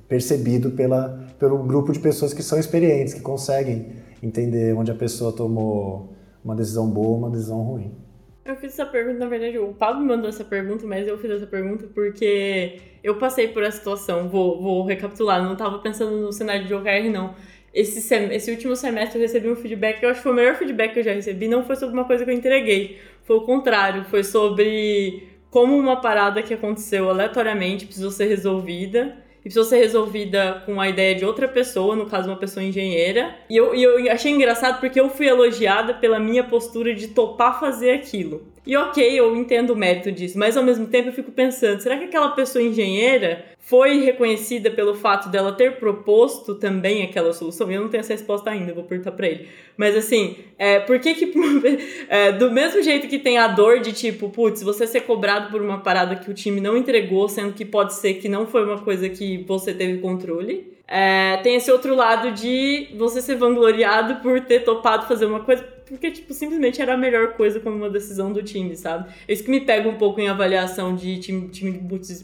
[0.07, 3.87] percebido pela, pelo grupo de pessoas que são experientes, que conseguem
[4.21, 6.13] entender onde a pessoa tomou
[6.43, 7.95] uma decisão boa, uma decisão ruim.
[8.43, 11.31] Eu fiz essa pergunta, na verdade, o Pablo me mandou essa pergunta, mas eu fiz
[11.31, 14.29] essa pergunta porque eu passei por essa situação.
[14.29, 17.33] Vou, vou recapitular, não estava pensando no cenário de OKR, não.
[17.75, 20.55] Esse, sem, esse último semestre eu recebi um feedback, eu acho que foi o melhor
[20.55, 23.41] feedback que eu já recebi, não foi sobre uma coisa que eu entreguei, foi o
[23.41, 29.77] contrário, foi sobre como uma parada que aconteceu aleatoriamente precisou ser resolvida e precisou ser
[29.77, 33.35] resolvida com a ideia de outra pessoa, no caso uma pessoa engenheira.
[33.49, 37.59] E eu, e eu achei engraçado porque eu fui elogiada pela minha postura de topar
[37.59, 38.54] fazer aquilo.
[38.65, 41.97] E ok, eu entendo o mérito disso, mas ao mesmo tempo eu fico pensando, será
[41.97, 47.71] que aquela pessoa engenheira foi reconhecida pelo fato dela ter proposto também aquela solução?
[47.71, 49.47] Eu não tenho essa resposta ainda, vou perguntar para ele.
[49.77, 51.31] Mas assim, é, por que que
[52.09, 55.61] é, do mesmo jeito que tem a dor de tipo, putz, você ser cobrado por
[55.61, 58.79] uma parada que o time não entregou, sendo que pode ser que não foi uma
[58.79, 64.41] coisa que você teve controle, é, tem esse outro lado de você ser vangloriado por
[64.41, 68.33] ter topado fazer uma coisa porque, tipo, simplesmente era a melhor coisa como uma decisão
[68.33, 69.07] do time, sabe?
[69.27, 71.79] É isso que me pega um pouco em avaliação de time, time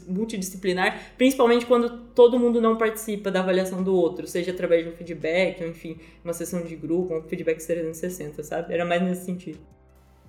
[0.08, 4.92] multidisciplinar, principalmente quando todo mundo não participa da avaliação do outro, seja através de um
[4.92, 8.74] feedback, ou enfim, uma sessão de grupo, um feedback 360, sabe?
[8.74, 9.58] Era mais nesse sentido.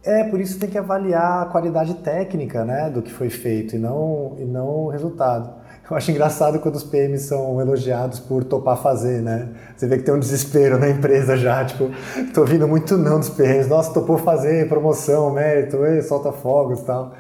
[0.06, 3.80] É, por isso tem que avaliar a qualidade técnica, né, do que foi feito e
[3.80, 5.63] não, e não o resultado.
[5.90, 9.50] Eu acho engraçado quando os PMs são elogiados por topar fazer, né?
[9.76, 11.92] Você vê que tem um desespero na empresa já, tipo,
[12.34, 13.68] tô ouvindo muito não dos PMs.
[13.68, 17.14] Nossa, topou fazer, promoção, mérito, ei, solta fogos e tal.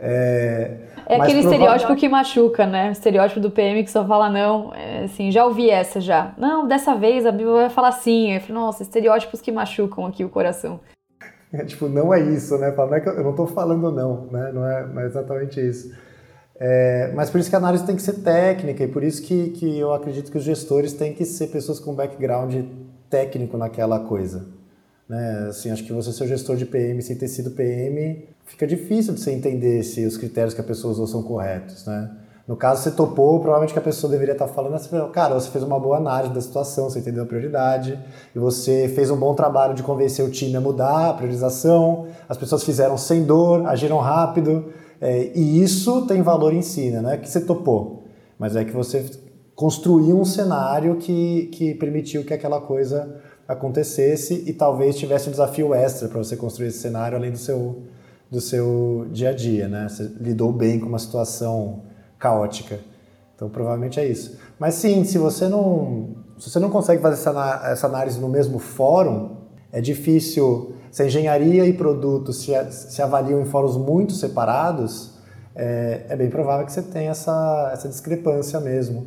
[0.00, 2.88] É, é aquele estereótipo que machuca, né?
[2.88, 4.74] O estereótipo do PM que só fala não.
[4.74, 6.34] É, assim, já ouvi essa já.
[6.36, 8.34] Não, dessa vez a Bíblia vai falar sim.
[8.34, 10.80] Eu falo, nossa, estereótipos que machucam aqui o coração.
[11.52, 12.74] É, tipo, não é isso, né?
[12.76, 14.50] Não é que eu não tô falando não, né?
[14.52, 15.90] Não é, não é exatamente isso.
[16.60, 19.50] É, mas por isso que a análise tem que ser técnica e por isso que,
[19.50, 22.54] que eu acredito que os gestores têm que ser pessoas com background
[23.08, 24.46] técnico naquela coisa.
[25.08, 25.46] Né?
[25.48, 29.20] Assim, acho que você ser gestor de PM sem ter sido PM, fica difícil de
[29.20, 31.86] você entender se os critérios que a pessoa usou são corretos.
[31.86, 32.10] Né?
[32.46, 35.62] No caso, você topou, provavelmente que a pessoa deveria estar falando assim, cara, você fez
[35.62, 37.98] uma boa análise da situação, você entendeu a prioridade,
[38.34, 42.38] e você fez um bom trabalho de convencer o time a mudar a priorização, as
[42.38, 47.00] pessoas fizeram sem dor, agiram rápido, é, e isso tem valor em si, né?
[47.00, 48.04] não é que você topou,
[48.38, 49.04] mas é que você
[49.54, 55.72] construiu um cenário que, que permitiu que aquela coisa acontecesse e talvez tivesse um desafio
[55.74, 57.82] extra para você construir esse cenário além do seu,
[58.30, 59.88] do seu dia a dia, né?
[59.88, 61.82] Você lidou bem com uma situação
[62.18, 62.78] caótica.
[63.34, 64.36] Então, provavelmente é isso.
[64.58, 68.58] Mas sim, se você não, se você não consegue fazer essa, essa análise no mesmo
[68.58, 69.36] fórum,
[69.72, 70.74] é difícil.
[70.90, 75.18] Se a engenharia e produto se, se avaliam em fóruns muito separados,
[75.54, 79.06] é, é bem provável que você tenha essa, essa discrepância mesmo.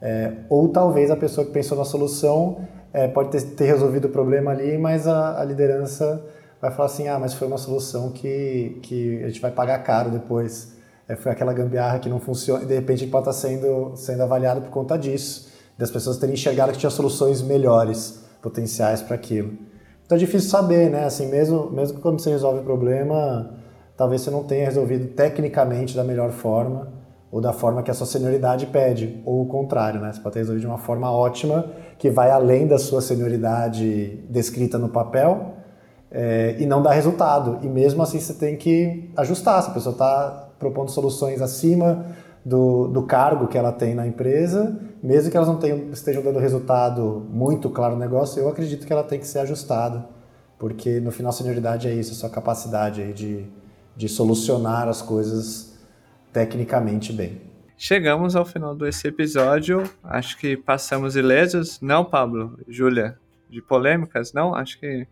[0.00, 4.08] É, ou talvez a pessoa que pensou na solução é, pode ter, ter, resolvido o
[4.08, 6.24] problema ali, mas a, a, liderança
[6.60, 10.10] vai falar assim: ah, mas foi uma solução que, que a gente vai pagar caro
[10.10, 10.74] depois.
[11.06, 14.62] É, foi aquela gambiarra que não funciona e de repente pode estar sendo, sendo avaliado
[14.62, 19.69] por conta disso, das pessoas terem enxergado que tinha soluções melhores, potenciais para aquilo.
[20.10, 21.04] Então é difícil saber, né?
[21.04, 23.54] Assim, mesmo, mesmo quando você resolve o problema,
[23.96, 26.88] talvez você não tenha resolvido tecnicamente da melhor forma
[27.30, 30.12] ou da forma que a sua senioridade pede, ou o contrário, né?
[30.12, 31.64] Você pode ter resolvido de uma forma ótima
[31.96, 35.52] que vai além da sua senioridade descrita no papel
[36.10, 37.60] é, e não dá resultado.
[37.62, 39.62] E mesmo assim você tem que ajustar.
[39.62, 42.04] Se a pessoa está propondo soluções acima
[42.44, 46.38] do, do cargo que ela tem na empresa, mesmo que elas não tenham, estejam dando
[46.38, 50.06] resultado muito claro no negócio, eu acredito que ela tem que ser ajustada,
[50.58, 53.46] porque no final a senioridade é isso, a sua capacidade aí de
[54.00, 55.78] de solucionar as coisas
[56.32, 57.40] tecnicamente bem.
[57.76, 59.84] Chegamos ao final desse episódio.
[60.02, 61.78] Acho que passamos ilesos.
[61.82, 62.58] Não, Pablo?
[62.66, 63.18] Júlia?
[63.48, 64.32] De polêmicas?
[64.32, 64.54] Não?
[64.54, 65.06] Acho que.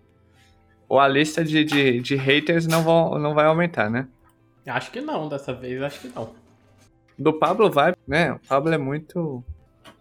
[0.88, 4.08] Ou a lista de, de, de haters não, vão, não vai aumentar, né?
[4.66, 6.30] Acho que não, dessa vez acho que não.
[7.18, 8.32] Do Pablo vai, né?
[8.32, 9.42] O Pablo é muito.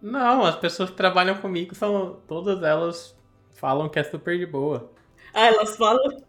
[0.01, 2.19] Não, as pessoas que trabalham comigo são.
[2.27, 3.17] Todas elas
[3.55, 4.91] falam que é super de boa.
[5.33, 6.21] Ah, elas falam.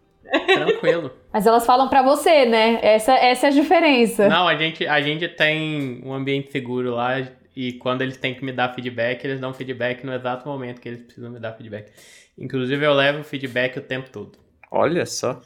[0.45, 1.11] Tranquilo.
[1.31, 2.79] Mas elas falam para você, né?
[2.81, 4.27] Essa, essa é a diferença.
[4.27, 7.21] Não, a gente, a gente tem um ambiente seguro lá
[7.55, 10.89] e quando eles têm que me dar feedback, eles dão feedback no exato momento que
[10.89, 11.91] eles precisam me dar feedback.
[12.37, 14.37] Inclusive, eu levo feedback o tempo todo.
[14.71, 15.41] Olha só.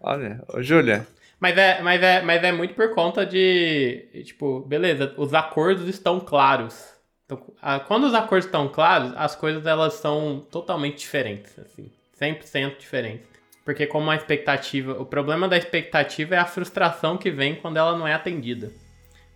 [0.00, 1.06] Olha, ô Júlia.
[1.44, 6.18] Mas é, mas, é, mas é muito por conta de, tipo, beleza, os acordos estão
[6.18, 6.94] claros.
[7.26, 7.38] Então,
[7.86, 13.26] quando os acordos estão claros, as coisas elas são totalmente diferentes, assim, 100% diferentes.
[13.62, 17.94] Porque como a expectativa, o problema da expectativa é a frustração que vem quando ela
[17.94, 18.72] não é atendida.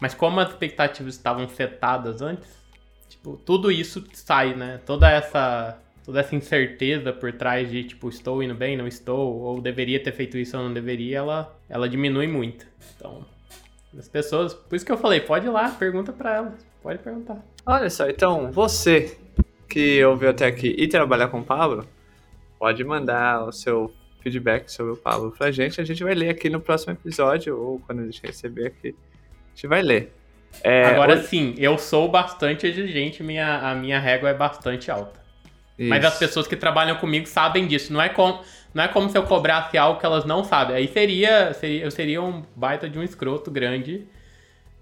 [0.00, 2.48] Mas como as expectativas estavam setadas antes,
[3.06, 4.80] tipo, tudo isso sai, né?
[4.86, 5.78] Toda essa
[6.08, 10.10] toda essa incerteza por trás de tipo, estou indo bem, não estou, ou deveria ter
[10.10, 12.66] feito isso ou não deveria, ela ela diminui muito.
[12.96, 13.26] Então,
[13.96, 17.44] as pessoas, por isso que eu falei, pode ir lá, pergunta para elas, pode perguntar.
[17.66, 19.18] Olha só, então, você
[19.68, 21.86] que ouviu até aqui e trabalhar com o Pablo,
[22.58, 25.78] pode mandar o seu feedback sobre o Pablo pra gente.
[25.78, 29.54] A gente vai ler aqui no próximo episódio, ou quando a gente receber aqui, a
[29.54, 30.10] gente vai ler.
[30.64, 31.26] É, Agora hoje...
[31.26, 35.27] sim, eu sou bastante exigente, minha, a minha régua é bastante alta.
[35.78, 35.88] Isso.
[35.88, 37.92] Mas as pessoas que trabalham comigo sabem disso.
[37.92, 38.40] Não é, com,
[38.74, 40.76] não é como se eu cobrasse algo que elas não sabem.
[40.76, 44.06] Aí seria, seria eu seria um baita de um escroto grande.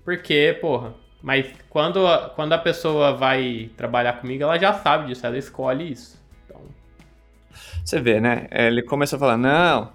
[0.04, 0.94] Porque, porra.
[1.22, 2.00] Mas quando,
[2.34, 6.16] quando a pessoa vai trabalhar comigo, ela já sabe disso, ela escolhe isso.
[7.84, 8.46] Você vê, né?
[8.50, 9.92] Ele começou a falar, não,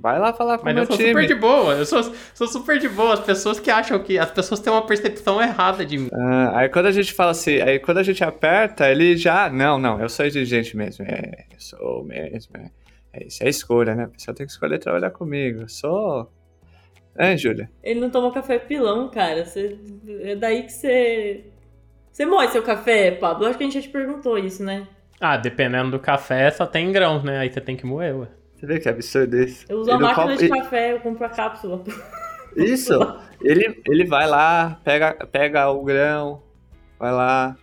[0.00, 1.14] vai lá falar com Mas o meu time.
[1.14, 3.14] Mas eu sou super de boa, eu sou, sou super de boa.
[3.14, 4.18] As pessoas que acham que...
[4.18, 6.08] As pessoas têm uma percepção errada de mim.
[6.12, 9.48] Ah, aí quando a gente fala assim, aí quando a gente aperta, ele já...
[9.50, 11.04] Não, não, eu sou exigente mesmo.
[11.04, 12.56] É, eu sou mesmo.
[12.56, 12.70] É,
[13.12, 14.04] é isso é escolha, né?
[14.04, 15.62] A pessoa tem que escolher trabalhar comigo.
[15.62, 16.30] Eu sou...
[17.18, 17.70] É, Júlia?
[17.82, 19.44] Ele não toma café pilão, cara.
[19.44, 19.78] Você,
[20.22, 21.44] é daí que você...
[22.12, 23.46] Você moe seu café, Pablo?
[23.46, 24.86] Acho que a gente já te perguntou isso, né?
[25.20, 27.38] Ah, dependendo do café, só tem grãos, né?
[27.38, 28.28] Aí você tem que moer, ué.
[28.56, 29.66] Você vê que absurdo isso?
[29.68, 31.82] Eu uso ele a máquina de café, eu compro a cápsula.
[32.56, 32.92] Isso!
[33.42, 36.40] ele, ele vai lá, pega, pega o grão,
[36.98, 37.54] vai lá,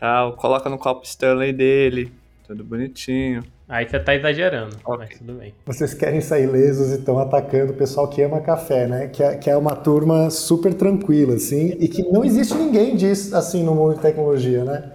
[0.00, 2.10] tal, coloca no copo Stanley dele,
[2.46, 3.42] tudo bonitinho.
[3.68, 4.96] Aí você tá exagerando, okay.
[4.96, 5.52] mas tudo bem.
[5.66, 9.08] Vocês querem sair lesos e estão atacando o pessoal que ama café, né?
[9.08, 13.36] Que é, que é uma turma super tranquila, assim, e que não existe ninguém disso,
[13.36, 14.92] assim, no mundo de tecnologia, né?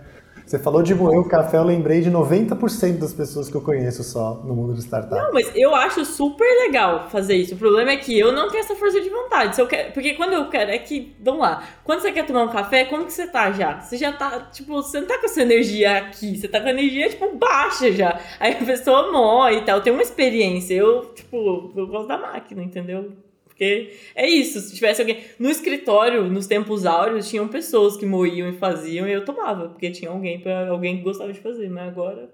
[0.54, 4.04] Você falou de moer o café, eu lembrei de 90% das pessoas que eu conheço
[4.04, 5.16] só no mundo de startup.
[5.16, 7.56] Não, mas eu acho super legal fazer isso.
[7.56, 9.56] O problema é que eu não tenho essa força de vontade.
[9.56, 12.44] Se eu quero, porque quando eu quero, é que, vamos lá, quando você quer tomar
[12.44, 13.80] um café, como que você tá já?
[13.80, 16.70] Você já tá, tipo, você não tá com essa energia aqui, você tá com a
[16.70, 18.20] energia, tipo, baixa já.
[18.40, 20.76] Aí a pessoa morre e tal, tem uma experiência.
[20.76, 23.12] Eu, tipo, eu gosto da máquina, entendeu?
[23.54, 25.24] Porque é isso, se tivesse alguém.
[25.38, 29.92] No escritório, nos tempos áureos, tinham pessoas que moíam e faziam e eu tomava, porque
[29.92, 32.30] tinha alguém para alguém que gostava de fazer, mas agora.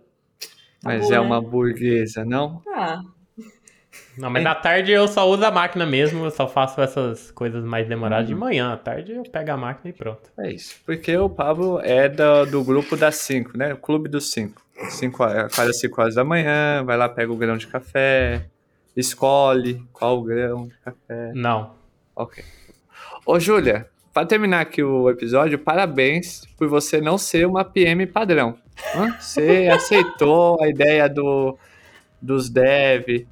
[0.81, 1.19] Mas é né?
[1.19, 2.61] uma burguesa, não?
[2.73, 3.01] Ah.
[4.17, 7.63] Não, mas na tarde eu só uso a máquina mesmo, eu só faço essas coisas
[7.63, 8.35] mais demoradas uhum.
[8.35, 8.73] de manhã.
[8.73, 10.29] À tarde eu pego a máquina e pronto.
[10.39, 10.79] É isso.
[10.85, 13.73] Porque o Pablo é do, do grupo das 5, né?
[13.73, 14.61] O clube dos 5.
[14.89, 18.45] Cinco, a cada 5 horas da manhã, vai lá, pega o grão de café,
[18.99, 21.31] escolhe qual grão de café.
[21.33, 21.73] Não.
[22.15, 22.43] Ok.
[23.25, 28.57] Ô, Júlia, para terminar aqui o episódio, parabéns por você não ser uma PM padrão.
[29.19, 31.57] Você aceitou a ideia do,
[32.21, 33.27] dos dev.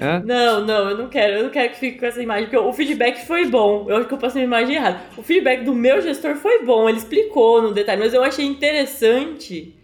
[0.00, 0.22] Hã?
[0.24, 2.72] Não, não, eu não quero, eu não quero que fique com essa imagem, porque o
[2.72, 3.86] feedback foi bom.
[3.88, 5.00] Eu acho que eu passei a imagem errada.
[5.16, 9.76] O feedback do meu gestor foi bom, ele explicou no detalhe, mas eu achei interessante,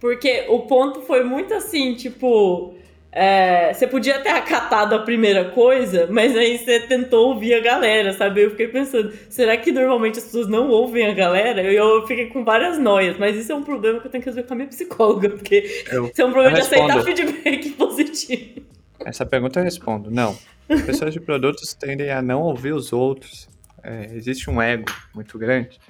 [0.00, 2.74] porque o ponto foi muito assim, tipo.
[3.12, 8.12] É, você podia ter acatado a primeira coisa, mas aí você tentou ouvir a galera,
[8.12, 8.42] sabe?
[8.42, 11.62] Eu fiquei pensando, será que normalmente as pessoas não ouvem a galera?
[11.62, 14.28] Eu, eu fiquei com várias noias, mas isso é um problema que eu tenho que
[14.30, 18.62] resolver com a minha psicóloga, porque Eu- isso é um problema de aceitar feedback positivo.
[19.04, 20.10] Essa pergunta eu respondo.
[20.10, 20.36] Não.
[20.68, 23.48] As pessoas de produtos tendem a não ouvir os outros.
[23.82, 24.84] É, existe um ego
[25.14, 25.80] muito grande.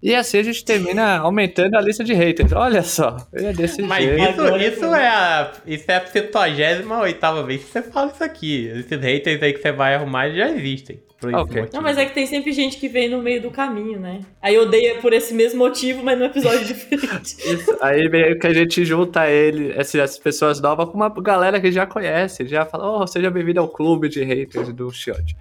[0.00, 2.52] E assim a gente termina aumentando a lista de haters.
[2.52, 4.44] Olha só, é desse Mas jeito.
[4.44, 8.66] isso, isso, é a, isso é a 78 vez que você fala isso aqui.
[8.66, 11.00] Esses haters aí que você vai arrumar já existem.
[11.20, 11.62] Por esse Ok.
[11.62, 11.76] motivo.
[11.76, 14.20] Não, mas é que tem sempre gente que vem no meio do caminho, né?
[14.40, 17.34] Aí odeia por esse mesmo motivo, mas num episódio diferente.
[17.44, 21.72] Isso, aí meio que a gente junta ele, essas pessoas novas, com uma galera que
[21.72, 25.36] já conhece, já fala, oh, seja bem-vindo ao clube de haters do Shot.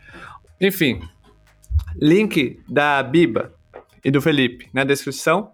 [0.60, 1.00] Enfim,
[2.02, 3.54] link da Biba
[4.03, 5.52] e do Felipe na descrição.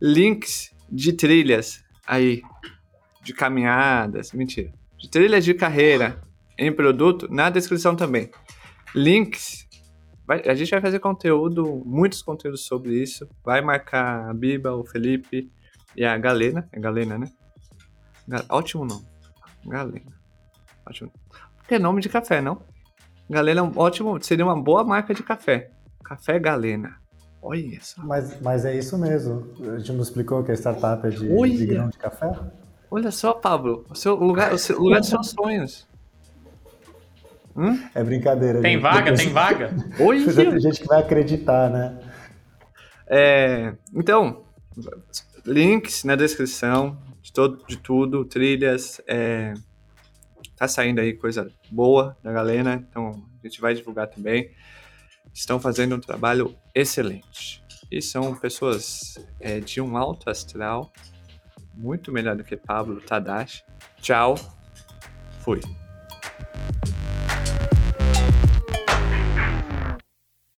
[0.00, 2.42] Links de trilhas aí,
[3.22, 6.20] de caminhadas, mentira, de trilhas de carreira
[6.58, 8.30] em produto na descrição também.
[8.94, 9.64] Links
[10.26, 13.28] Vai- a gente vai fazer conteúdo, muitos conteúdos sobre isso.
[13.44, 15.52] Vai marcar a Biba, o Felipe
[15.94, 16.66] e a Galena.
[16.72, 17.30] É Galena, né?
[18.48, 19.04] Ótimo nome.
[19.66, 20.12] Galena.
[20.88, 21.12] Ótimo.
[21.58, 22.62] Porque é nome de café, não?
[23.28, 24.18] Galena é um ótimo.
[24.22, 25.70] Seria uma boa marca de café.
[26.02, 26.98] Café Galena.
[27.46, 28.02] Olha só.
[28.02, 29.52] Mas, mas é isso mesmo.
[29.74, 31.54] A gente não explicou que a startup é de, Olha.
[31.54, 32.32] de grão de café?
[32.90, 33.84] Olha só, Pablo.
[33.90, 35.86] O seu lugar, o seu lugar dos seus sonhos.
[37.54, 37.78] Hum?
[37.94, 38.60] É brincadeira.
[38.62, 38.82] Tem gente.
[38.82, 39.68] vaga, Depois- tem vaga?
[39.68, 41.98] Depois tem gente que vai acreditar, né?
[43.06, 44.44] É, então,
[45.44, 49.00] links na descrição de, todo, de tudo, trilhas.
[49.06, 49.52] é,
[50.56, 54.50] tá saindo aí coisa boa da galera, então a gente vai divulgar também.
[55.34, 57.62] Estão fazendo um trabalho excelente.
[57.90, 60.92] E são pessoas é, de um alto astral,
[61.74, 63.64] muito melhor do que Pablo Tadashi.
[64.00, 64.36] Tchau,
[65.40, 65.60] fui.